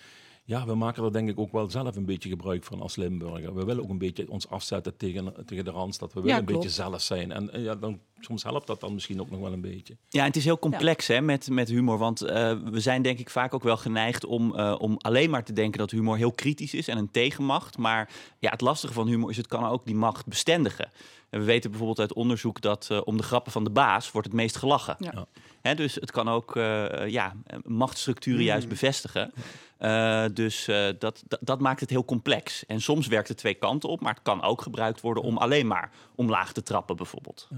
ja, 0.47 0.67
we 0.67 0.75
maken 0.75 1.05
er 1.05 1.13
denk 1.13 1.29
ik 1.29 1.39
ook 1.39 1.53
wel 1.53 1.71
zelf 1.71 1.97
een 1.97 2.05
beetje 2.05 2.29
gebruik 2.29 2.65
van 2.65 2.81
als 2.81 2.97
Limburger. 2.97 3.55
We 3.55 3.65
willen 3.65 3.83
ook 3.83 3.91
een 3.91 3.99
beetje 3.99 4.31
ons 4.31 4.49
afzetten 4.49 4.97
tegen, 4.97 5.35
tegen 5.47 5.65
de 5.65 5.71
Randstad. 5.71 6.13
We 6.13 6.21
willen 6.21 6.35
Ja, 6.35 6.41
een 6.41 6.47
klopt. 6.47 6.63
beetje 6.63 6.83
zelf 6.83 7.01
zijn. 7.01 7.33
En 7.33 7.53
eh, 7.53 7.63
ja, 7.63 7.75
dan, 7.75 8.01
soms 8.21 8.43
helpt 8.43 8.67
dat 8.67 8.81
dan 8.81 8.95
misschien 8.95 9.21
ook 9.21 9.31
nog 9.31 9.41
wel 9.41 9.53
een 9.53 9.61
beetje. 9.61 9.97
Ja, 10.09 10.21
en 10.21 10.27
het 10.27 10.37
is 10.37 10.45
heel 10.45 10.59
complex 10.59 11.07
hè, 11.07 11.21
met, 11.21 11.51
met 11.51 11.69
humor. 11.69 11.99
Want 11.99 12.23
eh, 12.23 12.59
we 12.65 12.81
zijn 12.81 13.03
denk 13.03 13.19
ik 13.19 13.31
vaak 13.31 13.55
ook 13.55 13.63
wel 13.63 13.77
geneigd 13.77 14.25
om, 14.25 14.55
eh, 14.57 14.75
om 14.79 14.97
alleen 14.99 15.31
maar 15.31 15.45
te 15.45 15.53
denken 15.53 15.79
dat 15.79 15.91
humor 15.91 16.17
heel 16.17 16.33
kritisch 16.33 16.75
is 16.75 16.89
en 16.89 16.99
een 16.99 17.11
tegenmacht. 17.11 17.79
Maar 17.79 18.11
ja, 18.39 18.51
het 18.51 18.61
lastige 18.61 18.93
van 18.93 19.07
humor 19.07 19.31
is, 19.31 19.37
het 19.37 19.47
kan 19.47 19.65
ook 19.65 19.87
die 19.87 19.95
macht 19.95 20.27
bestendigen. 20.27 20.91
En 21.31 21.41
we 21.41 21.47
weten 21.47 21.71
bijvoorbeeld 21.71 22.01
uit 22.01 22.13
onderzoek 22.13 22.61
dat 22.61 22.89
eh, 22.91 23.01
om 23.05 23.17
de 23.17 23.23
grappen 23.23 23.53
van 23.53 23.65
de 23.65 23.71
baas 23.71 24.11
wordt 24.13 24.27
het 24.27 24.37
meest 24.37 24.57
gelachen. 24.57 24.97
Ja. 24.99 25.27
Ja. 25.65 25.71
Hè, 25.71 25.75
dus 25.75 25.95
het 25.95 26.11
kan 26.11 26.29
ook 26.29 26.57
eh, 26.57 27.09
ja, 27.09 27.33
machtsstructuren 27.65 28.45
juist 28.45 28.69
bevestigen. 28.69 29.33
Eh, 29.79 30.25
dus 30.33 30.69
eh, 30.69 30.89
dat, 30.99 31.23
dat, 31.41 31.61
maakt 31.61 31.81
het 31.81 31.91
heel 31.91 32.05
complex. 32.05 32.67
En 32.67 32.81
soms 32.81 33.07
werkt 33.07 33.29
het 33.29 33.37
twee 33.37 33.55
kanten 33.55 33.89
op, 33.89 34.01
maar 34.01 34.15
het 34.15 34.23
kan 34.23 34.43
ook 34.43 34.63
gebruikt 34.63 35.01
worden 35.01 35.23
om 35.23 35.37
alleen 35.37 35.67
maar 35.67 35.91
omlaag 36.15 36.53
te 36.53 36.63
trappen 36.63 36.97
bijvoorbeeld. 36.97 37.49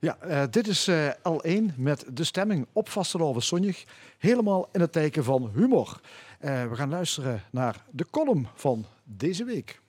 Ja, 0.00 0.16
eh, 0.20 0.42
dit 0.50 0.68
is 0.68 0.88
eh, 0.88 1.08
L1 1.08 1.74
met 1.76 2.04
de 2.12 2.24
stemming 2.24 2.66
op 2.72 2.88
Vasteloven 2.88 3.42
Zonnig. 3.42 3.84
Helemaal 4.18 4.68
in 4.72 4.80
het 4.80 4.92
teken 4.92 5.24
van 5.24 5.50
humor. 5.54 6.00
Eh, 6.38 6.68
we 6.68 6.76
gaan 6.76 6.90
luisteren 6.90 7.42
naar 7.50 7.84
de 7.90 8.06
column 8.10 8.48
van 8.54 8.86
deze 9.04 9.44
week. 9.44 9.80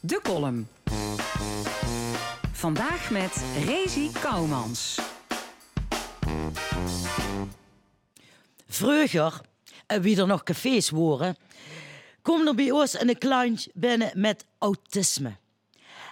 De 0.00 0.20
column. 0.22 0.68
Vandaag 2.52 3.10
met 3.10 3.44
Rezi 3.64 4.10
Kouwmans. 4.20 5.15
Vroeger, 8.68 9.40
eh, 9.86 9.98
wie 9.98 10.20
er 10.20 10.26
nog 10.26 10.42
cafés 10.42 10.90
waren, 10.90 11.36
kwam 12.22 12.46
er 12.46 12.54
bij 12.54 12.70
ons 12.70 13.00
een 13.00 13.18
kleintje 13.18 13.70
binnen 13.74 14.10
met 14.14 14.44
autisme. 14.58 15.36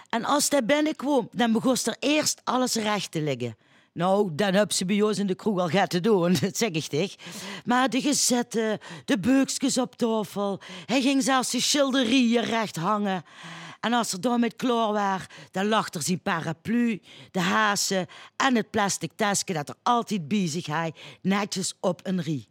En 0.09 0.25
als 0.25 0.49
hij 0.49 0.65
binnenkwam, 0.65 1.29
dan 1.31 1.51
begon 1.51 1.75
er 1.83 1.95
eerst 1.99 2.41
alles 2.43 2.75
recht 2.75 3.11
te 3.11 3.21
liggen. 3.21 3.57
Nou, 3.93 4.29
dan 4.33 4.53
heb 4.53 4.71
ze 4.71 4.85
bij 4.85 5.01
ons 5.01 5.17
in 5.17 5.27
de 5.27 5.35
kroeg 5.35 5.59
al 5.59 5.69
gaat 5.69 5.89
te 5.89 5.99
doen, 5.99 6.35
dat 6.41 6.57
zeg 6.57 6.69
ik 6.69 6.85
tegen. 6.85 7.17
Maar 7.65 7.89
de 7.89 8.01
gezetten, 8.01 8.79
de 9.05 9.19
beukjes 9.19 9.77
op 9.77 9.95
tafel, 9.95 10.59
hij 10.85 11.01
ging 11.01 11.23
zelfs 11.23 11.51
de 11.51 11.61
schilderieën 11.61 12.43
recht 12.43 12.75
hangen. 12.75 13.23
En 13.79 13.93
als 13.93 14.13
er 14.13 14.21
dan 14.21 14.39
met 14.39 14.55
klaar 14.55 14.91
was, 14.91 15.21
dan 15.51 15.67
lag 15.67 15.93
er 15.93 16.01
zijn 16.01 16.21
paraplu, 16.21 17.01
de 17.31 17.39
hazen 17.39 18.07
en 18.35 18.55
het 18.55 18.69
plastic 18.69 19.11
tasje 19.15 19.53
dat 19.53 19.69
er 19.69 19.75
altijd 19.83 20.21
zich 20.29 20.65
had, 20.65 20.97
netjes 21.21 21.73
op 21.79 21.99
een 22.03 22.21
rie. 22.21 22.47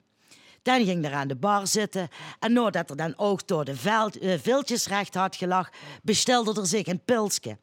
Dan 0.62 0.84
ging 0.84 1.04
er 1.04 1.12
aan 1.12 1.28
de 1.28 1.36
bar 1.36 1.66
zitten 1.66 2.08
en 2.38 2.52
nadat 2.52 2.90
er 2.90 2.96
dan 2.96 3.14
ook 3.16 3.46
door 3.46 3.64
de 3.64 3.76
veld, 3.76 4.18
eh, 4.18 4.38
viltjes 4.42 4.86
recht 4.86 5.14
had 5.14 5.36
gelag, 5.36 5.70
bestelde 6.02 6.60
er 6.60 6.66
zich 6.66 6.86
een 6.86 7.04
pilsje. 7.04 7.58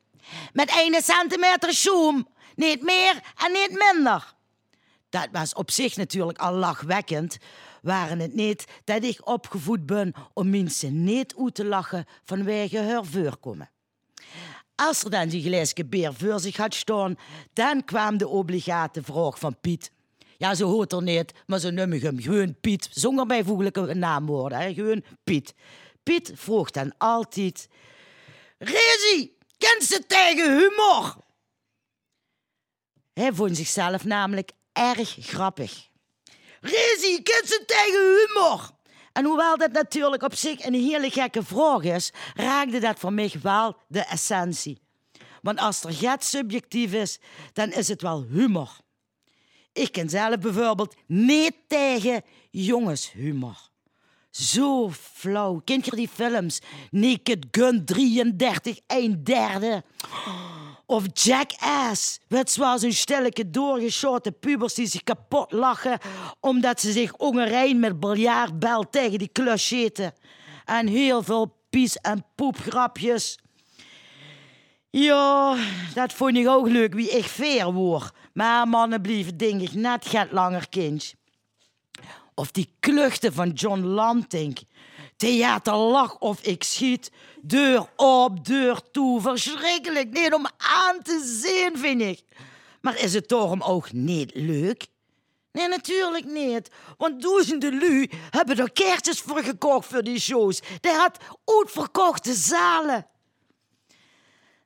Met 0.53 0.71
1 0.75 1.01
centimeter 1.03 1.73
zoom, 1.73 2.27
niet 2.55 2.81
meer 2.81 3.13
en 3.37 3.51
niet 3.51 3.91
minder. 3.93 4.33
Dat 5.09 5.27
was 5.31 5.53
op 5.53 5.71
zich 5.71 5.95
natuurlijk 5.95 6.37
al 6.37 6.53
lachwekkend, 6.53 7.37
waren 7.81 8.19
het 8.19 8.33
niet 8.33 8.65
dat 8.83 9.03
ik 9.03 9.27
opgevoed 9.27 9.85
ben 9.85 10.13
om 10.33 10.49
mensen 10.49 11.03
niet 11.03 11.35
uit 11.37 11.55
te 11.55 11.65
lachen 11.65 12.05
vanwege 12.23 12.79
haar 12.79 13.05
voorkomen. 13.05 13.69
Als 14.75 15.03
er 15.03 15.09
dan 15.09 15.27
die 15.27 15.43
glazen 15.43 15.89
beer 15.89 16.13
voor 16.13 16.39
zich 16.39 16.57
had 16.57 16.73
staan, 16.73 17.15
dan 17.53 17.85
kwam 17.85 18.17
de 18.17 18.27
obligate 18.27 19.03
vraag 19.03 19.39
van 19.39 19.59
Piet. 19.61 19.91
Ja, 20.37 20.55
zo 20.55 20.67
hoort 20.67 20.93
er 20.93 21.01
niet, 21.01 21.33
maar 21.45 21.59
zo 21.59 21.69
noem 21.69 21.93
ik 21.93 22.01
hem 22.01 22.19
gewoon 22.21 22.55
Piet, 22.61 22.89
zonder 22.91 23.25
bijvoeglijke 23.25 23.93
naamwoorden, 23.93 24.59
hè? 24.59 24.73
gewoon 24.73 25.03
Piet. 25.23 25.53
Piet 26.03 26.31
vroeg 26.35 26.71
dan 26.71 26.93
altijd: 26.97 27.67
Rezi, 28.57 29.37
kent 29.57 29.83
ze 29.83 30.03
tegen 30.07 30.57
humor? 30.57 31.17
Hij 33.13 33.33
vond 33.33 33.57
zichzelf 33.57 34.03
namelijk 34.03 34.51
erg 34.71 35.15
grappig. 35.19 35.89
Rizzy, 36.61 37.21
kent 37.21 37.47
zijn 37.47 37.65
tegen 37.65 38.27
humor. 38.27 38.69
En 39.13 39.25
hoewel 39.25 39.57
dat 39.57 39.71
natuurlijk 39.71 40.23
op 40.23 40.35
zich 40.35 40.65
een 40.65 40.73
hele 40.73 41.09
gekke 41.09 41.43
vraag 41.43 41.83
is, 41.83 42.11
raakte 42.35 42.79
dat 42.79 42.99
voor 42.99 43.13
mij 43.13 43.31
wel 43.41 43.75
de 43.87 43.99
essentie. 43.99 44.81
Want 45.41 45.59
als 45.59 45.83
er 45.83 45.93
get 45.93 46.23
subjectief 46.23 46.93
is, 46.93 47.19
dan 47.53 47.71
is 47.71 47.87
het 47.87 48.01
wel 48.01 48.25
humor. 48.29 48.69
Ik 49.73 49.91
ken 49.91 50.09
zelf 50.09 50.39
bijvoorbeeld 50.39 50.95
niet 51.07 51.53
tegen 51.67 52.23
jongenshumor. 52.49 53.69
Zo 54.31 54.91
flauw. 54.91 55.61
Ken 55.63 55.81
je 55.83 55.95
die 55.95 56.07
films? 56.07 56.59
Naked 56.89 57.45
Gun 57.51 57.85
33, 57.85 58.79
een 58.87 59.23
derde. 59.23 59.83
Of 60.91 61.03
Jackass. 61.13 62.19
Het 62.27 62.55
was 62.55 62.81
een 62.81 62.93
stelletje 62.93 63.49
doorgeschoten 63.49 64.39
pubers 64.39 64.73
die 64.73 64.87
zich 64.87 65.03
kapot 65.03 65.51
lachen 65.51 65.99
omdat 66.39 66.81
ze 66.81 66.91
zich 66.91 67.15
ongerein 67.15 67.79
met 67.79 67.99
biljartbel 67.99 68.89
tegen 68.89 69.19
die 69.19 69.27
klus. 69.27 69.73
En 70.65 70.87
heel 70.87 71.23
veel 71.23 71.55
pies- 71.69 71.97
en 71.97 72.25
poepgrapjes. 72.35 73.37
Ja, 74.89 75.55
dat 75.93 76.13
vond 76.13 76.37
ik 76.37 76.47
ook 76.47 76.67
leuk 76.67 76.93
wie 76.93 77.09
ik 77.09 77.25
veer 77.25 77.73
word. 77.73 78.11
Maar 78.33 78.67
mannen 78.67 79.01
blieven 79.01 79.37
denk 79.37 79.61
ik 79.61 79.73
net 79.73 80.05
gaat 80.05 80.31
langer 80.31 80.69
kind. 80.69 81.13
Of 82.35 82.51
die 82.51 82.75
kluchten 82.79 83.33
van 83.33 83.49
John 83.49 83.81
Lanting. 83.81 84.57
Theater 85.17 85.75
lach 85.75 86.17
of 86.17 86.41
ik 86.41 86.63
schiet. 86.63 87.11
Deur 87.41 87.89
op, 87.95 88.45
deur 88.45 88.81
toe. 88.91 89.21
Verschrikkelijk. 89.21 90.09
Niet 90.11 90.33
om 90.33 90.45
aan 90.57 91.01
te 91.01 91.39
zien, 91.41 91.77
vind 91.77 92.01
ik. 92.01 92.23
Maar 92.81 92.99
is 92.99 93.13
het 93.13 93.27
toch 93.27 93.67
ook 93.67 93.91
niet 93.91 94.31
leuk? 94.33 94.87
Nee, 95.51 95.67
natuurlijk 95.67 96.25
niet. 96.25 96.69
Want 96.97 97.21
duizenden 97.21 97.79
lui 97.79 98.09
hebben 98.29 98.57
er 98.57 98.71
kaartjes 98.71 99.19
voor 99.19 99.43
gekocht 99.43 99.87
voor 99.87 100.03
die 100.03 100.19
shows. 100.19 100.61
Die 100.79 100.91
had 100.91 101.17
uitverkochte 101.45 102.33
zalen. 102.33 103.07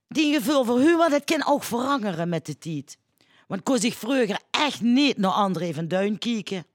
Die 0.08 0.34
gevoel 0.34 0.64
voor 0.64 0.80
humor, 0.80 1.10
dat 1.10 1.24
kan 1.24 1.46
ook 1.46 1.64
veranderen 1.64 2.30
met 2.30 2.46
de 2.46 2.58
tijd. 2.58 2.98
Want 3.48 3.60
ik 3.60 3.66
kon 3.66 3.80
zich 3.80 3.96
vroeger 3.96 4.40
echt 4.52 4.82
niet 4.82 5.18
naar 5.18 5.32
André 5.32 5.74
van 5.74 5.88
Duin 5.88 6.18
kijken. 6.18 6.66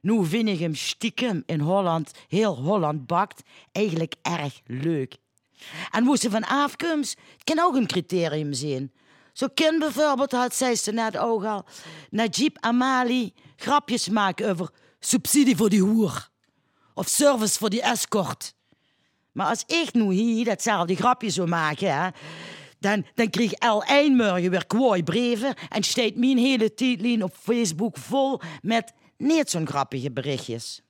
Nu 0.00 0.26
vind 0.26 0.48
ik 0.48 0.58
hem 0.58 0.74
stiekem 0.74 1.42
in 1.46 1.60
Holland, 1.60 2.10
heel 2.28 2.56
Holland 2.56 3.06
bakt, 3.06 3.42
eigenlijk 3.72 4.14
erg 4.22 4.60
leuk. 4.66 5.16
En 5.90 6.18
ze 6.18 6.30
van 6.30 6.44
het 6.44 7.16
kan 7.44 7.58
ook 7.58 7.74
een 7.74 7.86
criterium 7.86 8.52
zijn. 8.52 8.92
Zo 9.32 9.46
kan 9.54 9.78
bijvoorbeeld, 9.78 10.32
had 10.32 10.54
zij 10.54 10.74
ze 10.74 10.92
net 10.92 11.16
ook 11.16 11.44
al, 11.44 11.64
Najib 12.10 12.56
Amali 12.60 13.34
grapjes 13.56 14.08
maken 14.08 14.50
over 14.50 14.70
subsidie 14.98 15.56
voor 15.56 15.68
die 15.68 15.82
hoer. 15.82 16.28
Of 16.94 17.08
service 17.08 17.58
voor 17.58 17.70
die 17.70 17.82
escort. 17.82 18.54
Maar 19.32 19.46
als 19.46 19.64
ik 19.66 19.92
nu 19.92 20.12
hier 20.12 20.44
datzelfde 20.44 20.96
grapje 20.96 21.30
zou 21.30 21.48
maken, 21.48 21.94
hè, 21.94 22.08
dan, 22.78 23.06
dan 23.14 23.30
kreeg 23.30 23.52
El 23.52 23.82
Eindmurgen 23.82 24.50
weer 24.50 24.66
kwaai 24.66 25.02
brieven 25.02 25.54
en 25.68 25.82
steekt 25.82 26.16
mijn 26.16 26.38
hele 26.38 26.74
tijdlijn 26.74 27.22
op 27.22 27.34
Facebook 27.34 27.96
vol 27.96 28.40
met 28.62 28.92
niet 29.16 29.50
zo'n 29.50 29.66
grappige 29.66 30.10
berichtjes. 30.10 30.82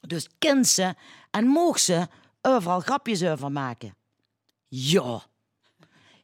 Dus 0.00 0.28
kind 0.38 0.66
ze 0.66 0.94
en 1.30 1.46
mocht 1.46 1.80
ze 1.80 2.06
overal 2.46 2.80
grapjes 2.80 3.24
over 3.24 3.52
maken. 3.52 3.94
Ja, 4.68 5.22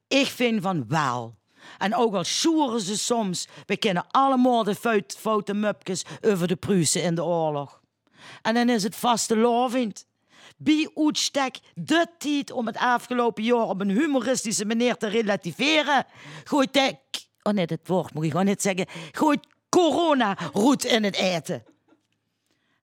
ik 0.08 0.26
vind 0.26 0.62
van 0.62 0.88
wel. 0.88 1.35
En 1.78 1.94
ook 1.94 2.14
al 2.14 2.24
sjoeren 2.24 2.80
ze 2.80 2.98
soms, 2.98 3.48
we 3.66 3.76
kennen 3.76 4.06
allemaal 4.11 4.64
de 4.64 4.74
fout, 4.74 5.16
foute 5.18 5.54
mupjes 5.54 6.04
over 6.20 6.48
de 6.48 6.56
Pruisen 6.56 7.02
in 7.02 7.14
de 7.14 7.24
oorlog. 7.24 7.80
En 8.42 8.54
dan 8.54 8.68
is 8.68 8.82
het 8.82 8.96
vaste 8.96 9.37
lovend. 9.37 10.06
Bij 10.56 10.90
uitstek 10.94 11.58
de 11.74 12.06
tijd 12.18 12.50
om 12.50 12.66
het 12.66 12.76
afgelopen 12.76 13.42
jaar 13.42 13.68
op 13.68 13.80
een 13.80 13.90
humoristische 13.90 14.64
manier 14.64 14.96
te 14.96 15.06
relativeren. 15.08 16.06
Gooit 16.44 16.72
de... 16.72 16.96
Oh 17.42 17.52
nee, 17.52 17.66
dat 17.66 17.78
woord 17.85 18.14
moet 18.14 18.24
ik 18.24 18.30
gewoon 18.30 18.46
niet 18.46 18.62
zeggen. 18.62 18.87
Gooit 19.12 19.46
corona 19.68 20.38
roet 20.52 20.85
in 20.85 21.04
het 21.04 21.14
eten. 21.14 21.64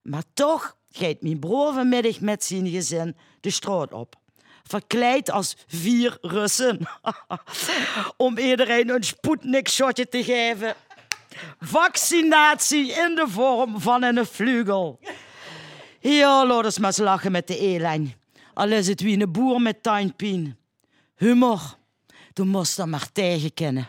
Maar 0.01 0.23
toch 0.33 0.77
gaat 0.89 1.21
mijn 1.21 1.39
broer 1.39 1.73
vanmiddag 1.73 2.19
met 2.19 2.43
zijn 2.43 2.67
gezin 2.67 3.15
de 3.41 3.49
straat 3.49 3.93
op. 3.93 4.15
Verkleed 4.63 5.31
als 5.31 5.55
vier 5.67 6.17
Russen. 6.21 6.79
Om 8.17 8.37
iedereen 8.37 8.89
een 8.89 9.03
Sputnik-shotje 9.03 10.09
te 10.09 10.23
geven. 10.23 10.75
Vaccinatie 11.59 12.91
in 12.91 13.15
de 13.15 13.25
vorm 13.27 13.79
van 13.79 14.03
een 14.03 14.25
vlugel. 14.25 14.99
Ja, 15.99 16.45
laat 16.45 16.79
eens 16.79 16.97
lachen 16.97 17.31
met 17.31 17.47
de 17.47 17.57
elijn. 17.57 18.13
Al 18.53 18.71
is 18.71 18.87
het 18.87 19.01
wie 19.01 19.21
een 19.21 19.31
boer 19.31 19.61
met 19.61 19.83
tuinpien. 19.83 20.57
Humor, 21.15 21.77
du 22.33 22.43
moest 22.43 22.79
er 22.79 22.89
maar 22.89 23.11
tegen 23.11 23.53
kennen. 23.53 23.87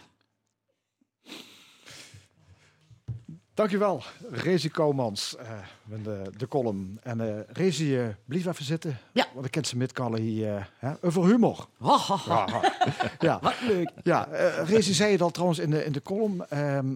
Dankjewel, 3.61 4.03
Rezi 4.31 4.69
Koumans, 4.69 5.37
eh 5.37 5.59
met 5.85 6.05
de, 6.05 6.23
de 6.37 6.49
column. 6.49 6.99
En 7.03 7.21
eh 7.21 7.41
Rezi, 7.49 7.99
eh 7.99 8.09
blijf 8.25 8.47
even 8.47 8.65
zitten. 8.65 8.99
Ja. 9.13 9.27
Want 9.35 9.47
ik 9.47 9.51
ken 9.51 9.65
ze 9.65 9.77
metkallen 9.77 10.21
hier 10.21 10.71
hè, 10.79 10.93
over 11.01 11.27
humor. 11.27 11.67
Ja, 11.79 12.47
ja. 13.19 13.39
Wat 13.41 13.61
leuk. 13.61 13.91
Ja, 14.03 14.29
Rezi 14.65 14.95
zei 14.95 15.13
het 15.13 15.23
al 15.23 15.31
trouwens 15.31 15.59
in 15.59 15.71
de, 15.71 15.85
in 15.85 15.93
de 15.93 16.03
column. 16.03 16.47
ehm, 16.49 16.95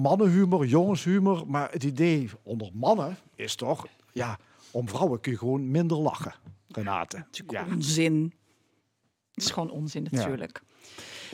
mannenhumor, 0.00 0.66
jongenshumor. 0.66 1.44
Maar 1.46 1.70
het 1.70 1.84
idee 1.84 2.30
onder 2.42 2.70
mannen 2.72 3.16
is 3.34 3.54
toch... 3.54 3.86
Ja, 4.12 4.38
om 4.70 4.88
vrouwen 4.88 5.20
kun 5.20 5.32
je 5.32 5.38
gewoon 5.38 5.70
minder 5.70 5.96
lachen, 5.96 6.34
Renate. 6.68 7.26
Ja. 7.48 7.66
Onzin. 7.72 8.32
Het 9.34 9.44
is 9.44 9.50
gewoon 9.50 9.70
onzin 9.70 10.06
natuurlijk. 10.10 10.62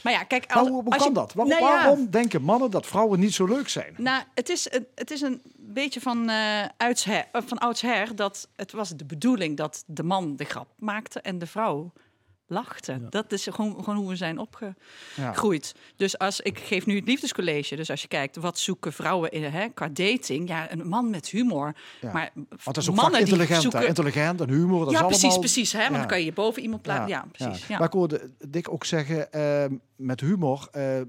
Maar 0.03 0.13
ja, 0.13 0.23
kijk, 0.23 0.49
Maar 0.49 0.57
als, 0.59 0.69
hoe, 0.69 0.83
hoe 0.83 0.93
als 0.93 1.03
kan 1.03 1.09
je, 1.09 1.15
dat? 1.15 1.33
Waarom, 1.33 1.55
Nou 1.59 1.65
ja, 1.73 1.77
waarom 1.83 2.11
denken 2.11 2.43
mannen 2.43 2.71
dat 2.71 2.87
vrouwen 2.87 3.21
niet 3.21 3.35
zo 3.35 3.45
leuk 3.47 3.69
zijn? 3.69 3.95
Nou, 3.97 4.23
het 4.35 4.49
is, 4.49 4.73
een- 4.73 4.87
het 4.95 5.11
is 5.11 5.21
een 5.21 5.43
beetje 5.57 6.01
van, 6.01 6.29
eh, 6.29 6.65
van 7.33 7.59
oudsher 7.59 8.17
dat 8.17 8.49
het 8.57 8.73
was 8.73 8.89
de 8.91 9.05
bedoeling 9.05 9.57
dat 9.57 9.85
de 9.87 10.03
man 10.03 10.37
de 10.37 10.45
grap 10.45 10.69
maakte 10.79 11.21
en 11.21 11.39
de 11.39 11.47
vrouw 11.47 11.93
lachte. 12.51 13.01
Dat 13.09 13.33
is 13.33 13.47
gewoon, 13.51 13.75
gewoon 13.85 13.97
hoe 13.97 14.09
we 14.09 14.17
zijn 14.17 14.39
opgegroeid. 14.39 15.75
Dus 15.97 16.19
als 16.19 16.41
ik 16.41 16.59
geef 16.59 16.87
nu 16.87 16.97
het 16.97 17.07
liefdescollege, 17.09 17.77
dus 17.77 17.91
als 17.91 18.03
je 18.03 18.09
kijkt 18.09 18.37
wat 18.37 18.59
zoeken 18.59 18.93
vrouwen 18.93 19.31
in, 19.31 19.43
hè, 19.45 19.69
qua 19.69 19.89
dating, 19.89 20.49
ja, 20.49 20.73
een 20.73 20.89
man 20.89 21.11
met 21.11 21.29
humor. 21.29 21.75
Ja. 22.01 22.13
Maar 22.13 22.31
Want 22.35 22.65
dat 22.65 22.77
is 22.77 22.89
ook 22.91 22.95
mannen 22.97 23.21
intelligent, 23.21 23.57
hè? 23.57 23.61
zoeken, 23.61 23.87
intelligent 23.87 24.41
en 24.41 24.49
humor. 24.51 24.85
Dat 24.85 24.93
ja, 24.95 24.99
is 25.01 25.05
precies, 25.07 25.23
allemaal... 25.23 25.39
precies. 25.41 25.73
Hè? 25.73 25.79
Want 25.79 25.93
Ja. 25.93 25.99
dan 25.99 26.07
kan 26.07 26.19
je 26.19 26.25
je 26.25 26.33
boven 26.33 26.63
iemand 26.63 26.83
plaatsen. 26.83 27.09
Ja, 27.09 27.25
precies. 27.33 27.67
Ja. 27.67 27.79
Maar 27.79 27.87
ik 27.87 27.93
hoorde 27.93 28.31
Dick 28.49 28.73
ook 28.73 28.85
zeggen, 28.85 29.33
eh, 29.33 29.65
met 29.97 30.21
humor 30.21 30.69
eh, 30.73 31.01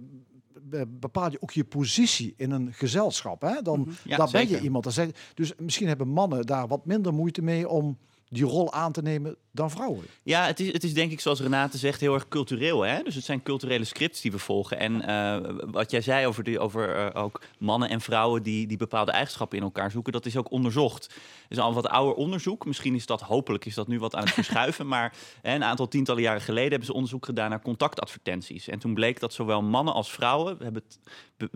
be- 0.62 0.88
bepaal 0.88 1.32
je 1.32 1.41
ook 1.41 1.51
je 1.51 1.63
positie 1.63 2.34
in 2.38 2.51
een 2.51 2.73
gezelschap. 2.73 3.41
Hè? 3.41 3.62
Dan, 3.62 3.93
Ja, 4.04 4.17
dan 4.17 4.32
ben 4.32 4.49
je 4.49 4.60
iemand. 4.62 4.95
Dus 5.34 5.54
misschien 5.58 5.88
hebben 5.88 6.08
mannen 6.08 6.45
daar 6.45 6.67
wat 6.67 6.86
minder 6.86 7.13
moeite 7.13 7.41
mee 7.41 7.69
om 7.69 7.97
die 8.27 8.43
rol 8.43 8.73
aan 8.73 8.91
te 8.91 9.01
nemen 9.01 9.36
dan 9.52 9.72
vrouwen. 9.72 10.06
Ja, 10.24 10.46
het 10.46 10.60
is, 10.60 10.72
het 10.72 10.84
is 10.84 10.94
denk 10.94 11.12
ik, 11.12 11.20
zoals 11.20 11.40
Renate 11.40 11.78
zegt, 11.78 12.00
heel 12.00 12.14
erg 12.14 12.28
cultureel. 12.28 12.82
Hè? 12.82 13.04
Dus 13.04 13.16
het 13.16 13.24
zijn 13.24 13.44
culturele 13.44 13.84
scripts 13.84 14.22
die 14.22 14.32
we 14.32 14.40
volgen. 14.40 14.80
En 14.80 15.02
eh, 15.02 15.54
wat 15.72 15.92
jij 15.92 16.02
zei 16.02 16.28
over, 16.28 16.44
die, 16.44 16.60
over 16.60 16.96
eh, 16.96 17.24
ook 17.24 17.42
mannen 17.58 17.90
en 17.90 18.02
vrouwen 18.02 18.44
die, 18.44 18.68
die 18.68 18.78
bepaalde 18.78 19.12
eigenschappen 19.12 19.58
in 19.58 19.64
elkaar 19.64 19.92
zoeken, 19.92 20.14
dat 20.14 20.26
is 20.26 20.38
ook 20.38 20.52
onderzocht. 20.52 21.04
Het 21.04 21.58
is 21.58 21.58
al 21.58 21.74
wat 21.74 21.88
ouder 21.88 22.16
onderzoek. 22.16 22.66
Misschien 22.66 22.96
is 22.96 23.06
dat, 23.06 23.22
hopelijk 23.22 23.66
is 23.66 23.76
dat 23.76 23.88
nu 23.88 24.00
wat 24.00 24.16
aan 24.16 24.24
het 24.24 24.34
verschuiven. 24.34 24.88
maar 24.94 25.14
hè, 25.42 25.56
een 25.56 25.64
aantal 25.64 25.88
tientallen 25.88 26.22
jaren 26.22 26.42
geleden 26.42 26.70
hebben 26.70 26.88
ze 26.88 26.94
onderzoek 26.94 27.26
gedaan 27.26 27.50
naar 27.50 27.62
contactadvertenties. 27.62 28.68
En 28.68 28.80
toen 28.80 28.94
bleek 28.94 29.20
dat 29.20 29.34
zowel 29.34 29.62
mannen 29.62 29.94
als 29.94 30.12
vrouwen, 30.12 30.58
we 30.58 30.64
hebben 30.64 30.84
het 30.88 31.00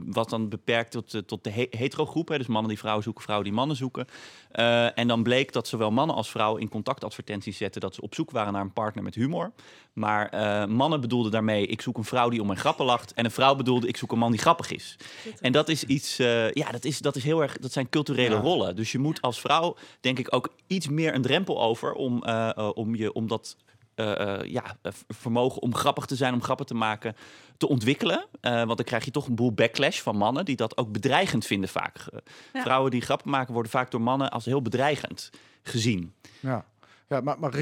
wat 0.06 0.30
dan 0.30 0.50
beperkt 0.50 0.92
tot, 0.92 1.14
eh, 1.14 1.22
tot 1.22 1.44
de 1.44 1.52
he- 1.52 1.68
hetero-groep, 1.70 2.28
hè, 2.28 2.38
dus 2.38 2.48
mannen 2.48 2.70
die 2.70 2.80
vrouwen 2.80 3.04
zoeken, 3.04 3.24
vrouwen 3.24 3.48
die 3.48 3.58
mannen 3.58 3.76
zoeken. 3.76 4.08
En 4.96 5.08
dan 5.08 5.24
bleek 5.24 5.54
dat 5.54 5.68
zowel 5.68 5.92
mannen 5.92 6.16
als 6.16 6.30
vrouwen 6.30 6.62
in 6.62 6.70
contactadvertenties 6.70 7.58
zetten 7.58 7.82
dat 7.86 7.96
ze 7.96 8.02
op 8.02 8.16
zoek 8.16 8.32
waren 8.32 8.54
naar 8.54 8.62
een 8.62 8.74
partner 8.74 9.04
met 9.04 9.16
humor. 9.16 9.52
Maar 9.94 10.30
eh, 10.30 10.66
mannen 10.66 11.02
bedoelden 11.02 11.32
daarmee, 11.32 11.66
ik 11.68 11.82
zoek 11.82 11.98
een 11.98 12.04
vrouw 12.04 12.30
die 12.30 12.42
om 12.42 12.48
mijn 12.48 12.60
grappen 12.60 12.86
lacht. 12.86 13.14
En 13.14 13.26
een 13.26 13.32
vrouw 13.32 13.56
bedoelde, 13.56 13.88
ik 13.88 13.98
zoek 13.98 14.12
een 14.12 14.18
man 14.20 14.32
die 14.32 14.40
grappig 14.40 14.72
is. 14.72 14.98
En 15.42 15.52
dat 15.52 15.70
is 15.70 15.84
iets, 15.84 16.20
eh, 16.20 16.52
ja, 16.52 16.72
dat 16.72 16.86
is, 16.86 17.00
dat 17.00 17.16
is 17.16 17.24
heel 17.24 17.42
erg, 17.42 17.58
dat 17.58 17.72
zijn 17.72 17.90
culturele 17.90 18.36
Ja. 18.36 18.42
rollen. 18.42 18.76
Dus 18.76 18.92
je 18.92 19.00
moet 19.00 19.22
als 19.22 19.40
vrouw, 19.40 19.76
denk 20.00 20.20
ik, 20.20 20.34
ook 20.36 20.50
iets 20.68 20.88
meer 20.88 21.16
een 21.16 21.22
drempel 21.22 21.62
over 21.62 21.94
om, 21.94 22.24
eh, 22.24 22.70
om, 22.74 22.96
je, 22.96 23.14
om 23.14 23.28
dat 23.28 23.56
eh, 23.96 24.40
eh, 24.42 24.52
ja, 24.52 24.78
vermogen 25.08 25.62
om 25.62 25.76
grappig 25.76 26.06
te 26.06 26.16
zijn, 26.16 26.34
om 26.34 26.44
grappen 26.44 26.66
te 26.66 26.74
maken, 26.74 27.16
te 27.58 27.68
ontwikkelen. 27.68 28.26
Eh, 28.42 28.52
want 28.64 28.78
dan 28.78 28.86
krijg 28.86 29.06
je 29.06 29.12
toch 29.12 29.28
een 29.28 29.36
boel 29.36 29.52
backlash 29.54 30.00
van 30.00 30.18
mannen 30.18 30.46
die 30.46 30.56
dat 30.56 30.78
ook 30.78 30.92
bedreigend 30.92 31.46
vinden 31.46 31.70
vaak. 31.70 31.98
Ja. 32.54 32.62
Vrouwen 32.62 32.92
die 32.92 33.02
grappen 33.02 33.30
maken 33.32 33.54
worden 33.54 33.72
vaak 33.72 33.92
door 33.92 34.02
mannen 34.02 34.32
als 34.32 34.46
heel 34.46 34.62
bedreigend 34.62 35.30
gezien. 35.64 36.14
Ja. 36.40 36.66
Ja, 37.08 37.22
maar, 37.22 37.40
maar 37.40 37.54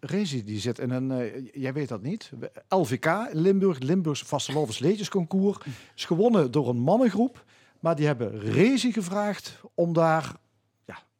Rezi, 0.00 0.44
die 0.44 0.58
zit 0.58 0.78
in 0.78 0.90
een, 0.90 1.10
eh, 1.10 1.46
jij 1.52 1.72
weet 1.72 1.88
dat 1.88 2.02
niet, 2.02 2.30
LVK 2.68 3.28
Limburg, 3.32 3.78
Limburgs 3.78 4.22
Vastelovens 4.22 4.78
Leedjesconcours, 4.78 5.58
is 5.96 6.04
gewonnen 6.04 6.50
door 6.50 6.68
een 6.68 6.80
mannengroep. 6.80 7.44
Maar 7.80 7.96
die 7.96 8.06
hebben 8.06 8.40
Rezi 8.40 8.92
gevraagd 8.92 9.60
om 9.74 9.92
daar 9.92 10.36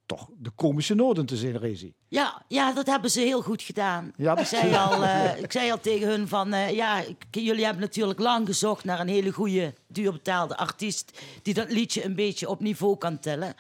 toch 0.07 0.29
de 0.39 0.51
komische 0.51 0.95
noden 0.95 1.27
te 1.27 1.37
zien, 1.37 1.59
Rezi. 1.59 1.95
Ja, 2.09 2.43
ja, 2.49 2.73
dat 2.73 2.87
hebben 2.87 3.11
ze 3.11 3.21
heel 3.21 3.43
goed 3.43 3.63
gedaan. 3.63 4.13
Ja, 4.17 4.37
ik, 4.37 4.47
zei 4.47 4.75
al, 4.87 5.03
eh, 5.05 5.43
ik 5.43 5.53
zei 5.53 5.71
al 5.71 5.81
tegen 5.81 6.09
hun 6.09 6.29
van, 6.29 6.53
eh, 6.53 6.71
ja, 6.71 6.99
ik- 7.01 7.27
jullie 7.31 7.65
hebben 7.65 7.83
natuurlijk 7.83 8.19
lang 8.21 8.47
gezocht 8.47 8.85
naar 8.85 9.01
een 9.01 9.09
hele 9.09 9.31
goede, 9.33 9.75
duurbetaalde 9.89 10.57
artiest 10.57 11.21
die 11.43 11.55
dat 11.55 11.71
liedje 11.73 12.05
een 12.05 12.15
beetje 12.15 12.49
op 12.49 12.61
niveau 12.61 12.97
kan 12.99 13.19
tillen. 13.19 13.55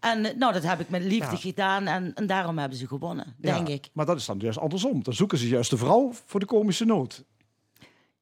En 0.00 0.24
eh, 0.24 0.36
nou, 0.36 0.52
dat 0.52 0.62
heb 0.62 0.80
ik 0.80 0.88
met 0.88 1.02
liefde 1.02 1.30
Ja. 1.30 1.36
gedaan 1.36 1.86
en, 1.86 2.14
en 2.14 2.26
daarom 2.26 2.58
hebben 2.58 2.78
ze 2.78 2.86
gewonnen, 2.86 3.34
denk 3.38 3.68
Ja, 3.68 3.74
ik. 3.74 3.88
Maar 3.92 4.06
dat 4.06 4.16
is 4.16 4.26
dan 4.26 4.38
juist 4.38 4.58
andersom. 4.58 5.02
Dan 5.02 5.14
zoeken 5.14 5.38
ze 5.38 5.48
juist 5.48 5.70
de 5.70 5.76
vrouw 5.76 6.12
voor 6.26 6.40
de 6.40 6.46
komische 6.46 6.84
noot. 6.84 7.24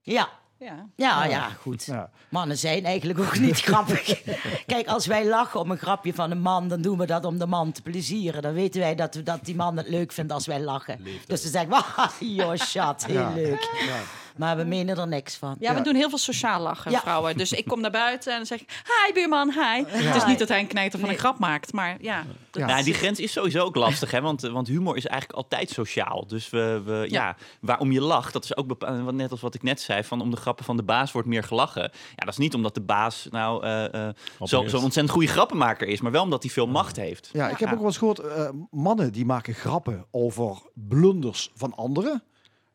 Ja. 0.02 0.28
Ja. 0.60 0.86
Ja, 0.96 1.24
ja, 1.24 1.48
goed. 1.48 1.84
Ja. 1.84 2.10
Mannen 2.28 2.58
zijn 2.58 2.84
eigenlijk 2.84 3.18
ook 3.18 3.38
niet 3.38 3.60
grappig. 3.68 4.22
Kijk, 4.66 4.86
als 4.86 5.06
wij 5.06 5.26
lachen 5.26 5.60
om 5.60 5.70
een 5.70 5.78
grapje 5.78 6.14
van 6.14 6.30
een 6.30 6.40
man, 6.40 6.68
dan 6.68 6.80
doen 6.82 6.98
we 6.98 7.06
dat 7.06 7.24
om 7.24 7.38
de 7.38 7.46
man 7.46 7.72
te 7.72 7.82
plezieren. 7.82 8.42
Dan 8.42 8.52
weten 8.52 8.80
wij 8.80 8.94
dat, 8.94 9.14
we, 9.14 9.22
dat 9.22 9.44
die 9.44 9.54
man 9.56 9.76
het 9.76 9.88
leuk 9.88 10.12
vindt 10.12 10.32
als 10.32 10.46
wij 10.46 10.60
lachen. 10.60 11.04
Dus 11.26 11.42
dan 11.42 11.50
zeggen 11.50 11.72
ah, 11.96 12.10
joh, 12.20 12.54
schat, 12.54 13.06
heel 13.06 13.20
Ja. 13.20 13.32
leuk. 13.34 13.70
Maar 14.38 14.56
we 14.56 14.64
menen 14.64 14.98
er 14.98 15.08
niks 15.08 15.34
van. 15.36 15.56
Ja, 15.60 15.74
we 15.74 15.80
doen 15.80 15.94
heel 15.94 16.08
veel 16.08 16.18
sociaal 16.18 16.60
lachen, 16.60 16.90
Ja. 16.90 17.00
vrouwen. 17.00 17.36
Dus 17.36 17.52
ik 17.52 17.64
kom 17.64 17.80
naar 17.80 17.90
buiten 17.90 18.30
en 18.32 18.36
dan 18.36 18.46
zeg 18.46 18.60
ik... 18.60 18.82
Hi, 19.06 19.12
buurman, 19.12 19.50
hi. 19.52 19.84
Het 19.86 20.14
is 20.16 20.24
niet 20.24 20.38
dat 20.38 20.48
hij 20.48 20.60
een 20.60 20.66
knijter 20.66 20.98
van 20.98 21.08
een 21.08 21.18
grap 21.18 21.38
maakt, 21.38 21.72
maar 21.72 21.96
ja. 22.00 22.24
Nou, 22.52 22.82
die 22.84 22.94
grens 22.94 23.18
is 23.20 23.32
sowieso 23.32 23.64
ook 23.64 23.76
lastig, 23.76 24.10
hè? 24.10 24.20
Want, 24.20 24.40
want 24.40 24.68
humor 24.68 24.96
is 24.96 25.06
eigenlijk 25.06 25.38
altijd 25.40 25.70
sociaal. 25.70 26.26
Dus 26.26 26.50
we, 26.50 26.82
we, 26.84 27.06
ja. 27.10 27.36
waarom 27.60 27.92
je 27.92 28.00
lacht, 28.00 28.32
dat 28.32 28.44
is 28.44 28.56
ook 28.56 28.66
bepa- 28.66 29.02
wat- 29.02 29.14
net 29.14 29.30
als 29.30 29.40
wat 29.40 29.54
ik 29.54 29.62
net 29.62 29.80
zei: 29.80 30.04
van 30.04 30.20
om 30.20 30.30
de 30.30 30.36
grappen 30.36 30.64
van 30.64 30.76
de 30.76 30.82
baas 30.82 31.12
wordt 31.12 31.28
meer 31.28 31.42
gelachen. 31.42 31.82
Ja, 31.82 31.90
dat 32.24 32.28
is 32.28 32.36
niet 32.36 32.54
omdat 32.54 32.74
de 32.74 32.80
baas 32.80 33.26
nou 33.30 33.64
eh, 33.64 34.08
eh, 34.08 34.14
zo- 34.42 34.46
zo'n 34.66 34.82
ontzettend 34.82 35.10
goede 35.10 35.26
grappenmaker 35.28 35.86
is, 35.88 36.00
maar 36.00 36.12
wel 36.12 36.22
omdat 36.22 36.42
hij 36.42 36.52
veel 36.52 36.66
macht 36.66 36.96
heeft. 36.96 37.30
Ja, 37.32 37.48
ik 37.48 37.58
heb 37.58 37.68
ook 37.72 37.76
wel 37.78 37.86
eens 37.86 37.98
gehoord, 37.98 38.18
eh, 38.18 38.48
mannen 38.70 39.12
die 39.12 39.24
maken 39.24 39.54
grappen 39.54 40.06
over 40.10 40.58
blunders 40.74 41.50
van 41.54 41.74
anderen. 41.74 42.22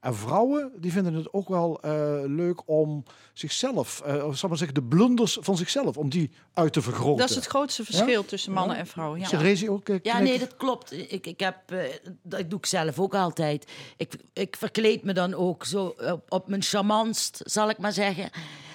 En 0.04 0.16
vrouwen 0.16 0.72
die 0.78 0.92
vinden 0.92 1.14
het 1.14 1.34
ook 1.34 1.50
wel 1.50 1.82
eh, 1.82 1.92
leuk 2.26 2.62
om 2.66 3.04
zichzelf, 3.34 4.02
eh 4.06 4.14
of 4.14 4.22
zal 4.22 4.44
ik 4.44 4.48
maar 4.48 4.58
zeggen, 4.58 4.74
de 4.76 4.84
blunders 4.84 5.38
van 5.42 5.58
zichzelf, 5.58 5.98
om 5.98 6.10
die 6.10 6.32
uit 6.54 6.74
te 6.74 6.82
vergroten. 6.82 7.18
Dat 7.18 7.30
is 7.30 7.36
het 7.36 7.46
grootste 7.46 7.84
verschil 7.84 8.22
Ja? 8.22 8.28
tussen 8.28 8.52
mannen 8.52 8.76
Ja? 8.76 8.82
en 8.82 8.88
vrouwen. 8.88 9.20
Ja. 9.20 9.26
Is 9.26 9.32
Rezi 9.32 9.70
ook 9.70 9.88
Ja, 10.02 10.20
nee, 10.20 10.40
dat 10.40 10.58
klopt. 10.58 11.12
Ik, 11.12 11.28
ik 11.28 11.40
heb, 11.40 11.56
eh, 11.66 11.80
dat 12.24 12.50
doe 12.50 12.60
ik 12.60 12.66
zelf 12.66 13.00
ook 13.00 13.16
altijd. 13.16 13.72
Ik, 13.98 14.14
ik 14.34 14.56
verkleed 14.56 15.04
me 15.04 15.14
dan 15.14 15.34
ook 15.34 15.66
zo 15.66 15.86
op, 15.86 16.24
op 16.30 16.48
mijn 16.48 16.62
charmantst, 16.64 17.42
zal 17.46 17.70
ik 17.70 17.78
maar 17.78 17.94
zeggen. 17.94 18.30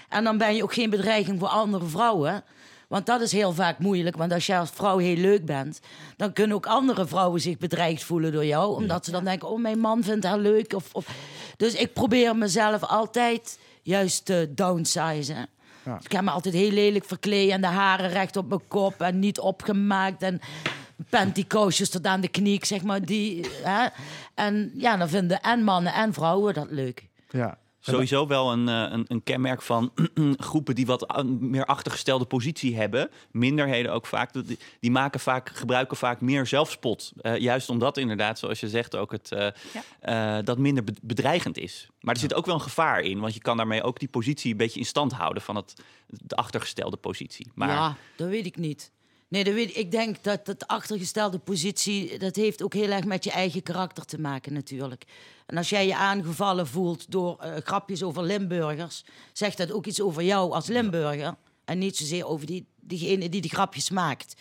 En 0.09 0.25
dan 0.25 0.39
ben 0.39 0.55
je 0.55 0.63
ook 0.63 0.73
geen 0.75 0.91
bedreiging 0.91 1.39
voor 1.39 1.49
andere 1.49 1.87
vrouwen. 1.87 2.45
Want 2.89 3.07
dat 3.07 3.21
is 3.21 3.33
heel 3.33 3.53
vaak 3.53 3.79
moeilijk. 3.79 4.17
Want 4.17 4.33
als 4.33 4.47
jij 4.47 4.59
als 4.59 4.71
vrouw 4.71 4.99
heel 4.99 5.17
leuk 5.17 5.45
bent, 5.45 5.81
dan 6.17 6.33
kunnen 6.33 6.57
ook 6.57 6.67
andere 6.67 7.07
vrouwen 7.07 7.41
zich 7.41 7.59
bedreigd 7.59 8.05
voelen 8.05 8.33
door 8.33 8.45
jou. 8.45 8.77
Omdat 8.77 9.05
ze 9.05 9.11
dan 9.11 9.25
denken, 9.25 9.49
oh, 9.49 9.61
mijn 9.61 9.79
man 9.79 10.03
vindt 10.03 10.25
haar 10.25 10.39
leuk. 10.39 10.73
Of, 10.73 10.89
of... 10.93 11.07
Dus 11.57 11.75
ik 11.75 11.93
probeer 11.93 12.37
mezelf 12.37 12.85
altijd 12.85 13.59
juist 13.83 14.25
te 14.25 14.53
downsizen. 14.55 15.49
Ja. 15.85 16.01
Ik 16.03 16.13
heb 16.13 16.23
me 16.23 16.31
altijd 16.31 16.55
heel 16.55 16.71
lelijk 16.71 17.05
verkleed 17.05 17.51
en 17.51 17.61
de 17.61 17.67
haren 17.67 18.11
recht 18.11 18.37
op 18.37 18.49
mijn 18.49 18.69
kop 18.69 19.01
en 19.01 19.19
niet 19.19 19.41
opgemaakt. 19.41 20.23
En 20.23 20.41
pantykoosjes 21.11 21.91
tot 21.91 22.07
aan 22.07 22.21
de 22.21 22.29
knie, 22.29 22.67
zeg 22.67 22.83
maar. 22.83 23.05
Die, 23.05 23.47
hè? 23.63 23.87
En 24.35 24.71
ja, 24.75 24.97
dan 24.97 25.09
vinden 25.09 25.41
en 25.41 25.63
mannen 25.65 25.93
en 25.93 26.13
vrouwen 26.13 26.55
dat 26.55 26.71
leuk. 26.71 27.09
Ja. 27.31 27.59
Sowieso 27.93 28.27
wel 28.27 28.53
een, 28.53 28.69
eh, 28.69 28.87
een, 28.91 29.05
een 29.09 29.23
kenmerk 29.23 29.63
van 29.63 29.93
groepen 30.49 30.75
die 30.75 30.87
wat 30.87 31.17
a- 31.17 31.23
meer 31.23 31.65
achtergestelde 31.65 32.25
positie 32.25 32.77
hebben. 32.77 33.11
Minderheden 33.31 33.93
ook 33.93 34.07
vaak. 34.07 34.33
Die, 34.33 34.59
die 34.81 34.91
maken 34.91 35.21
vaak, 35.21 35.49
gebruiken 35.55 35.97
vaak 35.97 36.21
meer 36.21 36.47
zelfspot. 36.47 37.13
Eh, 37.21 37.37
juist 37.37 37.69
omdat 37.71 37.97
inderdaad, 37.97 38.39
zoals 38.39 38.61
je 38.61 38.69
zegt, 38.69 38.97
ook 38.97 39.13
het, 39.13 39.33
eh, 39.33 39.49
eh, 40.39 40.45
dat 40.45 40.59
minder 40.59 40.85
be- 40.85 40.93
bedreigend 41.03 41.59
is. 41.59 41.89
Maar 42.01 42.15
er 42.15 42.21
zit 42.21 42.35
ook 42.35 42.47
wel 42.47 42.55
een 42.55 42.61
gevaar 42.61 43.01
in. 43.01 43.21
Want 43.21 43.35
je 43.35 43.41
kan 43.41 43.57
daarmee 43.57 43.83
ook 43.83 43.99
die 43.99 44.09
positie 44.09 44.51
een 44.51 44.57
beetje 44.57 44.81
in 44.81 44.87
stand 44.87 45.13
houden 45.13 45.43
van 45.43 45.57
het, 45.57 45.75
de 46.07 46.37
achtergestelde 46.37 46.97
positie. 46.97 47.51
Maar 47.55 47.69
Ja, 47.69 47.97
dat 48.17 48.29
weet 48.29 48.47
ik 48.47 48.57
niet. 48.57 48.91
Nee, 49.29 49.45
dat 49.45 49.55
weet 49.55 49.69
ik. 49.69 49.77
ik 49.77 49.91
denk 49.91 50.23
dat 50.23 50.47
dat 50.47 50.67
achtergestelde 50.67 51.39
positie... 51.39 52.19
dat 52.19 52.37
heeft 52.37 52.63
ook 52.63 52.75
heel 52.75 52.91
erg 52.91 53.05
met 53.05 53.25
je 53.25 53.31
eigen 53.31 53.63
karakter 53.63 54.05
te 54.05 54.21
maken 54.21 54.53
natuurlijk. 54.53 55.05
En 55.47 55.57
als 55.57 55.69
jij 55.69 55.87
je 55.87 55.97
aangevallen 55.97 56.67
voelt 56.67 57.11
door 57.11 57.37
eh, 57.39 57.57
grapjes 57.65 58.03
over 58.03 58.23
Limburgers... 58.23 59.05
zegt 59.33 59.57
dat 59.57 59.73
ook 59.73 59.87
iets 59.87 60.01
over 60.01 60.23
jou 60.23 60.53
als 60.53 60.67
Limburger. 60.67 61.35
En 61.65 61.79
niet 61.79 61.97
zozeer 61.97 62.27
over 62.27 62.47
die, 62.47 62.67
diegene 62.81 63.29
die 63.29 63.41
die 63.41 63.51
grapjes 63.51 63.91
maakt. 63.91 64.35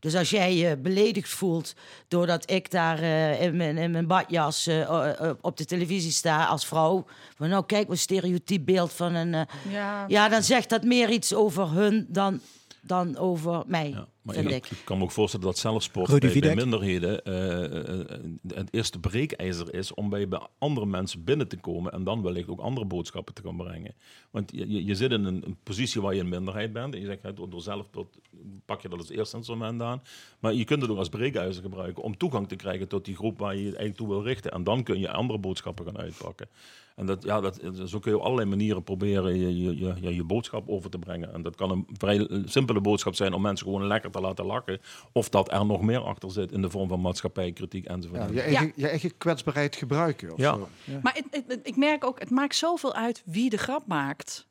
Dus 0.00 0.14
als 0.14 0.30
jij 0.30 0.54
je 0.54 0.76
beledigd 0.76 1.28
voelt 1.28 1.74
doordat 2.08 2.50
ik 2.50 2.70
daar 2.70 2.98
eh, 2.98 3.42
in, 3.42 3.56
mijn, 3.56 3.78
in 3.78 3.90
mijn 3.90 4.06
badjas 4.06 4.66
eh, 4.66 5.30
op 5.40 5.56
de 5.56 5.64
televisie 5.64 6.12
sta 6.12 6.44
als 6.44 6.66
vrouw... 6.66 7.04
van 7.36 7.48
nou 7.48 7.66
kijk, 7.66 7.88
wat 7.88 7.98
stereotyp 7.98 8.64
beeld 8.64 8.92
van 8.92 9.14
een... 9.14 9.46
Ja. 9.68 10.04
ja, 10.08 10.28
dan 10.28 10.42
zegt 10.42 10.68
dat 10.68 10.84
meer 10.84 11.10
iets 11.10 11.34
over 11.34 11.70
hun 11.70 12.06
dan, 12.08 12.40
dan 12.86 13.16
over 13.16 13.62
mij, 13.66 13.94
Maar 14.22 14.34
vind 14.34 14.50
ik, 14.50 14.70
ik. 14.70 14.82
kan 14.84 14.98
me 14.98 15.04
ook 15.04 15.10
voorstellen 15.10 15.46
dat 15.46 15.58
zelfsport 15.58 16.10
bij, 16.10 16.18
bij 16.18 16.30
Videk. 16.30 16.54
minderheden 16.54 17.24
eh, 17.24 18.00
eh, 18.00 18.20
het 18.54 18.68
eerste 18.70 18.98
breekijzer 18.98 19.74
is 19.74 19.94
om 19.94 20.08
bij, 20.08 20.28
bij 20.28 20.46
andere 20.58 20.86
mensen 20.86 21.24
binnen 21.24 21.48
te 21.48 21.56
komen 21.56 21.92
en 21.92 22.04
dan 22.04 22.22
wellicht 22.22 22.48
ook 22.48 22.60
andere 22.60 22.86
boodschappen 22.86 23.34
te 23.34 23.42
gaan 23.42 23.56
brengen. 23.56 23.94
Want 24.30 24.50
je, 24.54 24.84
je, 24.84 24.94
zit 24.94 25.10
in 25.10 25.24
een, 25.24 25.42
een 25.46 25.56
positie 25.62 26.00
waar 26.00 26.14
je 26.14 26.20
een 26.20 26.28
minderheid 26.28 26.72
bent 26.72 26.94
en 26.94 27.00
je 27.00 27.06
zegt, 27.06 27.36
door 27.36 27.62
zelfsport 27.62 28.18
pak 28.64 28.80
je 28.80 28.88
dat 28.88 28.98
als 28.98 29.10
eerste 29.10 29.36
instrument 29.36 29.82
aan. 29.82 30.02
Maar 30.38 30.54
je 30.54 30.64
kunt 30.64 30.82
het 30.82 30.90
ook 30.90 30.98
als 30.98 31.08
breekijzer 31.08 31.62
gebruiken 31.62 32.02
om 32.02 32.16
toegang 32.16 32.48
te 32.48 32.56
krijgen 32.56 32.88
tot 32.88 33.04
die 33.04 33.16
groep 33.16 33.38
waar 33.38 33.54
je 33.54 33.60
je 33.60 33.66
eigenlijk 33.66 33.96
toe 33.96 34.08
wil 34.08 34.22
richten. 34.22 34.50
En 34.50 34.64
dan 34.64 34.82
kun 34.82 34.98
je 34.98 35.10
andere 35.10 35.38
boodschappen 35.38 35.84
gaan 35.84 35.98
uitpakken. 35.98 36.48
En 36.94 37.06
dat, 37.06 37.22
ja, 37.22 37.40
dat, 37.40 37.60
zo 37.84 37.98
kun 37.98 38.10
je 38.10 38.18
op 38.18 38.24
allerlei 38.24 38.48
manieren 38.48 38.82
proberen 38.82 39.38
je, 39.38 39.62
je, 39.62 39.78
je, 39.78 39.94
je, 40.00 40.14
je 40.14 40.24
boodschap 40.24 40.68
over 40.68 40.90
te 40.90 40.98
brengen. 40.98 41.32
En 41.34 41.42
dat 41.42 41.54
kan 41.56 41.70
een 41.70 41.86
vrij 41.98 42.28
simpele 42.44 42.80
boodschap 42.80 43.14
zijn 43.14 43.32
om 43.32 43.42
mensen 43.42 43.66
gewoon 43.66 43.86
lekker 43.86 44.10
te 44.10 44.20
laten 44.20 44.44
lachen. 44.44 44.80
Of 45.12 45.28
dat 45.28 45.52
er 45.52 45.66
nog 45.66 45.80
meer 45.82 45.98
achter 46.00 46.30
zit 46.30 46.52
in 46.52 46.62
de 46.62 46.70
vorm 46.70 46.88
van 46.88 47.00
maatschappijkritiek 47.00 47.84
enzovoort. 47.86 48.20
Ja, 48.28 48.34
je, 48.34 48.40
eigen, 48.40 48.72
je 48.76 48.88
eigen 48.88 49.16
kwetsbaarheid 49.18 49.76
gebruiken. 49.76 50.32
Of 50.32 50.38
Ja. 50.38 50.54
Zo. 50.54 50.68
Ja. 50.84 50.98
Maar 51.02 51.14
het, 51.14 51.24
het- 51.30 51.44
het- 51.48 51.66
ik 51.66 51.76
merk 51.76 52.04
ook, 52.04 52.18
het 52.20 52.30
maakt 52.30 52.56
zoveel 52.56 52.94
uit 52.94 53.22
wie 53.24 53.50
de 53.50 53.56
grap 53.58 53.86
maakt. 53.86 54.46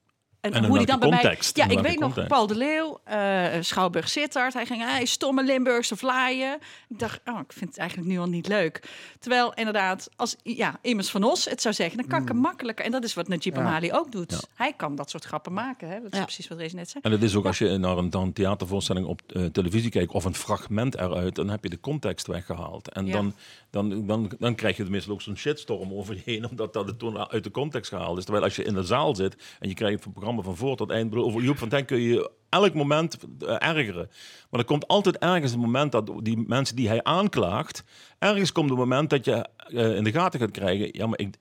En, 0.51 0.65
hoe 0.65 0.77
die 0.77 0.87
dan 0.87 0.99
bij 0.99 1.09
mij... 1.09 1.37
Ja, 1.53 1.67
ik 1.67 1.79
weet 1.79 1.99
nog. 1.99 2.27
Paul 2.27 2.47
de 2.47 2.55
Leeuw, 2.55 2.99
eh, 3.03 3.45
Schouwburg 3.59 4.09
Sittard. 4.09 4.53
Hij 4.53 4.65
ging, 4.65 4.81
hey, 4.81 5.05
stomme 5.05 5.43
Limburgse 5.43 5.95
vlaaien. 5.95 6.59
Ik 6.89 6.99
dacht, 6.99 7.19
oh, 7.25 7.39
ik 7.39 7.53
vind 7.53 7.69
het 7.69 7.79
eigenlijk 7.79 8.09
nu 8.09 8.19
al 8.19 8.27
niet 8.27 8.47
leuk. 8.47 8.89
Terwijl 9.19 9.53
inderdaad, 9.53 10.09
als 10.15 10.35
ja, 10.43 10.79
Immers 10.81 11.09
van 11.09 11.23
Os 11.23 11.45
het 11.45 11.61
zou 11.61 11.73
zeggen, 11.73 11.97
dan 11.97 12.07
kan 12.07 12.21
ik 12.21 12.27
hem 12.27 12.37
makkelijker. 12.37 12.85
En 12.85 12.91
dat 12.91 13.03
is 13.03 13.13
wat 13.13 13.27
Najib 13.27 13.55
Ja. 13.55 13.61
Amali 13.61 13.93
ook 13.93 14.11
doet. 14.11 14.31
Ja. 14.31 14.37
Hij 14.55 14.73
kan 14.73 14.95
dat 14.95 15.09
soort 15.09 15.23
grappen 15.23 15.53
maken. 15.53 15.89
Hè? 15.89 16.01
Dat 16.01 16.13
is 16.13 16.19
precies 16.19 16.47
wat 16.47 16.57
Rezi 16.57 16.75
net 16.75 16.89
zei. 16.89 17.03
En 17.03 17.11
het 17.11 17.23
is 17.23 17.35
ook 17.35 17.45
als 17.45 17.57
je 17.57 17.77
naar 17.77 17.97
een, 17.97 18.09
naar 18.09 18.21
een 18.21 18.33
theatervoorstelling 18.33 19.07
op 19.07 19.21
eh, 19.27 19.45
televisie 19.45 19.89
kijkt 19.89 20.11
of 20.11 20.25
een 20.25 20.35
fragment 20.35 20.95
eruit, 20.95 21.35
dan 21.35 21.49
heb 21.49 21.63
je 21.63 21.69
de 21.69 21.79
context 21.79 22.27
weggehaald. 22.27 22.89
En 22.89 23.05
Ja. 23.05 23.11
dan, 23.11 23.33
dan, 23.69 24.05
dan, 24.07 24.31
dan 24.39 24.55
krijg 24.55 24.77
je 24.77 24.85
meestal 24.85 25.13
ook 25.13 25.21
zo'n 25.21 25.37
shitstorm 25.37 25.93
over 25.93 26.15
je 26.15 26.21
heen, 26.25 26.47
omdat 26.49 26.73
dat 26.73 26.87
het 26.87 26.99
toen 26.99 27.17
uit 27.17 27.43
de 27.43 27.51
context 27.51 27.89
gehaald 27.89 28.17
is. 28.17 28.23
Terwijl 28.23 28.45
als 28.45 28.55
je 28.55 28.63
in 28.63 28.73
de 28.73 28.83
zaal 28.83 29.15
zit 29.15 29.57
en 29.59 29.69
je 29.69 29.75
krijgt 29.75 30.11
programma 30.11 30.32
van 30.41 30.55
voor 30.55 30.75
tot 30.75 30.89
eind, 30.89 31.15
over 31.15 31.41
Joep 31.41 31.57
van 31.57 31.69
Ten 31.69 31.85
kun 31.85 31.99
je 31.99 32.31
elk 32.49 32.73
moment 32.73 33.17
eh, 33.39 33.55
ergeren. 33.59 34.09
Maar 34.49 34.59
er 34.59 34.65
komt 34.65 34.87
altijd 34.87 35.17
ergens 35.17 35.51
een 35.53 35.59
moment 35.59 35.91
dat 35.91 36.11
die 36.21 36.43
mensen 36.47 36.75
die 36.75 36.87
hij 36.87 37.03
aanklaagt, 37.03 37.83
ergens 38.19 38.51
komt 38.51 38.69
een 38.69 38.75
moment 38.75 39.09
dat 39.09 39.25
je 39.25 39.47
eh, 39.57 39.95
in 39.95 40.03
de 40.03 40.11
gaten 40.11 40.39
gaat 40.39 40.51
krijgen, 40.51 40.89
ja, 40.91 41.07
maar 41.07 41.19
ik, 41.19 41.35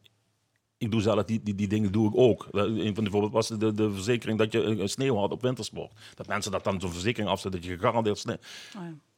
ik 0.78 0.90
doe 0.90 1.01
zelf 1.01 1.24
die, 1.24 1.40
die, 1.43 1.55
die 1.55 1.68
dingen 1.68 1.93
doe 1.93 2.09
ik 2.09 2.16
ook. 2.16 2.49
Dat- 2.51 2.66
Een 2.66 2.95
van 2.95 3.05
de 3.05 3.11
voorbeelden 3.11 3.30
was 3.38 3.49
de, 3.49 3.72
de 3.74 3.93
verzekering 3.93 4.38
dat 4.38 4.53
je 4.53 4.62
eh, 4.64 4.86
sneeuw 4.86 5.16
had 5.16 5.30
op 5.30 5.43
wintersport. 5.43 5.93
Dat 6.14 6.26
mensen 6.26 6.53
dat 6.53 6.64
dan 6.64 6.80
zo'n 6.80 6.90
verzekering 6.93 7.30
afzetten 7.30 7.61
dat 7.61 7.70
je 7.70 7.76
gegarandeerd 7.76 8.18
sneeuw. 8.18 8.36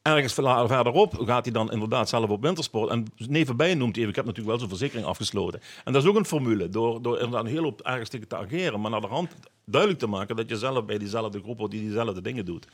Ergens 0.01 0.33
verla- 0.33 0.67
verderop 0.67 1.13
gaat 1.25 1.45
hij 1.45 1.53
dan 1.53 1.71
inderdaad 1.71 2.09
zelf 2.09 2.29
op 2.29 2.41
wintersport. 2.41 2.89
En 2.89 3.05
nevenbij 3.17 3.73
noemt 3.75 3.95
hij 3.95 4.05
even, 4.05 4.09
ik 4.09 4.15
heb 4.15 4.25
natuurlijk 4.25 4.49
wel 4.51 4.59
zo'n 4.59 4.77
verzekering 4.77 5.07
afgesloten. 5.07 5.61
En 5.83 5.93
dat 5.93 6.03
is 6.03 6.09
ook 6.09 6.15
een 6.15 6.25
formule, 6.25 6.69
door, 6.69 7.01
door 7.01 7.13
inderdaad 7.15 7.43
een 7.43 7.51
heel 7.51 7.63
hoop 7.63 7.81
ergens 7.81 8.09
tegen 8.09 8.27
te 8.27 8.35
ageren. 8.37 8.81
Maar 8.81 8.91
naar 8.91 9.01
de 9.01 9.07
hand 9.07 9.35
duidelijk 9.65 10.01
te 10.01 10.07
maken 10.07 10.35
dat 10.35 10.49
je 10.49 10.57
zelf 10.57 10.85
bij 10.85 10.97
diezelfde 10.97 11.39
groep 11.39 11.57
hoort 11.57 11.71
die 11.71 11.81
diezelfde 11.81 12.21
dingen 12.21 12.45
doet. 12.45 12.67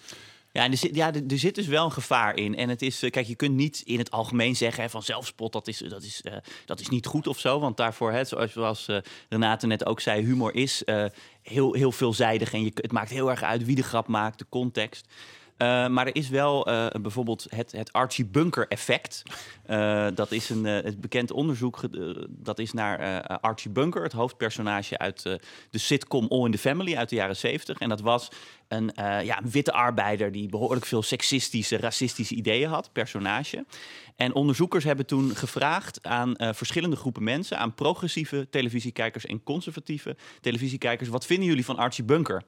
Ja, 0.54 0.64
en 0.64 0.72
er 0.72 0.78
zit, 0.78 0.96
ja, 0.96 1.14
er, 1.14 1.40
zit 1.40 1.56
dus 1.56 1.68
wel 1.68 1.86
een 1.86 1.92
gevaar 1.92 2.36
in. 2.36 2.56
En 2.56 2.70
het 2.70 2.82
is, 2.82 3.04
eh, 3.04 3.12
kijk, 3.12 3.28
je 3.28 3.36
kunt 3.36 3.56
niet 3.56 3.82
in 3.86 3.98
het 3.98 4.12
algemeen 4.12 4.56
zeggen 4.56 4.90
van 4.90 5.04
zelfspot, 5.04 5.54
dat 5.54 5.68
is, 5.68 5.78
dat, 5.78 6.04
is, 6.04 6.22
eh, 6.22 6.34
dat 6.66 6.80
is 6.80 6.90
niet 6.90 7.06
goed 7.06 7.28
of 7.28 7.40
zo. 7.40 7.60
Want 7.60 7.78
daarvoor, 7.78 8.26
zoals, 8.26 8.88
eh, 8.88 8.98
Renate 9.30 9.68
net 9.68 9.86
ook 9.86 10.00
zei, 10.00 10.26
humor 10.26 10.56
is 10.56 10.84
eh, 10.84 11.06
heel, 11.42 11.74
heel 11.74 11.92
veelzijdig. 11.92 12.54
En 12.54 12.64
je, 12.64 12.72
het 12.74 12.92
maakt 12.92 13.10
heel 13.10 13.30
erg 13.30 13.44
uit 13.44 13.66
wie 13.66 13.76
de 13.76 13.84
grap 13.84 14.08
maakt, 14.08 14.40
de 14.40 14.46
context. 14.50 15.08
Eh, 15.62 15.88
maar 15.88 16.08
er 16.08 16.16
is 16.16 16.30
wel 16.30 16.66
eh, 16.66 16.88
bijvoorbeeld 17.02 17.46
het, 17.50 17.72
het 17.72 17.94
Archie 17.94 18.26
Bunker 18.26 18.68
effect. 18.68 19.24
Eh, 19.66 20.08
dat 20.16 20.32
is 20.32 20.50
een 20.50 20.64
het 20.64 21.02
bekend 21.02 21.32
onderzoek. 21.32 21.80
dat 22.30 22.60
is 22.60 22.74
naar 22.74 23.22
Archie 23.28 23.72
Bunker, 23.72 24.04
het 24.04 24.12
hoofdpersonage 24.12 24.98
uit 24.98 25.24
de 25.70 25.78
sitcom 25.78 26.28
All 26.28 26.46
in 26.46 26.52
the 26.52 26.58
Family 26.58 26.96
uit 26.96 27.10
de 27.10 27.16
jaren 27.16 27.36
70. 27.36 27.78
En 27.78 27.90
dat 27.90 28.02
was 28.02 28.28
een, 28.68 28.92
ja, 28.96 29.42
een 29.42 29.52
witte 29.52 29.72
arbeider 29.72 30.32
die 30.32 30.50
behoorlijk 30.50 30.86
veel 30.86 31.02
seksistische, 31.02 31.78
racistische 31.78 32.36
ideeën 32.36 32.70
had, 32.70 32.94
personage. 32.94 33.66
En 34.16 34.34
onderzoekers 34.34 34.84
hebben 34.84 35.06
toen 35.06 35.36
gevraagd 35.36 36.00
aan 36.04 36.34
verschillende 36.38 36.96
groepen 36.96 37.24
mensen, 37.24 37.58
aan 37.58 37.74
progressieve 37.74 38.48
televisiekijkers 38.50 39.26
en 39.26 39.44
conservatieve 39.44 40.16
televisiekijkers, 40.42 41.10
wat 41.10 41.26
vinden 41.26 41.48
jullie 41.48 41.66
van 41.66 41.78
Archie 41.78 42.04
Bunker? 42.04 42.44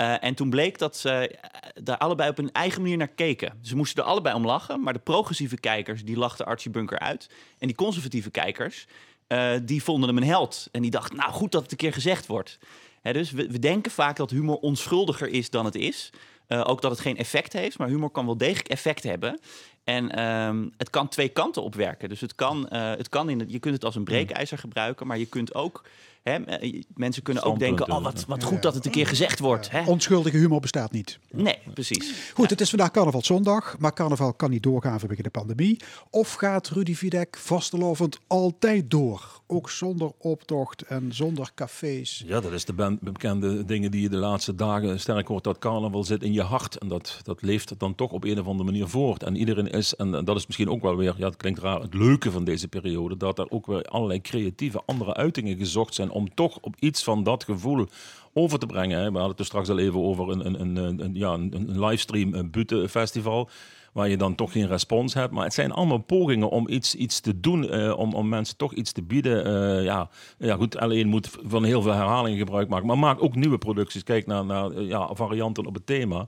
Eh, 0.00 0.24
en 0.24 0.34
toen 0.34 0.50
bleek 0.50 0.78
dat 0.78 0.96
ze 0.96 1.10
eh, 1.10 1.60
daar 1.82 1.98
allebei 1.98 2.30
op 2.30 2.38
een 2.38 2.52
eigen 2.52 2.82
manier 2.82 2.96
naar 2.96 3.08
keken. 3.08 3.58
Ze 3.62 3.76
moesten 3.76 4.02
er 4.02 4.08
allebei 4.08 4.34
om 4.34 4.46
lachen, 4.46 4.82
maar 4.82 4.92
de 4.92 4.98
progressieve 4.98 5.56
kijkers 5.56 6.04
die 6.04 6.16
lachten 6.16 6.46
Archie 6.46 6.70
Bunker 6.70 6.98
uit. 6.98 7.30
En 7.58 7.66
die 7.66 7.76
conservatieve 7.76 8.30
kijkers, 8.30 8.86
eh, 9.26 9.52
die 9.62 9.82
vonden 9.82 10.08
hem 10.08 10.18
een 10.18 10.28
held. 10.28 10.68
En 10.72 10.82
die 10.82 10.90
dachten, 10.90 11.16
nou 11.16 11.32
goed 11.32 11.52
dat 11.52 11.62
het 11.62 11.70
een 11.70 11.76
keer 11.76 11.92
gezegd 11.92 12.26
wordt. 12.26 12.58
Hè, 13.02 13.12
dus 13.12 13.30
we, 13.30 13.58
denken 13.58 13.92
vaak 13.92 14.16
dat 14.16 14.30
humor 14.30 14.56
onschuldiger 14.56 15.28
is 15.28 15.50
dan 15.50 15.64
het 15.64 15.74
is. 15.74 16.10
Ook 16.48 16.82
dat 16.82 16.90
het 16.90 17.00
geen 17.00 17.16
effect 17.16 17.52
heeft, 17.52 17.78
maar 17.78 17.88
humor 17.88 18.10
kan 18.10 18.26
wel 18.26 18.36
degelijk 18.36 18.68
effect 18.68 19.02
hebben. 19.02 19.40
En 19.84 20.10
ehm, 20.10 20.68
het 20.76 20.90
kan 20.90 21.08
twee 21.08 21.28
kanten 21.28 21.62
opwerken. 21.62 22.08
Dus 22.08 22.20
het 22.20 22.34
kan, 22.34 22.66
het 22.74 23.08
kan 23.08 23.30
in 23.30 23.44
je 23.46 23.58
kunt 23.58 23.74
het 23.74 23.84
als 23.84 23.94
een 23.94 24.04
breekijzer 24.04 24.58
gebruiken, 24.58 25.06
maar 25.06 25.18
je 25.18 25.26
kunt 25.26 25.54
ook. 25.54 25.84
Hè, 26.22 26.34
eh, 26.34 26.82
mensen 26.94 27.22
kunnen 27.22 27.42
ook 27.42 27.58
denken: 27.58 27.90
oh, 27.90 28.02
wat, 28.02 28.24
wat 28.26 28.44
goed 28.44 28.62
dat 28.62 28.74
het 28.74 28.84
een 28.84 28.90
keer 28.90 29.06
gezegd 29.06 29.38
wordt. 29.38 29.70
Hè? 29.70 29.84
Onschuldige 29.84 30.36
humor 30.36 30.60
bestaat 30.60 30.92
niet. 30.92 31.18
Nee, 31.30 31.58
precies. 31.74 32.32
Goed, 32.34 32.50
het 32.50 32.60
is 32.60 32.68
vandaag 32.68 32.90
carnavalzondag, 32.90 33.78
maar 33.78 33.92
carnaval 33.92 34.34
kan 34.34 34.50
niet 34.50 34.62
doorgaan 34.62 35.00
vanwege 35.00 35.22
de 35.22 35.30
pandemie. 35.30 35.80
Of 36.10 36.34
gaat 36.34 36.68
Rudy 36.68 36.94
Videk 36.94 37.36
vastelovend 37.36 38.20
altijd 38.26 38.90
door? 38.90 39.40
Ook 39.46 39.70
zonder 39.70 40.12
optocht 40.18 40.82
en 40.82 41.14
zonder 41.14 41.50
cafés. 41.54 42.24
Ja, 42.26 42.40
dat 42.40 42.52
is 42.52 42.64
de 42.64 42.98
bekende 43.00 43.64
dingen 43.64 43.90
die 43.90 44.02
je 44.02 44.08
de 44.08 44.16
laatste 44.16 44.54
dagen 44.54 45.00
sterk 45.00 45.26
hoort. 45.26 45.44
Dat 45.44 45.58
carnaval 45.58 46.04
zit 46.04 46.22
in 46.22 46.32
je 46.32 46.42
hart. 46.42 46.78
En 46.78 46.88
dat, 46.88 47.20
dat 47.22 47.42
leeft 47.42 47.78
dan 47.78 47.94
toch 47.94 48.10
op 48.10 48.24
een 48.24 48.40
of 48.40 48.46
andere 48.46 48.64
manier 48.64 48.88
voort. 48.88 49.22
En 49.22 49.36
iedereen 49.36 49.70
is, 49.70 49.94
en 49.94 50.24
dat 50.24 50.36
is 50.36 50.46
misschien 50.46 50.70
ook 50.70 50.82
wel 50.82 50.96
weer, 50.96 51.14
ja, 51.16 51.26
het 51.26 51.36
klinkt 51.36 51.58
raar, 51.58 51.80
het 51.80 51.94
leuke 51.94 52.30
van 52.30 52.44
deze 52.44 52.68
periode. 52.68 53.16
Dat 53.16 53.38
er 53.38 53.50
ook 53.50 53.66
weer 53.66 53.82
allerlei 53.82 54.20
creatieve 54.20 54.82
andere 54.86 55.14
uitingen 55.14 55.56
gezocht 55.56 55.94
zijn. 55.94 56.09
Om 56.10 56.34
toch 56.34 56.58
op 56.60 56.74
iets 56.78 57.04
van 57.04 57.22
dat 57.22 57.44
gevoel 57.44 57.86
over 58.32 58.58
te 58.58 58.66
brengen. 58.66 58.98
We 58.98 59.04
hadden 59.04 59.30
het 59.30 59.38
er 59.38 59.44
straks 59.44 59.68
al 59.68 59.78
even 59.78 60.00
over 60.00 60.28
een, 60.30 60.46
een, 60.60 60.76
een, 60.76 61.00
een, 61.04 61.14
ja, 61.14 61.32
een 61.32 61.80
livestream, 61.86 62.34
een 62.34 62.50
butenfestival. 62.50 63.48
Waar 63.92 64.08
je 64.08 64.16
dan 64.16 64.34
toch 64.34 64.52
geen 64.52 64.66
respons 64.66 65.14
hebt. 65.14 65.32
Maar 65.32 65.44
het 65.44 65.54
zijn 65.54 65.72
allemaal 65.72 65.98
pogingen 65.98 66.50
om 66.50 66.68
iets, 66.68 66.94
iets 66.94 67.20
te 67.20 67.40
doen. 67.40 67.70
eh, 67.70 67.98
om, 67.98 68.14
om 68.14 68.28
mensen 68.28 68.56
toch 68.56 68.74
iets 68.74 68.92
te 68.92 69.02
bieden. 69.02 69.44
Eh, 69.44 69.84
ja, 69.84 70.08
ja, 70.38 70.56
goed. 70.56 70.78
Alleen 70.78 71.08
moet 71.08 71.30
van 71.46 71.64
heel 71.64 71.82
veel 71.82 71.92
herhalingen 71.92 72.38
gebruik 72.38 72.68
maken. 72.68 72.86
Maar 72.86 72.98
maak 72.98 73.22
ook 73.22 73.34
nieuwe 73.34 73.58
producties. 73.58 74.02
Kijk 74.02 74.26
naar, 74.26 74.44
naar 74.44 74.70
eh, 74.70 74.88
ja, 74.88 75.14
varianten 75.14 75.66
op 75.66 75.74
het 75.74 75.86
thema. 75.86 76.26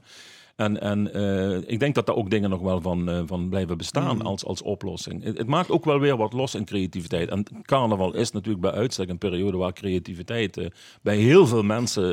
En, 0.55 0.81
en 0.81 1.13
eh, 1.13 1.57
ik 1.71 1.79
denk 1.79 1.95
dat 1.95 2.05
daar 2.05 2.15
ook 2.15 2.29
dingen 2.29 2.49
nog 2.49 2.61
wel 2.61 2.81
van, 2.81 3.09
eh, 3.09 3.21
van 3.25 3.49
blijven 3.49 3.77
bestaan 3.77 4.15
Mm. 4.15 4.21
als, 4.21 4.45
als 4.45 4.61
oplossing. 4.61 5.23
Het, 5.23 5.37
het 5.37 5.47
maakt 5.47 5.69
ook 5.71 5.85
wel 5.85 5.99
weer 5.99 6.17
wat 6.17 6.33
los 6.33 6.55
in 6.55 6.65
creativiteit. 6.65 7.29
En 7.29 7.45
carnaval 7.61 8.13
is 8.15 8.31
natuurlijk 8.31 8.61
bij 8.61 8.71
uitstek 8.71 9.09
een 9.09 9.17
periode 9.17 9.57
waar 9.57 9.73
creativiteit 9.73 10.57
eh, 10.57 10.65
bij 11.01 11.17
heel 11.17 11.47
veel 11.47 11.63
mensen, 11.63 12.03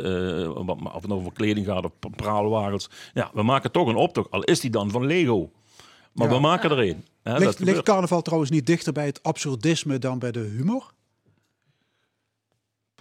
wat- 0.66 0.76
of 0.82 0.92
het 0.94 1.06
nou 1.06 1.20
over 1.20 1.32
kleding 1.32 1.66
gaat 1.66 1.84
of 1.84 1.92
praalwagens. 2.16 2.88
Ja, 3.14 3.30
we 3.34 3.42
maken 3.42 3.72
toch 3.72 3.88
een 3.88 3.96
optocht, 3.96 4.30
al 4.30 4.42
is 4.42 4.60
die 4.60 4.70
dan 4.70 4.90
van 4.90 5.06
Lego. 5.06 5.50
Maar 6.12 6.28
Ja. 6.28 6.34
we 6.34 6.40
maken 6.40 6.70
er 6.70 6.78
een. 6.78 7.04
Hè, 7.22 7.38
Ligt, 7.38 7.82
carnaval 7.82 8.22
trouwens 8.22 8.50
niet 8.50 8.66
dichter 8.66 8.92
bij 8.92 9.06
het 9.06 9.22
absurdisme 9.22 9.98
dan 9.98 10.18
bij 10.18 10.32
de 10.32 10.40
humor? 10.56 10.92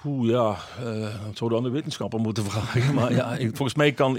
Poeh, 0.01 0.29
ja, 0.29 0.57
eh 0.85 1.25
dat 1.25 1.37
zou 1.37 1.49
dan 1.49 1.63
de 1.63 1.69
wetenschapper 1.69 2.19
moeten 2.19 2.43
vragen. 2.51 2.93
Maar 2.93 3.13
ja, 3.13 3.35
ik- 3.35 3.55
volgens 3.55 3.77
mij 3.77 3.91
kan, 3.91 4.17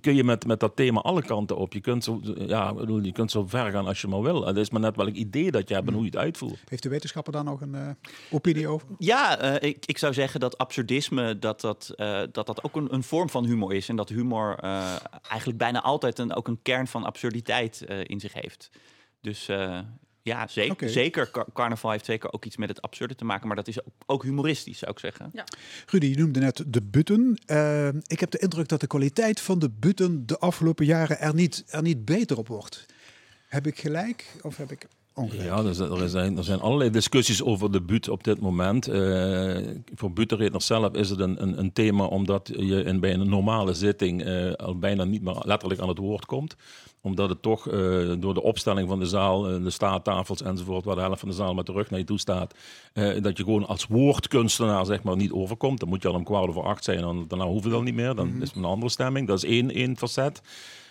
kun 0.00 0.14
je 0.14 0.24
met, 0.24 0.46
met 0.46 0.60
dat 0.60 0.76
thema 0.76 1.00
alle 1.00 1.22
kanten 1.22 1.56
op. 1.56 1.72
Je 1.72 1.80
kunt, 1.80 2.04
zo, 2.04 2.20
ja, 2.36 2.70
ik 2.70 2.76
bedoel, 2.76 3.00
je 3.02 3.12
kunt 3.12 3.30
zo 3.30 3.46
ver 3.46 3.70
gaan 3.70 3.86
als 3.86 4.00
je 4.00 4.06
maar 4.08 4.20
wil. 4.22 4.46
Het 4.46 4.56
is 4.56 4.70
maar 4.70 4.80
net 4.80 4.96
welk 4.96 5.14
idee 5.14 5.50
dat 5.50 5.68
je 5.68 5.74
hebt 5.74 5.86
en 5.86 5.92
hoe 5.92 6.02
je 6.02 6.08
het 6.10 6.18
uitvoert. 6.18 6.62
Heeft 6.68 6.82
de 6.82 6.88
wetenschapper 6.88 7.32
daar 7.32 7.44
nog 7.44 7.60
een 7.60 7.74
eh, 7.74 7.88
opinie 8.30 8.68
over? 8.68 8.88
Ja, 8.98 9.38
eh, 9.38 9.68
ik, 9.68 9.86
ik 9.86 9.98
zou 9.98 10.12
zeggen 10.14 10.40
dat 10.40 10.58
absurdisme 10.58 11.38
dat 11.38 11.60
dat, 11.60 11.92
eh, 11.96 12.20
dat, 12.32 12.46
dat 12.46 12.64
ook 12.64 12.76
een, 12.76 12.94
een 12.94 13.02
vorm 13.02 13.28
van 13.30 13.44
humor 13.44 13.74
is. 13.74 13.88
En 13.88 13.96
dat 13.96 14.08
humor 14.08 14.56
eh, 14.60 14.96
eigenlijk 15.28 15.58
bijna 15.58 15.82
altijd 15.82 16.18
een, 16.18 16.34
ook 16.34 16.48
een 16.48 16.62
kern 16.62 16.86
van 16.86 17.04
absurditeit 17.04 17.84
eh, 17.84 17.98
in 18.02 18.20
zich 18.20 18.32
heeft. 18.32 18.70
Dus 19.20 19.48
eh, 19.48 19.78
ja, 20.22 20.46
zeker. 20.46 20.72
Oké. 20.72 20.88
zeker. 20.88 21.30
Car- 21.30 21.52
carnaval 21.52 21.90
heeft 21.90 22.04
zeker 22.04 22.32
ook 22.32 22.44
iets 22.44 22.56
met 22.56 22.68
het 22.68 22.82
absurde 22.82 23.14
te 23.14 23.24
maken. 23.24 23.46
Maar 23.46 23.56
dat 23.56 23.68
is 23.68 23.84
ook, 23.84 23.92
ook 24.06 24.22
humoristisch, 24.22 24.78
zou 24.78 24.90
ik 24.90 24.98
zeggen. 24.98 25.30
Ja. 25.32 25.44
Rudy, 25.86 26.06
je 26.06 26.16
noemde 26.16 26.40
net 26.40 26.64
de 26.66 26.82
butten. 26.82 27.38
Eh, 27.46 27.88
ik 27.88 28.20
heb 28.20 28.30
de 28.30 28.38
indruk 28.38 28.68
dat 28.68 28.80
de 28.80 28.86
kwaliteit 28.86 29.40
van 29.40 29.58
de 29.58 29.70
butten 29.70 30.26
de 30.26 30.38
afgelopen 30.38 30.84
jaren 30.84 31.20
er 31.20 31.34
niet, 31.34 31.64
er 31.66 31.82
niet 31.82 32.04
beter 32.04 32.38
op 32.38 32.48
wordt. 32.48 32.86
Heb 33.48 33.66
ik 33.66 33.78
gelijk 33.78 34.24
of 34.42 34.56
heb 34.56 34.70
ik 34.70 34.86
ongelijk? 35.20 35.48
Ja, 35.48 35.64
er 35.64 35.74
zijn, 35.74 36.36
er, 36.36 36.44
zijn, 36.44 36.58
er 36.58 36.60
allerlei 36.60 36.90
discussies 36.90 37.42
over 37.42 37.72
de 37.72 37.82
buurt 37.82 38.08
op 38.08 38.24
dit 38.24 38.40
moment. 38.40 38.88
Eh, 38.88 39.56
voor 39.94 40.12
butenredners 40.12 40.66
zelf 40.66 40.92
is 40.92 41.10
het 41.10 41.20
een, 41.20 41.42
een, 41.42 41.58
een 41.58 41.72
thema 41.72 42.04
omdat 42.04 42.50
je 42.56 42.82
in, 42.82 43.00
bij 43.00 43.14
een 43.14 43.28
normale 43.28 43.74
zitting 43.74 44.24
eh, 44.24 44.52
al 44.52 44.78
bijna 44.78 45.04
niet 45.04 45.22
meer 45.22 45.42
letterlijk 45.44 45.80
aan 45.80 45.88
het 45.88 45.98
woord 45.98 46.26
komt 46.26 46.56
omdat 47.02 47.28
het 47.28 47.42
toch 47.42 47.68
eh, 47.68 48.12
door 48.18 48.34
de 48.34 48.42
opstelling 48.42 48.88
van 48.88 48.98
de 48.98 49.06
zaal, 49.06 49.42
de 49.42 49.70
staattafels 49.70 50.42
enzovoort, 50.42 50.84
waar 50.84 50.94
de 50.94 51.00
helft 51.00 51.20
van 51.20 51.28
de 51.28 51.34
zaal 51.34 51.54
met 51.54 51.66
de 51.66 51.72
rug 51.72 51.90
naar 51.90 51.98
je 51.98 52.04
toe 52.04 52.18
staat, 52.18 52.54
dat 53.20 53.36
je 53.36 53.44
gewoon 53.44 53.66
als 53.66 53.86
woordkunstenaar 53.86 54.86
zeg 54.86 55.02
maar 55.02 55.16
niet 55.16 55.32
overkomt. 55.32 55.80
Dan 55.80 55.88
moet 55.88 56.02
je 56.02 56.08
al 56.08 56.14
om 56.14 56.24
kwart 56.24 56.48
over 56.48 56.62
acht 56.62 56.84
zijn, 56.84 57.00
dan, 57.00 57.24
daarna 57.28 57.46
hoeft 57.46 57.64
het 57.64 57.72
al 57.72 57.82
niet 57.82 57.94
meer. 57.94 58.14
Dan 58.14 58.42
is 58.42 58.48
het 58.48 58.56
een 58.56 58.64
andere 58.64 58.90
stemming. 58.90 59.26
Dat 59.26 59.42
is 59.42 59.50
één, 59.50 59.70
één 59.70 59.96
facet. 59.96 60.42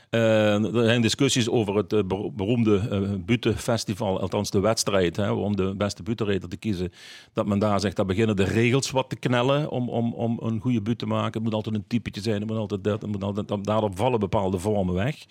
Eh, 0.09 0.63
er 0.75 0.83
zijn 0.85 1.01
discussies 1.01 1.49
over 1.49 1.75
het 1.75 1.93
eh, 1.93 1.99
bero- 2.03 2.31
beroemde 2.31 2.77
eh 2.91 2.99
Butenfestival, 3.25 4.19
althans 4.19 4.49
de 4.49 4.59
wedstrijd, 4.59 5.15
hè, 5.15 5.31
om 5.31 5.55
de 5.55 5.75
beste 5.75 6.03
butenreter 6.03 6.49
te 6.49 6.57
kiezen. 6.57 6.91
Dat 7.33 7.45
men 7.45 7.59
daar 7.59 7.79
zegt, 7.79 7.95
daar 7.95 8.05
beginnen 8.05 8.35
de 8.35 8.43
regels 8.43 8.91
wat 8.91 9.09
te 9.09 9.15
knellen 9.15 9.69
om, 9.69 9.89
om, 9.89 10.13
om 10.13 10.39
een 10.41 10.59
goede 10.61 10.81
but 10.81 10.97
te 10.99 11.05
maken. 11.05 11.33
Het 11.33 11.43
moet 11.43 11.53
altijd 11.53 11.75
een 11.75 11.87
typetje 11.87 12.21
zijn, 12.21 12.39
het 12.39 12.49
moet 12.49 12.57
altijd 12.57 12.83
dat, 12.83 13.01
het 13.01 13.11
moet 13.11 13.23
altijd, 13.23 13.47
daardoor 13.65 13.91
vallen 13.93 14.19
bepaalde 14.19 14.59
vormen 14.59 14.93
weg. 14.95 15.25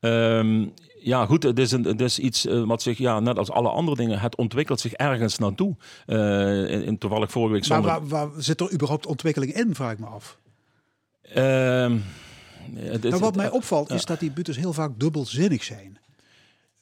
Ehm, 0.00 0.66
ja, 1.02 1.26
goed, 1.26 1.42
het 1.42 1.58
is, 1.58 1.72
een, 1.72 1.84
het 1.84 2.00
is 2.00 2.18
iets 2.18 2.44
wat 2.64 2.82
zich, 2.82 2.98
ja, 2.98 3.20
net 3.20 3.38
als 3.38 3.50
alle 3.50 3.68
andere 3.68 3.96
dingen, 3.96 4.18
het 4.20 4.36
ontwikkelt 4.36 4.80
zich 4.80 4.92
ergens 4.92 5.38
naartoe. 5.38 5.76
Eh, 6.06 6.70
in, 6.70 6.84
in- 6.84 6.98
toevallig 6.98 7.30
vorige 7.30 7.52
week 7.52 7.68
Maar 7.68 7.82
zondag... 7.82 7.98
waar, 8.08 8.28
waar 8.28 8.42
zit 8.42 8.60
er 8.60 8.72
überhaupt 8.72 9.06
ontwikkeling 9.06 9.52
in, 9.52 9.74
vraag 9.74 9.92
ik 9.92 9.98
me 9.98 10.06
af. 10.06 10.38
Ehm, 11.22 11.96
Nou, 13.00 13.18
wat 13.18 13.36
mij 13.36 13.50
opvalt 13.50 13.88
ja. 13.88 13.94
is 13.94 14.04
dat 14.04 14.20
die 14.20 14.30
butters 14.30 14.56
heel 14.56 14.72
vaak 14.72 14.90
dubbelzinnig 14.98 15.64
zijn. 15.64 15.98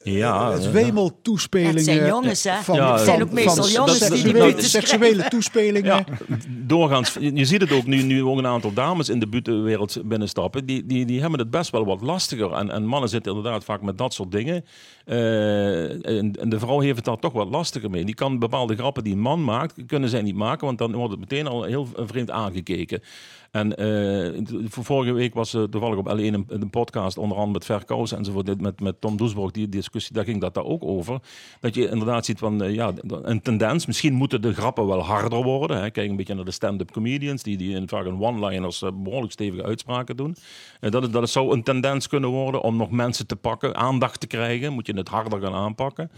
Ja, 0.02 0.52
het 0.52 0.64
ja. 0.64 0.70
wemelt 0.70 1.14
toespelingen. 1.22 1.74
Het 1.74 1.84
zijn 1.84 2.06
jongens, 2.06 2.44
hè? 2.44 2.56
Van, 2.62 2.76
Ja, 2.76 2.92
het 2.92 3.04
zijn 3.04 3.22
ook 3.22 3.32
meestal 3.32 3.64
van 3.64 3.72
jongens 3.72 4.08
die 4.08 4.32
die 4.32 4.62
seksuele, 4.62 5.28
toespelingen. 5.28 5.84
Ja, 5.84 6.04
doorgaans. 6.48 7.16
Je 7.20 7.44
ziet 7.44 7.60
het 7.60 7.72
ook 7.72 7.86
nu, 7.86 8.02
nu 8.02 8.22
ook 8.22 8.38
een 8.38 8.46
aantal 8.46 8.72
dames 8.72 9.08
in 9.08 9.18
de 9.18 9.26
buitenwereld 9.26 10.00
binnenstappen. 10.04 10.66
Die, 10.66 10.86
die, 10.86 11.04
die 11.06 11.20
hebben 11.20 11.38
het 11.38 11.50
best 11.50 11.70
wel 11.70 11.84
wat 11.84 12.00
lastiger. 12.00 12.52
En, 12.52 12.70
en 12.70 12.86
mannen 12.86 13.08
zitten 13.08 13.36
inderdaad 13.36 13.64
vaak 13.64 13.82
met 13.82 13.98
dat 13.98 14.14
soort 14.14 14.32
dingen. 14.32 14.64
Eh, 15.04 16.06
en, 16.06 16.32
en 16.40 16.48
de 16.48 16.58
vrouw 16.58 16.80
heeft 16.80 16.96
het 16.96 17.04
daar 17.04 17.18
toch 17.18 17.32
wat 17.32 17.48
lastiger 17.48 17.90
mee. 17.90 18.04
Die 18.04 18.14
kan 18.14 18.38
bepaalde 18.38 18.76
grappen 18.76 19.04
die 19.04 19.12
een 19.12 19.20
man 19.20 19.44
maakt, 19.44 19.74
kunnen 19.86 20.08
zij 20.08 20.22
niet 20.22 20.36
maken. 20.36 20.66
Want 20.66 20.78
dan 20.78 20.94
wordt 20.94 21.10
het 21.10 21.20
meteen 21.20 21.46
al 21.46 21.62
heel 21.62 21.88
vreemd 21.96 22.30
aangekeken. 22.30 23.02
En 23.50 23.76
eh, 23.76 24.56
vorige 24.68 25.12
week 25.12 25.34
was 25.34 25.54
uh, 25.54 25.62
toevallig 25.62 25.96
op 25.96 26.08
L1 26.08 26.18
een, 26.18 26.44
een 26.48 26.70
podcast, 26.70 27.18
onder 27.18 27.36
andere 27.36 27.52
met 27.52 27.64
Verkous 27.64 28.12
enzovoort, 28.12 28.60
met, 28.60 28.80
met 28.80 29.00
Tom 29.00 29.16
Doesborg, 29.16 29.50
die 29.50 29.68
discussie, 29.68 30.14
daar 30.14 30.24
ging 30.24 30.40
dat 30.40 30.54
daar 30.54 30.64
ook 30.64 30.84
over. 30.84 31.20
Dat 31.60 31.74
je 31.74 31.88
inderdaad 31.90 32.24
ziet 32.24 32.38
van, 32.38 32.62
uh, 32.62 32.74
ja, 32.74 32.92
een 33.22 33.42
tendens, 33.42 33.86
misschien 33.86 34.14
moeten 34.14 34.42
de 34.42 34.54
grappen 34.54 34.86
wel 34.86 35.02
harder 35.02 35.42
worden. 35.42 35.82
Hè. 35.82 35.90
Kijk 35.90 36.10
een 36.10 36.16
beetje 36.16 36.34
naar 36.34 36.44
de 36.44 36.50
stand-up 36.50 36.90
comedians, 36.90 37.42
die, 37.42 37.56
die 37.56 37.74
in 37.74 37.88
vaak 37.88 38.04
een 38.04 38.20
one-liners 38.20 38.82
uh, 38.82 38.90
behoorlijk 38.94 39.32
stevige 39.32 39.64
uitspraken 39.64 40.16
doen. 40.16 40.36
Dat, 40.80 40.92
dat 40.92 41.12
het 41.12 41.30
zou 41.30 41.52
een 41.52 41.62
tendens 41.62 42.08
kunnen 42.08 42.30
worden 42.30 42.62
om 42.62 42.76
nog 42.76 42.90
mensen 42.90 43.26
te 43.26 43.36
pakken, 43.36 43.76
aandacht 43.76 44.20
te 44.20 44.26
krijgen, 44.26 44.72
moet 44.72 44.86
je 44.86 44.96
het 44.96 45.08
harder 45.08 45.40
gaan 45.40 45.54
aanpakken. 45.54 46.10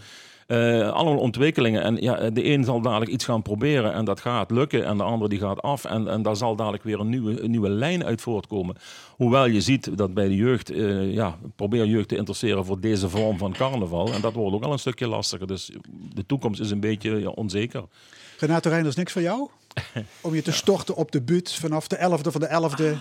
Uh, 0.47 0.89
allemaal 0.89 1.17
ontwikkelingen. 1.17 1.83
En 1.83 1.95
ja, 1.95 2.29
de 2.29 2.45
een 2.45 2.63
zal 2.63 2.81
dadelijk 2.81 3.11
iets 3.11 3.25
gaan 3.25 3.41
proberen 3.41 3.93
en 3.93 4.05
dat 4.05 4.19
gaat 4.19 4.51
lukken. 4.51 4.85
En 4.85 4.97
de 4.97 5.03
andere 5.03 5.29
die 5.29 5.39
gaat 5.39 5.61
af. 5.61 5.85
En, 5.85 6.07
en 6.07 6.21
daar 6.21 6.35
zal 6.35 6.55
dadelijk 6.55 6.83
weer 6.83 6.99
een 6.99 7.09
nieuwe, 7.09 7.43
een 7.43 7.51
nieuwe 7.51 7.69
lijn 7.69 8.05
uit 8.05 8.21
voortkomen. 8.21 8.75
Hoewel 9.15 9.45
je 9.45 9.61
ziet 9.61 9.97
dat 9.97 10.13
bij 10.13 10.27
de 10.27 10.35
jeugd, 10.35 10.71
uh, 10.71 11.13
ja, 11.13 11.37
probeer 11.55 11.85
jeugd 11.85 12.07
te 12.07 12.15
interesseren 12.15 12.65
voor 12.65 12.79
deze 12.79 13.09
vorm 13.09 13.37
van 13.37 13.53
carnaval. 13.53 14.13
En 14.13 14.21
dat 14.21 14.33
wordt 14.33 14.55
ook 14.55 14.63
al 14.63 14.71
een 14.71 14.79
stukje 14.79 15.07
lastiger. 15.07 15.47
Dus 15.47 15.71
de 16.13 16.25
toekomst 16.25 16.59
is 16.59 16.71
een 16.71 16.79
beetje 16.79 17.19
ja, 17.19 17.29
onzeker. 17.29 17.83
Renato 18.39 18.69
Reinders, 18.69 18.95
niks 18.95 19.13
van 19.13 19.21
jou? 19.21 19.49
Om 20.21 20.35
je 20.35 20.41
te 20.41 20.51
storten 20.51 20.95
op 20.95 21.11
de 21.11 21.21
buurt 21.21 21.53
vanaf 21.53 21.87
de 21.87 21.97
11e 21.97 22.31
van 22.31 22.41
de 22.41 22.69
11e. 22.69 22.97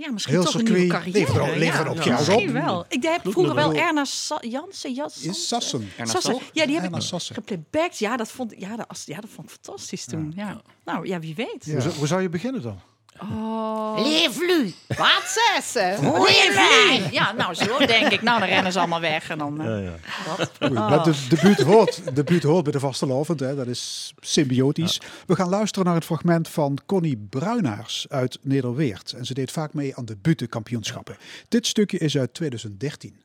Ja, 0.00 0.10
misschien 0.10 0.34
Heel 0.34 0.44
toch 0.44 0.54
een 0.54 0.60
circuit 0.60 0.78
nieuwe 0.78 0.94
carrière. 0.94 1.18
levert 1.18 1.36
er- 1.52 1.58
levert 1.58 1.82
ja. 1.84 1.88
ook 1.90 2.02
geld 2.02 2.18
Misschien 2.18 2.48
op. 2.56 2.64
wel. 2.64 2.84
Ik 2.88 3.02
heb 3.02 3.20
vroeger 3.22 3.54
wel. 3.54 3.74
Erna 3.74 4.04
Sa 4.04 4.38
Jansen, 4.40 4.92
Jansen, 4.92 5.34
Sassen. 5.34 5.88
Sassen. 6.04 6.38
Ja, 6.52 6.66
die 6.66 6.74
heb 6.74 6.84
Erna 6.84 6.98
ik 6.98 7.22
geplaybacked. 7.32 7.98
Ja, 7.98 8.16
dat 8.16 8.30
vond, 8.30 8.54
ja, 8.58 8.76
dat, 8.76 9.02
ja, 9.04 9.20
dat 9.20 9.30
vond 9.34 9.50
ik 9.50 9.58
fantastisch 9.62 10.04
toen. 10.04 10.32
Ja. 10.36 10.60
Nou, 10.84 11.06
ja, 11.06 11.18
wie 11.18 11.34
weet. 11.34 11.64
Hoe, 11.64 11.80
zou, 11.80 11.94
hoe 11.94 12.06
zou 12.06 12.22
je 12.22 12.28
beginnen 12.28 12.62
dan? 12.62 12.80
Oh. 13.22 13.98
Leef 14.02 14.38
lu. 14.38 14.74
Wat 14.86 15.38
zessen? 15.54 16.04
Hoi, 16.04 16.32
Ja, 17.10 17.32
nou 17.32 17.54
zo 17.54 17.78
denk 17.86 18.12
ik. 18.12 18.22
Nou, 18.22 18.38
dan 18.40 18.48
rennen 18.48 18.72
ze 18.72 18.78
allemaal 18.78 19.00
weg 19.00 19.30
en 19.30 19.38
dan... 19.38 19.60
eh, 19.60 19.90
dat. 20.36 20.50
Goed, 20.60 20.76
Ah. 20.78 20.88
maar 20.90 21.04
de, 21.04 21.26
de, 21.28 21.38
buurt 21.42 21.60
hoort, 21.62 22.14
de 22.16 22.24
buurt 22.24 22.42
hoort 22.42 22.62
bij 22.62 22.72
de 22.72 22.80
vastelovend, 22.80 23.40
hè. 23.40 23.54
dat 23.56 23.66
is 23.66 24.14
symbiotisch. 24.20 25.00
We 25.26 25.34
gaan 25.36 25.48
luisteren 25.48 25.86
naar 25.86 25.94
het 25.94 26.04
fragment 26.04 26.48
van 26.48 26.78
Connie 26.86 27.26
Bruinaars 27.30 28.06
uit 28.08 28.38
Nederweert. 28.42 29.12
En 29.12 29.24
ze 29.24 29.34
deed 29.34 29.50
vaak 29.50 29.74
mee 29.74 29.96
aan 29.96 30.04
de 30.04 30.16
butenkampioenschappen. 30.16 31.16
Dit 31.48 31.66
stukje 31.66 31.98
is 31.98 32.18
uit 32.18 32.34
2013. 32.34 33.20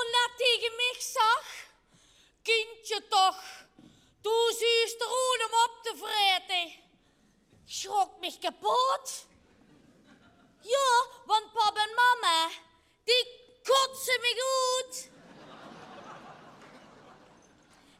Toen 0.00 0.10
net 0.10 0.36
tegen 0.36 0.76
mij 0.76 0.96
zag? 0.98 1.44
Kindje 2.42 3.08
toch, 3.08 3.42
doe 4.20 4.56
de 4.98 5.04
roen 5.04 5.46
om 5.46 5.54
op 5.64 5.82
te 5.82 5.94
vreten. 5.96 6.72
Schrok 7.66 8.20
mich 8.20 8.38
kapot. 8.38 9.26
Ja, 10.60 11.06
want 11.26 11.52
pap 11.52 11.76
en 11.76 11.94
mama, 11.94 12.50
die 13.04 13.24
kotsen 13.62 14.20
me 14.20 14.32
goed. 14.42 15.08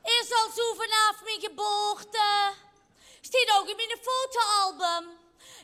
Is 0.05 0.33
al 0.33 0.51
zo 0.51 0.75
vanaf 0.75 1.23
mijn 1.25 1.41
geboorte. 1.41 2.53
Staat 3.21 3.59
ook 3.59 3.69
in 3.69 3.77
mijn 3.77 3.99
fotoalbum. 4.03 5.19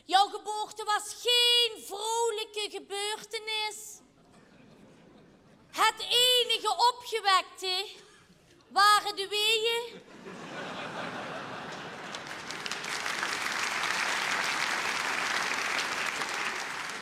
Jouw 0.05 0.27
geboorte 0.27 0.83
was 0.83 1.15
geen 1.21 1.83
vrolijke 1.85 2.67
gebeurtenis. 2.69 4.05
Het 5.77 5.99
enige 5.99 6.75
opgewekte 6.93 7.87
waren 8.67 9.15
de 9.15 9.27
weeën. 9.27 10.01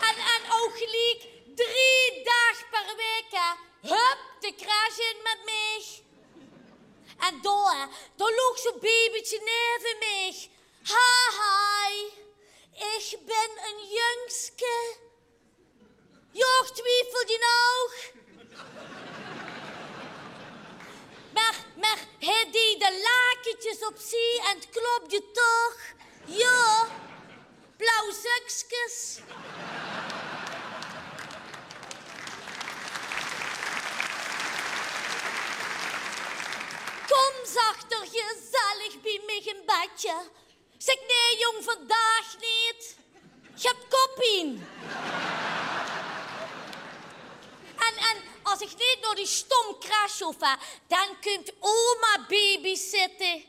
En, 0.01 0.17
en 0.17 0.51
ook 0.51 0.77
gelijk 0.77 1.21
drie 1.55 2.23
dagen 2.23 2.69
per 2.69 2.95
week, 2.95 3.25
hè, 3.29 3.53
hup, 3.81 4.17
de 4.39 4.55
crash 4.55 4.97
in 4.97 5.17
met 5.23 5.39
mij. 5.45 6.03
En 7.29 7.41
daar, 7.41 7.89
daar 8.15 8.31
lag 8.31 8.57
zo'n 8.57 8.79
babytje 8.79 9.39
neven 9.39 9.97
mij. 9.99 10.49
Ha, 10.83 11.31
hi, 11.31 12.05
ik 12.75 13.25
ben 13.25 13.49
een 13.67 13.87
jongske. 13.87 14.95
Joch, 16.31 16.71
twijfel 16.71 17.27
je 17.27 17.37
nog? 17.39 18.23
Maar, 21.33 21.55
maar, 21.75 21.97
hij 22.19 22.49
deed 22.51 22.79
de 22.79 23.07
lakentjes 23.07 23.87
op 23.87 23.97
zee 23.97 24.39
en 24.39 24.55
het 24.55 24.69
klopte 24.69 25.31
toch? 25.31 25.77
Ja, 26.25 26.87
blauw 27.77 28.11
zakjes. 28.11 29.19
Kom 37.07 37.45
zachter 37.45 37.99
gezellig 37.99 39.01
bij 39.01 39.21
mij 39.25 39.41
een 39.45 39.65
bedje. 39.65 40.29
Zeg 40.77 40.95
nee 40.95 41.37
jong, 41.37 41.63
vandaag 41.63 42.35
niet. 42.39 42.95
Je 43.55 43.67
hebt 43.67 43.87
koppien. 43.87 44.67
En, 47.77 47.97
en 47.97 48.23
als 48.43 48.59
ik 48.59 48.69
niet 48.69 48.97
door 49.01 49.15
die 49.15 49.25
stom 49.25 49.79
crash 49.79 50.19
hoef, 50.19 50.35
dan 50.87 51.19
kunt 51.21 51.51
oma 51.59 52.25
baby 52.27 52.75
zitten. 52.75 53.43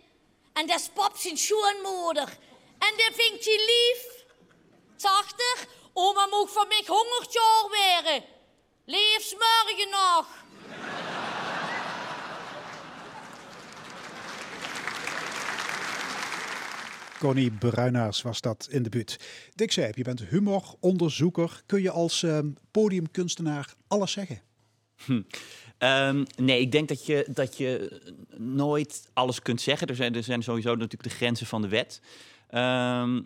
En 0.52 0.66
dat 0.66 0.80
is 0.80 0.88
pap 0.94 1.16
zijn 1.16 1.38
schoonmoeder. 1.38 2.28
En 2.78 2.96
dat 2.96 3.12
vindt 3.14 3.44
je 3.44 3.64
lief. 3.66 4.24
Zachter, 4.96 5.68
oma 5.92 6.26
moet 6.26 6.50
van 6.50 6.68
mij 6.68 6.84
honderd 6.86 7.32
jaar 7.32 7.68
weren. 7.70 8.24
Leefs 8.84 9.32
morgen 9.32 9.88
nog. 9.90 10.26
Connie 17.18 17.50
Bruinaars 17.50 18.22
was 18.22 18.40
dat 18.40 18.68
in 18.70 18.82
de 18.82 18.88
buurt. 18.88 19.18
Dick 19.54 19.72
Zijp, 19.72 19.96
je 19.96 20.02
bent 20.02 20.24
humoronderzoeker. 20.24 21.62
Kun 21.66 21.82
je 21.82 21.90
als 21.90 22.22
ehm, 22.22 22.48
podiumkunstenaar 22.70 23.74
alles 23.86 24.12
zeggen? 24.12 24.40
Hm. 25.04 25.22
Ehm, 25.78 26.24
nee, 26.36 26.60
ik 26.60 26.72
denk 26.72 26.88
dat 26.88 27.06
je, 27.06 27.26
dat 27.28 27.56
je 27.56 28.00
nooit 28.36 29.08
alles 29.12 29.42
kunt 29.42 29.60
zeggen. 29.60 29.86
Er 29.86 29.96
zijn, 29.96 30.14
er 30.14 30.22
zijn 30.22 30.42
sowieso 30.42 30.70
natuurlijk 30.70 31.02
de 31.02 31.16
grenzen 31.16 31.46
van 31.46 31.62
de 31.62 31.68
wet. 31.68 32.00
Ehm, 32.48 33.20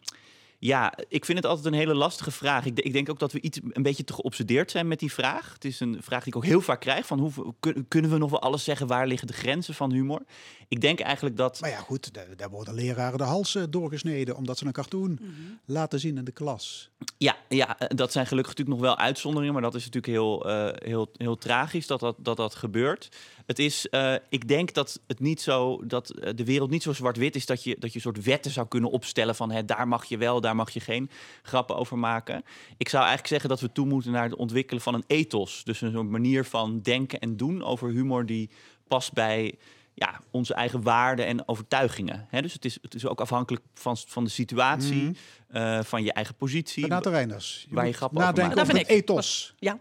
ja, 0.63 0.93
ik 1.09 1.25
vind 1.25 1.39
het 1.39 1.47
altijd 1.47 1.67
een 1.67 1.73
hele 1.81 1.95
lastige 1.95 2.31
vraag. 2.31 2.65
Ik, 2.65 2.81
ik 2.81 2.93
denk 2.93 3.09
ook 3.11 3.19
dat 3.19 3.33
we 3.33 3.41
iets 3.41 3.61
een 3.71 3.83
beetje 3.83 4.05
te 4.05 4.13
geobsedeerd 4.13 4.71
zijn 4.71 4.89
met 4.89 4.99
die 4.99 5.13
vraag. 5.13 5.53
Het 5.53 5.65
is 5.65 5.81
een 5.81 5.99
vraag 6.01 6.19
die 6.25 6.33
ik 6.33 6.37
ook 6.37 6.45
heel 6.45 6.61
vaak 6.61 6.81
krijg: 6.81 7.07
van 7.07 7.19
hoe, 7.19 7.55
kun- 7.61 7.89
kunnen 7.89 8.11
we 8.11 8.19
nog 8.19 8.31
wel 8.31 8.41
alles 8.43 8.65
zeggen? 8.65 8.87
Waar 8.87 9.07
liggen 9.07 9.27
de 9.27 9.33
grenzen 9.33 9.75
van 9.75 9.93
humor? 9.93 10.23
Ik 10.69 10.81
denk 10.81 11.01
eigenlijk 11.01 11.37
dat. 11.37 11.61
Maar 11.61 11.71
ja, 11.71 11.79
goed, 11.79 12.15
daar, 12.15 12.27
daar 12.37 12.51
worden 12.51 12.75
leraren 12.75 13.19
de 13.19 13.25
hals 13.25 13.55
eh, 13.55 13.63
doorgesneden 13.71 14.37
omdat 14.37 14.59
ze 14.59 14.67
een 14.67 14.73
cartoon 14.73 15.19
laten 15.65 16.01
zien 16.01 16.17
in 16.17 16.25
de 16.25 16.33
klas. 16.33 16.91
Ja, 17.19 17.37
ja, 17.49 17.79
eh, 17.79 17.89
dat 17.97 18.13
zijn 18.13 18.27
gelukkig 18.27 18.57
natuurlijk 18.57 18.81
nog 18.83 18.89
wel 18.97 18.99
uitzonderingen, 19.05 19.53
maar 19.53 19.63
dat 19.63 19.75
is 19.75 19.85
natuurlijk 19.85 20.13
heel, 20.13 20.49
eh, 20.51 20.89
heel, 20.89 21.11
heel 21.17 21.37
tragisch 21.37 21.87
dat 21.87 22.01
dat, 22.01 22.17
dat 22.19 22.37
dat 22.37 22.55
gebeurt. 22.55 23.09
Het 23.51 23.59
is, 23.59 23.89
eh, 23.89 24.15
ik 24.29 24.49
denk 24.49 24.75
dat 24.75 25.01
het 25.07 25.21
niet 25.21 25.41
zo, 25.41 25.87
dat 25.87 26.11
eh, 26.11 26.33
de 26.35 26.45
wereld 26.45 26.71
niet 26.71 26.83
zo 26.83 26.93
zwart-wit 26.93 27.37
is 27.37 27.47
dat 27.47 27.63
je, 27.65 27.77
dat 27.79 27.91
je 27.91 27.95
een 27.97 28.01
soort 28.03 28.25
wetten 28.25 28.51
zou 28.51 28.69
kunnen 28.69 28.91
opstellen 28.91 29.35
van 29.35 29.51
hè, 29.51 29.65
daar 29.65 29.89
mag 29.89 30.05
je 30.05 30.17
wel, 30.19 30.41
daar 30.41 30.57
mag 30.57 30.71
je 30.71 30.81
geen 30.81 31.11
grappen 31.43 31.77
over 31.77 31.99
maken. 31.99 32.43
Ik 32.77 32.89
zou 32.89 33.01
eigenlijk 33.03 33.29
zeggen 33.33 33.49
dat 33.49 33.61
we 33.61 33.73
toe 33.73 33.87
moeten 33.87 34.13
naar 34.13 34.23
het 34.25 34.35
ontwikkelen 34.35 34.83
van 34.83 34.95
een 34.95 35.05
ethos. 35.07 35.65
Dus 35.65 35.81
een 35.81 35.93
soort 35.93 36.09
manier 36.09 36.45
van 36.45 36.81
denken 36.81 37.19
en 37.21 37.37
doen 37.37 37.63
over 37.65 37.89
humor 37.91 38.27
die 38.27 38.51
past 38.89 39.13
bij 39.13 39.55
ja, 39.95 40.21
onze 40.31 40.55
eigen 40.55 40.83
waarden 40.83 41.27
en 41.27 41.49
overtuigingen. 41.49 42.27
Hè, 42.29 42.43
dus 42.43 42.53
het 42.53 42.65
is, 42.65 42.79
het 42.83 42.95
is 42.95 43.07
ook 43.07 43.21
afhankelijk 43.21 43.65
van, 43.75 43.97
van 43.97 44.25
de 44.25 44.31
situatie, 44.31 45.03
Mhm. 45.03 45.13
eh, 45.49 45.83
van 45.83 46.03
je 46.03 46.13
eigen 46.13 46.35
positie. 46.35 46.83
Renate 46.83 47.11
Reinders, 47.11 47.67
je 47.69 47.75
waar 47.75 47.87
je 47.87 47.93
grappen 47.93 48.19
over 48.19 48.29
nadenken 48.31 48.57
maakt. 48.57 48.69
over 48.71 48.81
het 48.81 48.91
ethos. 48.91 49.55
Ja. 49.59 49.79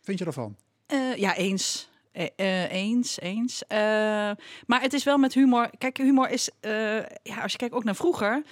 Vind 0.00 0.18
je 0.18 0.24
ervan? 0.24 0.56
Eh, 0.86 1.16
ja, 1.16 1.36
eens. 1.36 1.88
Eh, 2.20 2.28
eh, 2.36 2.72
eens, 2.72 3.20
eens. 3.20 3.66
Eh, 3.66 3.78
maar 4.66 4.80
het 4.80 4.92
is 4.92 5.04
wel 5.04 5.18
met 5.18 5.34
humor. 5.34 5.70
Kijk, 5.78 5.96
humor 5.96 6.30
is, 6.30 6.50
ja, 7.22 7.42
als 7.42 7.52
je 7.52 7.58
kijkt 7.58 7.74
ook 7.74 7.84
naar 7.84 7.96
vroeger, 7.96 8.42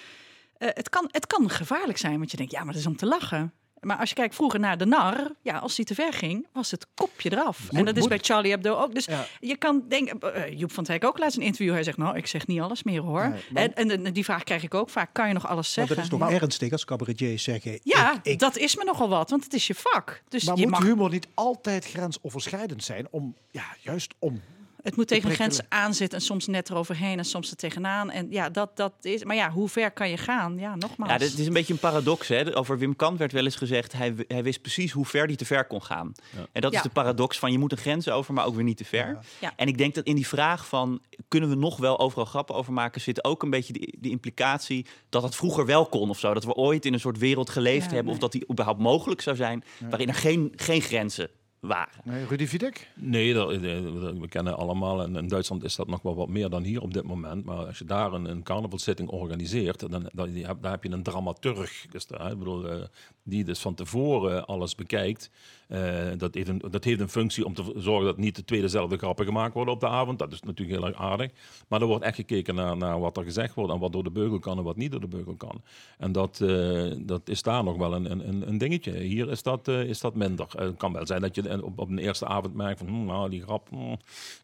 het, 0.58 0.88
kan, 0.88 1.08
het 1.10 1.26
kan 1.26 1.50
gevaarlijk 1.50 1.98
zijn, 1.98 2.18
want 2.18 2.30
je 2.30 2.36
denkt, 2.36 2.52
ja, 2.52 2.64
maar 2.64 2.72
dat 2.72 2.80
is 2.80 2.86
om 2.86 2.96
te 2.96 3.06
lachen. 3.06 3.52
Maar 3.80 3.96
als 3.96 4.08
je 4.08 4.14
kijkt 4.14 4.34
vroeger 4.34 4.60
naar 4.60 4.78
de 4.78 4.86
nar, 4.86 5.30
ja, 5.42 5.58
als 5.58 5.74
die 5.74 5.84
te 5.84 5.94
ver 5.94 6.12
ging, 6.12 6.46
was 6.52 6.70
het 6.70 6.86
kopje 6.94 7.32
eraf. 7.32 7.68
en 7.70 7.84
dat 7.84 7.96
is 7.96 8.06
bij 8.06 8.18
Charlie 8.18 8.50
Hebdo 8.50 8.74
ook. 8.74 8.94
Dus 8.94 9.08
je 9.40 9.56
kan 9.56 9.82
denken, 9.88 10.34
eh, 10.34 10.58
Joep 10.58 10.72
van 10.72 10.84
het 10.84 10.92
Hek 10.92 11.04
ook 11.04 11.18
laatst 11.18 11.36
een 11.36 11.42
interview. 11.42 11.72
Hij 11.72 11.82
zegt, 11.82 11.96
nou, 11.96 12.16
ik 12.16 12.26
zeg 12.26 12.46
niet 12.46 12.60
alles 12.60 12.82
meer 12.82 13.00
hoor. 13.00 13.28
Nee, 13.28 13.42
maar- 13.50 13.62
en, 13.62 14.04
en, 14.04 14.12
die 14.12 14.24
vraag 14.24 14.44
krijg 14.44 14.62
ik 14.62 14.74
ook 14.74 14.90
vaak, 14.90 15.10
kan 15.12 15.28
je 15.28 15.34
nog 15.34 15.46
alles 15.46 15.76
Maar 15.76 15.86
zeggen? 15.86 15.94
dat 15.96 16.04
is 16.04 16.10
toch 16.10 16.30
ernstig 16.40 16.72
als 16.72 16.84
cabaretiers 16.84 17.42
zeggen... 17.42 17.80
Ja, 17.82 18.20
dat 18.36 18.56
is 18.56 18.76
me 18.76 18.84
nogal 18.84 19.08
wat, 19.08 19.30
want 19.30 19.44
het 19.44 19.54
is 19.54 19.66
je 19.66 19.74
vak. 19.74 20.22
Dus 20.28 20.44
maar 20.44 20.56
je 20.56 20.62
moet 20.62 20.70
mag 20.70 20.82
humor 20.82 21.10
niet 21.10 21.28
altijd 21.34 21.84
grensoverschrijdend 21.86 22.84
zijn 22.84 23.06
om, 23.10 23.34
ja, 23.50 23.64
juist 23.80 24.14
om... 24.18 24.40
Het 24.82 24.96
moet 24.96 25.08
tegen 25.08 25.28
een 25.30 25.34
grens 25.34 25.60
aanzitten 25.68 26.18
en 26.18 26.24
soms 26.24 26.46
net 26.46 26.70
eroverheen 26.70 27.18
en 27.18 27.24
soms 27.24 27.50
er 27.50 27.56
tegenaan. 27.56 28.10
En 28.10 28.26
ja, 28.30 28.50
dat, 28.50 28.76
dat 28.76 28.92
is. 29.00 29.24
Maar 29.24 29.36
ja, 29.36 29.50
hoe 29.50 29.68
ver 29.68 29.90
kan 29.90 30.10
je 30.10 30.16
gaan? 30.16 30.58
Ja, 30.58 30.74
nogmaals. 30.76 31.12
Ja, 31.12 31.18
dit 31.18 31.38
is 31.38 31.46
een 31.46 31.52
beetje 31.52 31.72
een 31.72 31.78
paradox. 31.78 32.28
Hè? 32.28 32.56
Over 32.56 32.78
Wim 32.78 32.96
Kant 32.96 33.18
werd 33.18 33.32
wel 33.32 33.44
eens 33.44 33.56
gezegd, 33.56 33.92
hij, 33.92 34.14
hij 34.28 34.42
wist 34.42 34.60
precies 34.60 34.92
hoe 34.92 35.06
ver 35.06 35.26
hij 35.26 35.36
te 35.36 35.44
ver 35.44 35.66
kon 35.66 35.82
gaan. 35.82 36.12
En 36.52 36.60
dat 36.60 36.72
Ja. 36.72 36.78
is 36.78 36.82
de 36.84 36.90
paradox 36.90 37.38
van 37.38 37.52
je 37.52 37.58
moet 37.58 37.72
een 37.72 37.78
grens 37.78 38.08
over, 38.08 38.34
maar 38.34 38.46
ook 38.46 38.54
weer 38.54 38.64
niet 38.64 38.76
te 38.76 38.84
ver. 38.84 39.18
Ja. 39.40 39.52
En 39.56 39.66
ik 39.68 39.78
denk 39.78 39.94
dat 39.94 40.04
in 40.04 40.14
die 40.14 40.26
vraag 40.26 40.66
van, 40.66 41.00
kunnen 41.28 41.48
we 41.48 41.54
nog 41.54 41.76
wel 41.76 41.98
overal 41.98 42.24
grappen 42.24 42.54
over 42.54 42.72
maken, 42.72 43.00
zit 43.00 43.24
ook 43.24 43.42
een 43.42 43.50
beetje 43.50 43.72
die, 43.72 43.96
die 44.00 44.10
implicatie 44.10 44.86
dat 45.08 45.22
het 45.22 45.36
vroeger 45.36 45.66
wel 45.66 45.86
kon 45.86 46.10
of 46.10 46.18
zo. 46.18 46.34
Dat 46.34 46.44
we 46.44 46.54
ooit 46.54 46.84
in 46.84 46.92
een 46.92 47.00
soort 47.00 47.18
wereld 47.18 47.50
geleefd 47.50 47.76
Ja, 47.88 47.94
hebben, 47.94 48.04
nee. 48.04 48.14
of 48.14 48.18
dat 48.20 48.32
die 48.32 48.44
überhaupt 48.50 48.80
mogelijk 48.80 49.20
zou 49.20 49.36
zijn, 49.36 49.64
Ja. 49.78 49.88
waarin 49.88 50.08
er 50.08 50.14
geen, 50.14 50.52
geen 50.56 50.80
grenzen 50.80 51.30
waren. 51.60 52.00
Nee, 52.04 52.26
Rudy 52.26 52.46
Videk? 52.46 52.90
Nee, 52.94 53.34
dat, 53.34 53.50
eh, 53.50 53.60
dat- 54.00 54.16
we 54.18 54.28
kennen 54.28 54.56
allemaal, 54.56 55.02
en 55.02 55.16
in 55.16 55.28
Duitsland 55.28 55.64
is 55.64 55.76
dat 55.76 55.86
nog 55.88 56.02
wel 56.02 56.14
wat 56.14 56.28
meer 56.28 56.48
dan 56.50 56.62
hier 56.62 56.82
op 56.82 56.94
dit 56.94 57.04
moment. 57.04 57.44
Maar 57.44 57.66
als 57.66 57.78
je 57.78 57.84
daar 57.84 58.12
een, 58.12 58.24
een 58.24 58.42
carnavalzitting 58.42 59.08
organiseert, 59.08 59.90
dan, 59.90 60.10
dan 60.12 60.28
hebt, 60.34 60.62
daar 60.62 60.70
heb 60.72 60.84
je 60.84 60.90
een 60.90 61.02
dramaturg. 61.02 61.86
Dus 61.90 62.06
daar, 62.06 62.30
ik 62.32 62.38
bedoel, 62.38 62.68
eh, 62.68 62.82
die 63.22 63.44
dus 63.44 63.58
van 63.60 63.74
tevoren 63.74 64.46
alles 64.46 64.74
bekijkt. 64.74 65.30
Eh, 65.68 66.06
dat, 66.16 66.34
heeft 66.34 66.48
een, 66.48 66.62
dat 66.70 66.84
heeft 66.84 67.00
een 67.00 67.08
functie 67.08 67.44
om 67.44 67.54
te 67.54 67.72
zorgen 67.76 68.04
dat 68.06 68.16
niet 68.16 68.36
de 68.36 68.44
twee 68.44 68.60
dezelfde 68.60 68.96
grappen 68.96 69.24
gemaakt 69.24 69.54
worden 69.54 69.74
op 69.74 69.80
de 69.80 69.88
avond. 69.88 70.18
Dat 70.18 70.32
is 70.32 70.40
natuurlijk 70.42 70.78
heel 70.78 70.86
erg 70.88 70.96
aardig. 70.98 71.30
Maar 71.68 71.80
er 71.80 71.86
wordt 71.86 72.04
echt 72.04 72.14
gekeken 72.16 72.54
naar, 72.54 72.76
naar 72.76 73.00
wat 73.00 73.16
er 73.16 73.24
gezegd 73.24 73.54
wordt 73.54 73.72
en 73.72 73.78
wat 73.78 73.92
door 73.92 74.04
de 74.04 74.10
beugel 74.10 74.38
kan 74.38 74.58
en 74.58 74.64
wat 74.64 74.76
niet 74.76 74.90
door 74.90 75.00
de 75.00 75.06
beugel 75.08 75.34
kan. 75.34 75.62
En 75.98 76.12
dat, 76.12 76.40
eh, 76.40 76.92
dat 76.98 77.28
is 77.28 77.42
daar 77.42 77.64
nog 77.64 77.76
wel 77.76 77.94
een, 77.94 78.10
een, 78.28 78.48
een 78.48 78.58
dingetje. 78.58 78.92
Hier 78.98 79.30
is 79.30 79.42
dat, 79.42 79.68
eh, 79.68 79.82
is 79.84 80.00
dat 80.00 80.14
minder. 80.14 80.46
Het 80.56 80.76
kan 80.76 80.92
wel 80.92 81.06
zijn 81.06 81.20
dat 81.20 81.34
je 81.34 81.62
op, 81.64 81.78
op 81.78 81.88
een 81.88 81.98
eerste 81.98 82.26
avond 82.26 82.54
merkt 82.54 82.78
van, 82.78 82.88
hm, 82.88 83.04
nou, 83.04 83.30
die 83.30 83.42
grap, 83.42 83.68
hm, 83.70 83.76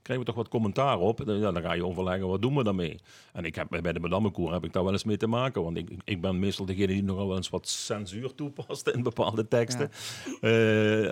krijgen 0.03 0.18
we 0.18 0.25
toch 0.25 0.35
wat 0.35 0.49
commentaar 0.49 0.99
op. 0.99 1.22
Dan- 1.27 1.39
Ja, 1.39 1.53
dan 1.53 1.62
ga 1.62 1.72
je 1.72 1.87
overleggen, 1.87 2.29
wat 2.29 2.43
doen 2.43 2.57
we 2.57 2.64
daarmee? 2.64 2.99
En 3.33 3.45
ik 3.45 3.55
heb, 3.55 3.68
bij 3.83 3.93
de 3.93 4.01
Madammekoer 4.01 4.53
heb 4.53 4.64
ik 4.64 4.72
daar 4.72 4.85
wel 4.85 4.93
eens 4.93 5.05
mee 5.05 5.16
te 5.16 5.27
maken. 5.27 5.62
Want 5.62 5.77
ik, 5.77 5.91
ik 6.05 6.20
ben 6.20 6.39
meestal 6.39 6.66
degene 6.66 6.87
die 6.87 7.03
nogal 7.03 7.27
wel 7.29 7.37
eens 7.37 7.51
wat 7.51 7.68
censuur 7.68 8.35
toepast 8.35 8.89
in 8.89 9.03
bepaalde 9.03 9.49
teksten. 9.49 9.91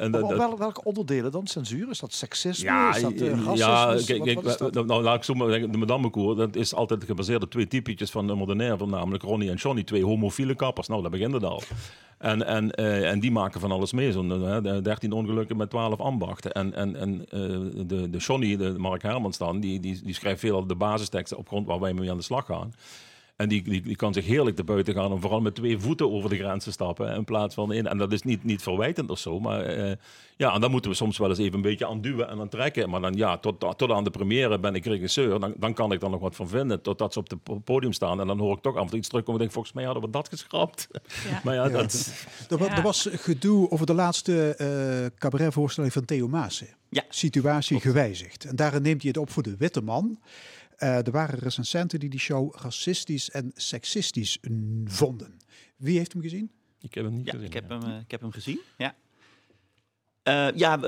En 0.03 0.11
dat- 0.13 0.23
Op 0.23 0.29
dat- 0.29 0.39
wel- 0.39 0.59
welke 0.59 0.85
onderdelen 0.85 1.33
dan? 1.33 1.47
Censuur? 1.47 1.91
Is 1.91 1.99
dat 1.99 2.13
seksisme? 2.13 2.65
ja, 2.69 2.95
is 2.97 3.03
dat 3.03 3.13
eh, 3.13 3.29
racisme? 3.29 3.57
ja 3.57 3.87
kijk, 4.07 4.19
wat- 4.19 4.27
kijk, 4.27 4.59
wat 4.59 4.73
dat? 4.75 4.87
nou, 4.87 5.03
laat 5.03 5.17
ik 5.17 5.23
zo 5.23 5.35
maar 5.35 5.51
zeggen, 5.51 5.71
de 5.73 5.79
Madammekoer, 5.79 6.37
dat 6.37 6.57
is 6.57 6.75
altijd 6.75 7.05
gebaseerd 7.05 7.43
op 7.43 7.51
twee 7.51 7.69
typetjes 7.69 8.11
van 8.11 8.27
de 8.27 8.35
moderne, 8.35 8.87
namelijk 8.87 9.23
Ronnie 9.23 9.51
en 9.51 9.57
Johnny, 9.57 9.83
twee 9.83 10.05
homofiele 10.05 10.55
kappers. 10.55 10.89
Nou, 10.89 11.03
daar 11.03 11.11
begint 11.11 11.33
het 11.33 11.45
al. 11.45 11.63
En, 12.19 12.47
en, 12.47 12.71
eh, 12.71 13.11
en 13.11 13.21
die 13.21 13.31
maken 13.31 13.61
van 13.61 13.71
alles 13.73 13.93
mee, 13.93 14.13
zo'n 14.13 14.47
eh, 14.67 14.77
13 14.83 15.13
ongelukken 15.13 15.57
met 15.57 15.71
12 15.71 16.01
ambachten. 16.01 16.53
En, 16.53 16.75
en, 16.75 16.97
en 16.97 17.25
eh, 17.31 17.41
de, 17.87 18.11
de 18.11 18.19
Johnny, 18.19 18.57
de 18.57 18.75
Mark 18.79 19.03
Hermans 19.03 19.39
dan, 19.39 19.61
die, 19.61 19.81
die, 19.81 20.01
die 20.05 20.15
schrijft 20.15 20.41
veel 20.41 20.67
de 20.67 20.75
basisteksten 20.75 21.39
op 21.39 21.49
grond 21.49 21.67
waar 21.67 21.81
wij 21.81 21.93
mee 21.95 22.11
aan 22.11 22.17
de 22.17 22.23
slag 22.23 22.47
gaan. 22.47 22.73
En 23.43 23.49
die, 23.49 23.63
die, 23.63 23.83
die 23.83 23.97
kan 23.97 24.13
zich 24.13 24.27
heerlijk 24.27 24.57
te 24.57 24.65
buiten 24.65 24.95
gaan 24.95 25.13
en 25.13 25.21
vooral 25.21 25.41
met 25.41 25.55
twee 25.55 25.79
voeten 25.79 26.13
over 26.13 26.31
de 26.31 26.37
grens 26.37 26.65
te 26.65 26.73
stappen 26.73 27.15
in 27.15 27.25
plaats 27.25 27.55
van 27.55 27.73
één. 27.73 27.87
En 27.87 27.99
dat 27.99 28.13
is 28.13 28.23
niet, 28.23 28.45
niet 28.45 28.63
verwijtend 28.63 29.11
of 29.11 29.19
zo, 29.19 29.41
maar 29.41 29.65
eh, 29.65 29.97
ja, 30.37 30.55
en 30.55 30.61
dan 30.61 30.71
moeten 30.71 30.91
we 30.91 30.97
soms 30.97 31.19
wel 31.19 31.29
eens 31.29 31.39
even 31.39 31.55
een 31.55 31.63
beetje 31.63 31.87
aan 31.87 32.01
duwen 32.01 32.29
en 32.29 32.41
aan 32.41 32.49
trekken. 32.49 32.91
Maar 32.91 33.01
dan 33.01 33.15
ja, 33.15 33.39
tot, 33.39 33.61
tot 33.61 33.91
aan 33.91 34.05
de 34.05 34.11
première 34.11 34.59
ben 34.59 34.75
ik 34.75 34.85
regisseur, 34.85 35.41
dan, 35.41 35.55
dan 35.57 35.75
kan 35.75 35.93
ik 35.93 36.03
er 36.03 36.11
nog 36.11 36.21
wat 36.21 36.37
van 36.37 36.49
vinden, 36.49 36.83
totdat 36.83 37.13
ze 37.13 37.19
op 37.19 37.31
het 37.31 37.65
podium 37.65 37.93
staan. 37.93 38.21
En 38.21 38.27
dan 38.27 38.39
hoor 38.39 38.57
ik 38.57 38.63
toch 38.63 38.77
af 38.77 38.83
en 38.83 38.89
toe 38.89 38.99
iets 38.99 39.09
terugkomen 39.09 39.41
en 39.41 39.47
denk 39.47 39.53
volgens 39.53 39.75
mij 39.75 39.85
hadden 39.85 40.03
we 40.03 40.11
dat 40.11 40.29
geschrapt. 40.29 40.89
maar 41.45 41.55
ja, 41.55 41.65
Ja. 41.65 41.69
dat... 41.69 42.13
Er, 42.51 42.67
er 42.67 42.83
was 42.83 43.09
gedoe 43.13 43.71
over 43.71 43.87
de 43.87 43.95
laatste 43.95 44.55
eh 44.57 45.19
cabaretvoorstelling 45.19 45.93
van 45.93 46.05
Theo 46.05 46.29
Maassen. 46.29 46.69
Ja. 46.89 47.05
Situatie 47.09 47.81
gewijzigd. 47.81 48.45
En 48.45 48.57
daarin 48.57 48.83
neemt 48.83 49.03
hij 49.03 49.11
het 49.11 49.21
op 49.21 49.31
voor 49.31 49.43
de 49.43 49.55
witte 49.59 49.81
man. 49.81 50.19
Eh, 50.83 51.07
er 51.07 51.11
waren 51.11 51.39
recensenten 51.39 52.01
die 52.01 52.09
die 52.09 52.21
show 52.21 52.55
racistisch 52.55 53.31
en 53.31 53.51
seksistisch 53.55 54.39
vonden. 54.85 55.37
Wie 55.77 55.99
heeft 55.99 56.13
hem 56.13 56.23
gezien? 56.23 56.51
Ik 56.81 56.95
heb 56.95 57.05
hem 57.05 57.15
niet 57.15 57.27
Ja, 57.27 57.33
gezien. 57.33 57.47
ik 57.47 57.53
heb, 57.53 57.69
hem, 57.69 57.83
eh, 57.83 57.99
ik 58.01 58.11
heb 58.11 58.21
hem 58.21 58.31
gezien. 58.31 58.61
Ja. 58.79 58.95
Eh, 60.23 60.49
ja, 60.55 60.81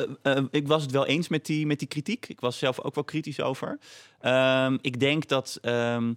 ik 0.50 0.66
was 0.68 0.82
het 0.82 0.90
wel 0.90 1.06
eens 1.06 1.28
met 1.28 1.46
die, 1.46 1.66
met 1.66 1.78
die 1.78 1.88
kritiek. 1.88 2.28
Ik 2.28 2.40
was 2.40 2.58
zelf 2.58 2.80
ook 2.80 2.94
wel 2.94 3.04
kritisch 3.04 3.40
over. 3.40 3.78
Ehm, 4.20 4.78
ik 4.80 5.00
denk 5.00 5.28
dat 5.28 5.58
ehm, 5.62 6.14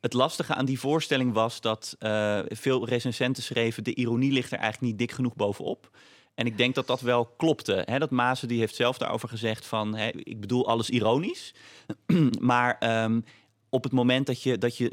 het 0.00 0.12
lastige 0.12 0.54
aan 0.54 0.64
die 0.64 0.78
voorstelling 0.80 1.32
was 1.32 1.60
dat 1.60 1.96
eh, 1.98 2.40
veel 2.48 2.86
recensenten 2.88 3.42
schreven: 3.42 3.84
de 3.84 3.94
ironie 3.94 4.32
ligt 4.32 4.52
er 4.52 4.58
eigenlijk 4.58 4.92
niet 4.92 4.98
dik 4.98 5.12
genoeg 5.16 5.34
bovenop. 5.34 5.90
En 6.40 6.46
ik 6.46 6.56
denk 6.56 6.74
dat 6.74 6.86
dat 6.86 7.00
wel 7.00 7.26
klopte. 7.36 7.86
Dat 7.98 8.10
Mazen 8.10 8.48
die 8.48 8.58
heeft 8.58 8.74
zelf 8.74 8.98
daarover 8.98 9.28
gezegd 9.28 9.66
van, 9.66 9.96
ik 10.12 10.40
bedoel 10.40 10.68
alles 10.68 10.90
ironisch, 10.90 11.54
maar 12.40 12.76
ehm, 12.78 13.20
op 13.70 13.82
het 13.84 13.92
moment 13.92 14.26
dat 14.26 14.42
je, 14.42 14.58
dat 14.58 14.76
je 14.76 14.90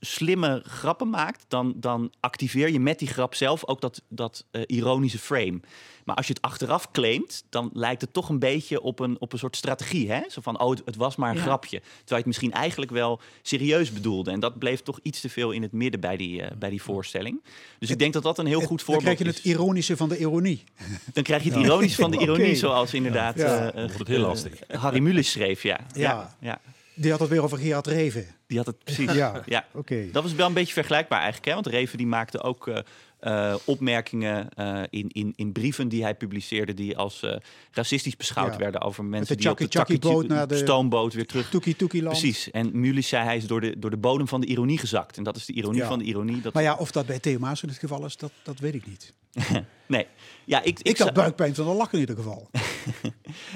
slimme 0.00 0.62
grappen 0.66 1.10
maakt, 1.10 1.44
dan, 1.48 1.74
dan 1.76 2.12
activeer 2.20 2.70
je 2.70 2.80
met 2.80 2.98
die 2.98 3.08
grap 3.08 3.34
zelf 3.34 3.66
ook 3.66 3.80
dat, 3.80 4.02
dat 4.08 4.44
eh, 4.50 4.62
ironische 4.66 5.18
frame. 5.18 5.60
Maar 6.04 6.16
als 6.16 6.26
je 6.26 6.32
het 6.32 6.42
achteraf 6.42 6.90
claimt, 6.90 7.44
dan 7.50 7.70
lijkt 7.72 8.00
het 8.00 8.12
toch 8.12 8.28
een 8.28 8.38
beetje 8.38 8.80
op 8.80 8.98
een, 9.00 9.16
op 9.20 9.32
een 9.32 9.38
soort 9.38 9.56
strategie. 9.56 10.10
Hè? 10.12 10.20
Zo 10.28 10.40
van, 10.40 10.60
oh, 10.60 10.70
het, 10.70 10.82
het 10.84 10.96
was 10.96 11.16
maar 11.16 11.30
een 11.30 11.36
Ja. 11.36 11.42
grapje. 11.42 11.78
Terwijl 11.80 12.04
je 12.06 12.14
het 12.16 12.26
misschien 12.26 12.52
eigenlijk 12.52 12.90
wel 12.90 13.20
serieus 13.42 13.92
bedoelde. 13.92 14.30
En 14.30 14.40
dat 14.40 14.58
bleef 14.58 14.80
toch 14.82 14.98
iets 15.02 15.20
te 15.20 15.28
veel 15.28 15.50
in 15.50 15.62
het 15.62 15.72
midden 15.72 16.00
bij 16.00 16.16
die, 16.16 16.42
eh, 16.42 16.56
bij 16.56 16.70
die 16.70 16.82
voorstelling. 16.82 17.42
Dus 17.78 17.90
ik 17.90 17.98
denk 17.98 18.12
dat 18.12 18.22
dat 18.22 18.38
een 18.38 18.46
heel 18.46 18.60
goed 18.60 18.68
Dan 18.68 18.78
voorbeeld 18.78 19.02
krijg 19.16 19.18
je 19.18 19.24
is. 19.24 19.36
het 19.36 19.44
ironische 19.44 19.96
van 19.96 20.08
de 20.08 20.18
ironie. 20.18 20.64
Dan 21.12 21.22
krijg 21.22 21.42
je 21.42 21.50
het 21.52 21.58
ironische 21.64 22.00
van 22.00 22.10
de 22.10 22.18
ironie, 22.24 22.54
zoals 22.54 22.94
inderdaad 22.94 23.36
Ja. 23.38 23.44
eh, 23.56 23.60
Dan 23.60 23.70
eh, 23.72 23.80
wordt 23.82 23.98
het 23.98 24.08
heel 24.08 24.20
eh, 24.20 24.26
lastig. 24.26 24.52
Harry 24.68 25.00
Mulisch 25.00 25.30
schreef, 25.30 25.62
ja. 25.62 25.80
Ja. 25.94 26.36
ja. 26.40 26.60
Die 26.98 27.10
had 27.10 27.20
het 27.20 27.28
weer 27.28 27.42
over 27.42 27.58
Gerard 27.58 27.86
Reven. 27.86 28.26
Die 28.46 28.56
had 28.56 28.66
het 28.66 28.84
precies. 28.84 29.12
Ja, 29.12 29.42
ja. 29.46 29.66
oké. 29.72 30.10
Dat 30.12 30.22
was 30.22 30.34
wel 30.34 30.46
een 30.46 30.52
beetje 30.52 30.72
vergelijkbaar 30.72 31.18
eigenlijk. 31.18 31.48
Hè? 31.48 31.54
Want 31.54 31.66
Reven 31.66 31.98
die 31.98 32.06
maakte 32.06 32.42
ook 32.42 32.68
eh, 32.68 32.78
eh, 33.20 33.54
opmerkingen 33.64 34.48
eh, 34.48 34.82
in, 34.90 35.08
in, 35.08 35.32
in 35.36 35.52
brieven 35.52 35.88
die 35.88 36.02
hij 36.02 36.14
publiceerde... 36.14 36.74
die 36.74 36.96
als 36.96 37.24
racistisch 37.70 38.16
beschouwd 38.16 38.52
Ja. 38.52 38.58
werden 38.58 38.80
over 38.80 39.04
mensen 39.04 39.36
die 39.36 39.50
op 39.50 39.58
de 39.58 39.98
boot 39.98 40.28
naar 40.28 40.48
de 40.48 40.56
stoomboot 40.56 41.14
weer 41.14 41.26
terug... 41.26 41.50
Toekie 41.50 41.76
Toekie 41.76 42.02
land. 42.02 42.18
Precies. 42.18 42.50
En 42.50 42.80
Mulisch 42.80 43.08
zei 43.08 43.24
hij 43.24 43.36
is 43.36 43.46
door 43.46 43.60
de, 43.60 43.78
door 43.78 43.90
de 43.90 43.96
bodem 43.96 44.28
van 44.28 44.40
de 44.40 44.46
ironie 44.46 44.78
gezakt. 44.78 45.16
En 45.16 45.22
dat 45.22 45.36
is 45.36 45.46
de 45.46 45.52
ironie 45.52 45.80
Ja. 45.80 45.88
van 45.88 45.98
de 45.98 46.04
ironie. 46.04 46.40
Dat... 46.40 46.52
Maar 46.52 46.62
ja, 46.62 46.74
of 46.74 46.90
dat 46.90 47.06
bij 47.06 47.18
Theo 47.18 47.38
Maassen 47.38 47.68
het 47.68 47.78
geval 47.78 48.04
is, 48.04 48.16
dat, 48.16 48.32
dat 48.42 48.58
weet 48.58 48.74
ik 48.74 48.86
niet. 48.86 49.12
nee. 49.86 50.06
Ja, 50.44 50.62
ik, 50.62 50.80
Ik, 50.80 50.96
zou- 50.96 51.08
had 51.08 51.18
buikpijn 51.18 51.54
van 51.54 51.66
de 51.66 51.72
lach 51.72 51.92
in 51.92 51.98
ieder 51.98 52.16
geval. 52.16 52.48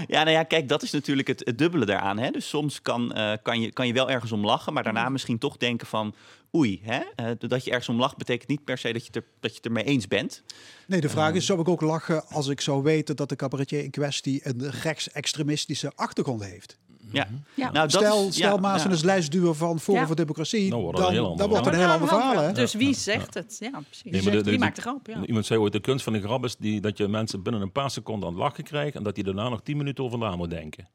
Ja, 0.07 0.23
nou 0.23 0.31
ja, 0.37 0.43
kijk, 0.43 0.69
dat 0.69 0.83
is 0.83 0.91
natuurlijk 0.91 1.29
het, 1.29 1.43
het 1.45 1.59
dubbele 1.59 1.85
daaraan. 1.85 2.19
Hè? 2.19 2.31
Dus 2.31 2.49
soms 2.49 2.83
kan, 2.83 3.13
eh, 3.13 3.33
kan, 3.43 3.61
je, 3.61 3.73
kan 3.73 3.87
je 3.87 3.93
wel 3.93 4.11
ergens 4.11 4.33
om 4.33 4.45
lachen, 4.45 4.73
maar 4.73 4.83
daarna 4.83 5.09
misschien 5.09 5.39
toch 5.39 5.57
denken 5.57 5.87
van... 5.87 6.15
Oei, 6.55 6.81
hè? 6.83 7.01
eh, 7.17 7.27
dat 7.39 7.65
je 7.65 7.71
ergens 7.71 7.89
om 7.89 7.99
lacht 7.99 8.17
betekent 8.17 8.49
niet 8.49 8.65
per 8.65 8.79
se 8.79 8.93
dat 8.93 9.01
je, 9.01 9.07
het 9.07 9.17
er, 9.17 9.25
dat 9.41 9.51
je 9.51 9.57
het 9.57 9.67
ermee 9.67 9.85
eens 9.85 10.09
bent. 10.09 10.43
Nee, 10.87 11.01
de 11.01 11.09
vraag 11.09 11.35
is, 11.35 11.47
zou 11.47 11.61
ik 11.61 11.69
ook 11.69 11.81
lachen 11.81 12.27
als 12.29 12.49
ik 12.49 12.61
zou 12.61 12.83
weten 12.83 13.17
dat 13.17 13.29
de 13.29 13.37
cabaretier 13.37 13.83
in 13.83 13.91
kwestie 13.91 14.41
een 14.47 14.71
rechtsextremistische 14.71 15.93
achtergrond 15.95 16.45
heeft? 16.45 16.79
Ja. 17.13 17.27
Ja. 17.55 17.71
Nou, 17.71 17.89
dat 17.89 17.91
stel 18.03 18.27
is- 18.27 18.35
stel 18.35 18.61
ja, 18.63 18.89
is 18.91 19.03
lijstduur 19.03 19.55
van 19.55 19.81
Forum 19.81 20.01
Ja. 20.01 20.07
voor 20.07 20.17
Democratie, 20.17 20.71
Dan 20.71 20.81
wordt 20.81 20.97
dan, 20.99 21.07
het 21.07 21.17
een 21.17 21.23
heel 21.23 21.37
dan 21.37 21.41
ander 21.41 21.49
wordt 21.49 21.65
het 21.65 21.75
een 21.75 21.81
heel 21.81 21.91
ander 21.91 22.09
verhaal. 22.09 22.37
Hè? 22.43 22.53
Dus 22.53 22.75
wie 22.75 22.95
zegt 22.95 23.35
het? 23.35 23.57
Ja, 23.61 23.71
precies. 23.87 24.03
Nee, 24.13 24.23
maar 24.23 24.33
de- 24.33 24.43
de- 24.43 24.51
Wie 24.51 24.59
maakt 24.59 24.77
de 24.77 24.83
grap? 24.83 25.07
Ja. 25.07 25.25
Iemand 25.27 25.47
zei 25.47 25.61
ooit, 25.61 25.73
de 25.73 25.81
kunst 25.81 26.05
van 26.05 26.15
een 26.15 26.23
grap 26.23 26.45
is 26.45 26.57
die, 26.57 26.81
dat 26.81 26.99
je 26.99 27.09
mensen 27.09 27.43
binnen 27.43 27.63
een 27.63 27.73
paar 27.73 27.91
seconden 27.91 28.29
aan 28.29 28.35
het 28.35 28.43
lachen 28.43 28.65
krijgt 28.65 28.97
en 28.97 29.03
dat 29.03 29.15
die 29.15 29.25
daarna 29.25 29.49
nog 29.49 29.61
tien 29.63 29.77
minuten 29.77 30.05
over 30.05 30.19
na 30.19 30.37
moet 30.37 30.51
denken. 30.51 30.89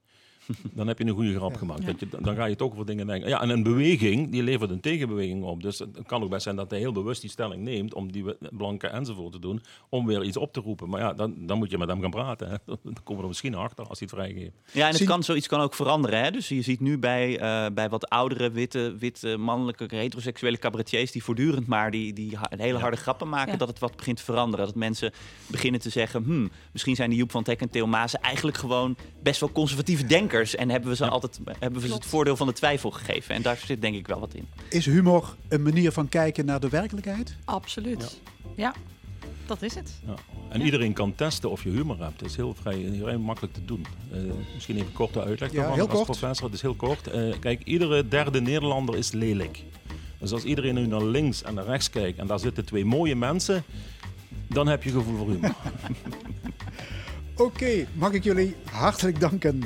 Dan 0.73 0.87
heb 0.87 0.99
je 0.99 1.05
een 1.05 1.13
goede 1.13 1.35
grap 1.35 1.55
gemaakt. 1.55 1.85
Dat 1.85 1.99
je, 1.99 2.07
dan 2.21 2.35
ga 2.35 2.45
je 2.45 2.55
toch 2.55 2.71
over 2.71 2.85
dingen 2.85 3.07
denken. 3.07 3.29
Ja, 3.29 3.41
en 3.41 3.49
een 3.49 3.63
beweging, 3.63 4.31
die 4.31 4.43
levert 4.43 4.69
een 4.69 4.79
tegenbeweging 4.79 5.43
op. 5.43 5.61
Dus 5.61 5.79
het 5.79 6.05
kan 6.05 6.23
ook 6.23 6.29
best 6.29 6.43
zijn 6.43 6.55
dat 6.55 6.69
hij 6.69 6.79
heel 6.79 6.91
bewust 6.91 7.21
die 7.21 7.29
stelling 7.29 7.63
neemt 7.63 7.93
om 7.93 8.11
die 8.11 8.25
blanke 8.51 8.87
enzovoort 8.87 9.31
te 9.31 9.39
doen, 9.39 9.61
om 9.89 10.05
weer 10.05 10.23
iets 10.23 10.37
op 10.37 10.53
te 10.53 10.59
roepen. 10.59 10.89
Maar 10.89 10.99
ja, 10.99 11.13
dan, 11.13 11.33
dan 11.37 11.57
moet 11.57 11.71
je 11.71 11.77
met 11.77 11.87
hem 11.87 12.01
gaan 12.01 12.09
praten. 12.09 12.49
Hè. 12.49 12.55
Dan 12.83 12.93
komen 13.03 13.15
we 13.15 13.21
er 13.21 13.27
misschien 13.27 13.55
achter 13.55 13.87
als 13.87 13.99
hij 13.99 14.07
het 14.11 14.19
vrijgeeft. 14.19 14.55
Ja, 14.71 14.87
en 14.87 14.93
het 14.93 15.03
kan, 15.03 15.23
zoiets 15.23 15.47
kan 15.47 15.59
ook 15.59 15.73
veranderen. 15.73 16.23
Hè? 16.23 16.31
Dus 16.31 16.47
je 16.47 16.61
ziet 16.61 16.79
nu 16.79 16.97
bij, 16.97 17.39
eh, 17.39 17.65
bij 17.73 17.89
wat 17.89 18.09
oudere, 18.09 18.51
witte, 18.51 18.95
witte, 18.99 19.37
mannelijke, 19.37 19.95
heteroseksuele 19.95 20.57
cabaretiers... 20.57 21.11
die 21.11 21.23
voortdurend 21.23 21.67
maar 21.67 21.91
die, 21.91 22.13
die 22.13 22.37
ha- 22.37 22.51
hele 22.57 22.77
harde 22.77 22.97
grappen 22.97 23.29
maken... 23.29 23.51
Ja. 23.51 23.57
dat 23.57 23.67
het 23.67 23.79
wat 23.79 23.95
begint 23.95 24.17
te 24.17 24.23
veranderen. 24.23 24.65
Dat 24.65 24.75
mensen 24.75 25.11
beginnen 25.47 25.81
te 25.81 25.89
zeggen... 25.89 26.23
Hmm, 26.23 26.51
misschien 26.71 26.95
zijn 26.95 27.09
die 27.09 27.19
Joep 27.19 27.31
van 27.31 27.43
Teck 27.43 27.61
en 27.61 27.69
Theo 27.69 27.87
Maassen 27.87 28.21
eigenlijk 28.21 28.57
gewoon 28.57 28.95
best 29.23 29.39
wel 29.39 29.51
conservatieve 29.51 30.05
denkers... 30.05 30.34
en 30.43 30.69
hebben 30.69 30.89
we 30.89 30.95
ze 30.95 31.07
altijd 31.09 31.39
hebben 31.59 31.81
we 31.81 31.87
ze 31.87 31.93
het 31.93 32.05
voordeel 32.05 32.35
van 32.35 32.47
de 32.47 32.53
twijfel 32.53 32.91
gegeven. 32.91 33.35
En 33.35 33.41
daar 33.41 33.57
zit 33.65 33.81
denk 33.81 33.95
ik 33.95 34.07
wel 34.07 34.19
wat 34.19 34.33
in. 34.33 34.47
Is 34.69 34.85
humor 34.85 35.35
een 35.47 35.61
manier 35.63 35.91
van 35.91 36.09
kijken 36.09 36.45
naar 36.45 36.59
de 36.59 36.69
werkelijkheid? 36.69 37.35
Absoluut. 37.45 38.19
Ja. 38.55 38.73
dat 39.45 39.61
is 39.61 39.75
het. 39.75 39.99
Ja. 40.05 40.13
En 40.49 40.61
iedereen 40.61 40.93
kan 40.93 41.15
testen 41.15 41.49
of 41.51 41.63
je 41.63 41.69
humor 41.69 41.99
hebt. 41.99 42.19
Dat 42.19 42.29
is 42.29 42.35
heel 42.35 42.55
vrij, 42.61 42.75
heel 42.75 43.19
makkelijk 43.19 43.53
te 43.53 43.65
doen. 43.65 43.85
Eh, 44.11 44.19
misschien 44.53 44.75
even 44.75 44.93
korte 44.93 45.23
uitleg 45.23 45.49
Ja, 45.51 45.55
daarvan 45.55 45.73
heel 45.75 45.87
als 45.87 45.95
kort. 45.95 46.05
professor. 46.19 46.45
Het 46.45 46.55
is 46.55 46.61
heel 46.61 46.75
kort. 46.75 47.07
Eh, 47.07 47.33
kijk, 47.39 47.61
iedere 47.63 48.07
derde 48.07 48.41
Nederlander 48.41 48.97
is 48.97 49.11
lelijk. 49.11 49.63
Dus 50.19 50.31
als 50.31 50.43
iedereen 50.43 50.73
nu 50.73 50.85
naar 50.87 51.03
links 51.03 51.43
en 51.43 51.53
naar 51.53 51.65
rechts 51.65 51.89
kijkt 51.89 52.19
en 52.19 52.27
daar 52.27 52.39
zitten 52.39 52.65
twee 52.65 52.85
mooie 52.85 53.15
mensen, 53.15 53.63
dan 54.47 54.67
heb 54.67 54.83
je 54.83 54.89
gevoel 54.89 55.17
voor 55.17 55.29
humor. 55.29 55.55
Oké, 57.37 57.87
mag 57.93 58.11
ik 58.11 58.23
jullie 58.23 58.55
hartelijk 58.71 59.19
danken. 59.19 59.63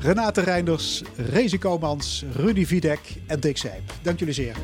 Renate 0.00 0.40
Reinders, 0.40 1.02
Rezi 1.16 1.58
Koumans, 1.58 2.24
Rudy 2.34 2.66
Videk 2.66 3.00
en 3.26 3.40
Dick 3.40 3.56
Sijp. 3.56 3.92
Dank 4.02 4.18
jullie 4.18 4.34
zeer. 4.34 4.56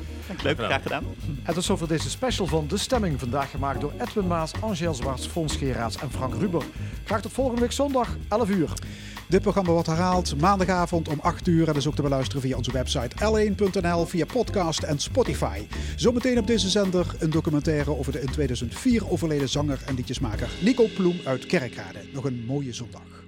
Leuk, 0.42 0.58
graag 0.58 0.82
gedaan. 0.82 1.04
En 1.42 1.54
tot 1.54 1.64
zover 1.64 1.88
deze 1.88 2.10
special 2.10 2.46
van 2.46 2.66
De 2.66 2.76
Stemming. 2.76 3.20
Vandaag 3.20 3.50
gemaakt 3.50 3.80
door 3.80 3.92
Edwin 4.00 4.26
Maas, 4.26 4.52
Angel 4.60 4.94
Zwarts, 4.94 5.26
Fons 5.26 5.56
Geraerts 5.56 5.96
en 5.96 6.10
Frank 6.10 6.34
Ruber. 6.34 6.62
Graag 7.04 7.20
tot 7.20 7.32
volgende 7.32 7.60
week 7.60 7.72
zondag, 7.72 8.16
11 8.28 8.48
uur. 8.48 8.72
Dit 9.28 9.42
programma 9.42 9.70
wordt 9.70 9.86
herhaald 9.86 10.40
maandagavond 10.40 11.08
om 11.08 11.20
8 11.20 11.46
uur. 11.46 11.68
En 11.68 11.74
is 11.74 11.86
ook 11.86 11.94
te 11.94 12.02
beluisteren 12.02 12.42
via 12.42 12.56
onze 12.56 12.72
website 12.72 13.16
l1.nl, 13.16 14.06
via 14.06 14.24
podcast 14.26 14.82
en 14.82 14.98
Spotify. 14.98 15.66
Zometeen 15.96 16.38
op 16.38 16.46
deze 16.46 16.68
zender 16.68 17.14
een 17.18 17.30
documentaire 17.30 17.96
over 17.96 18.12
de 18.12 18.20
in 18.20 18.30
2004 18.30 19.10
overleden 19.10 19.48
zanger 19.48 19.82
en 19.86 19.94
liedjesmaker 19.94 20.48
Nico 20.62 20.86
Ploem 20.96 21.20
uit 21.24 21.46
Kerkrade. 21.46 21.98
Nog 22.12 22.24
een 22.24 22.44
mooie 22.46 22.72
zondag. 22.72 23.23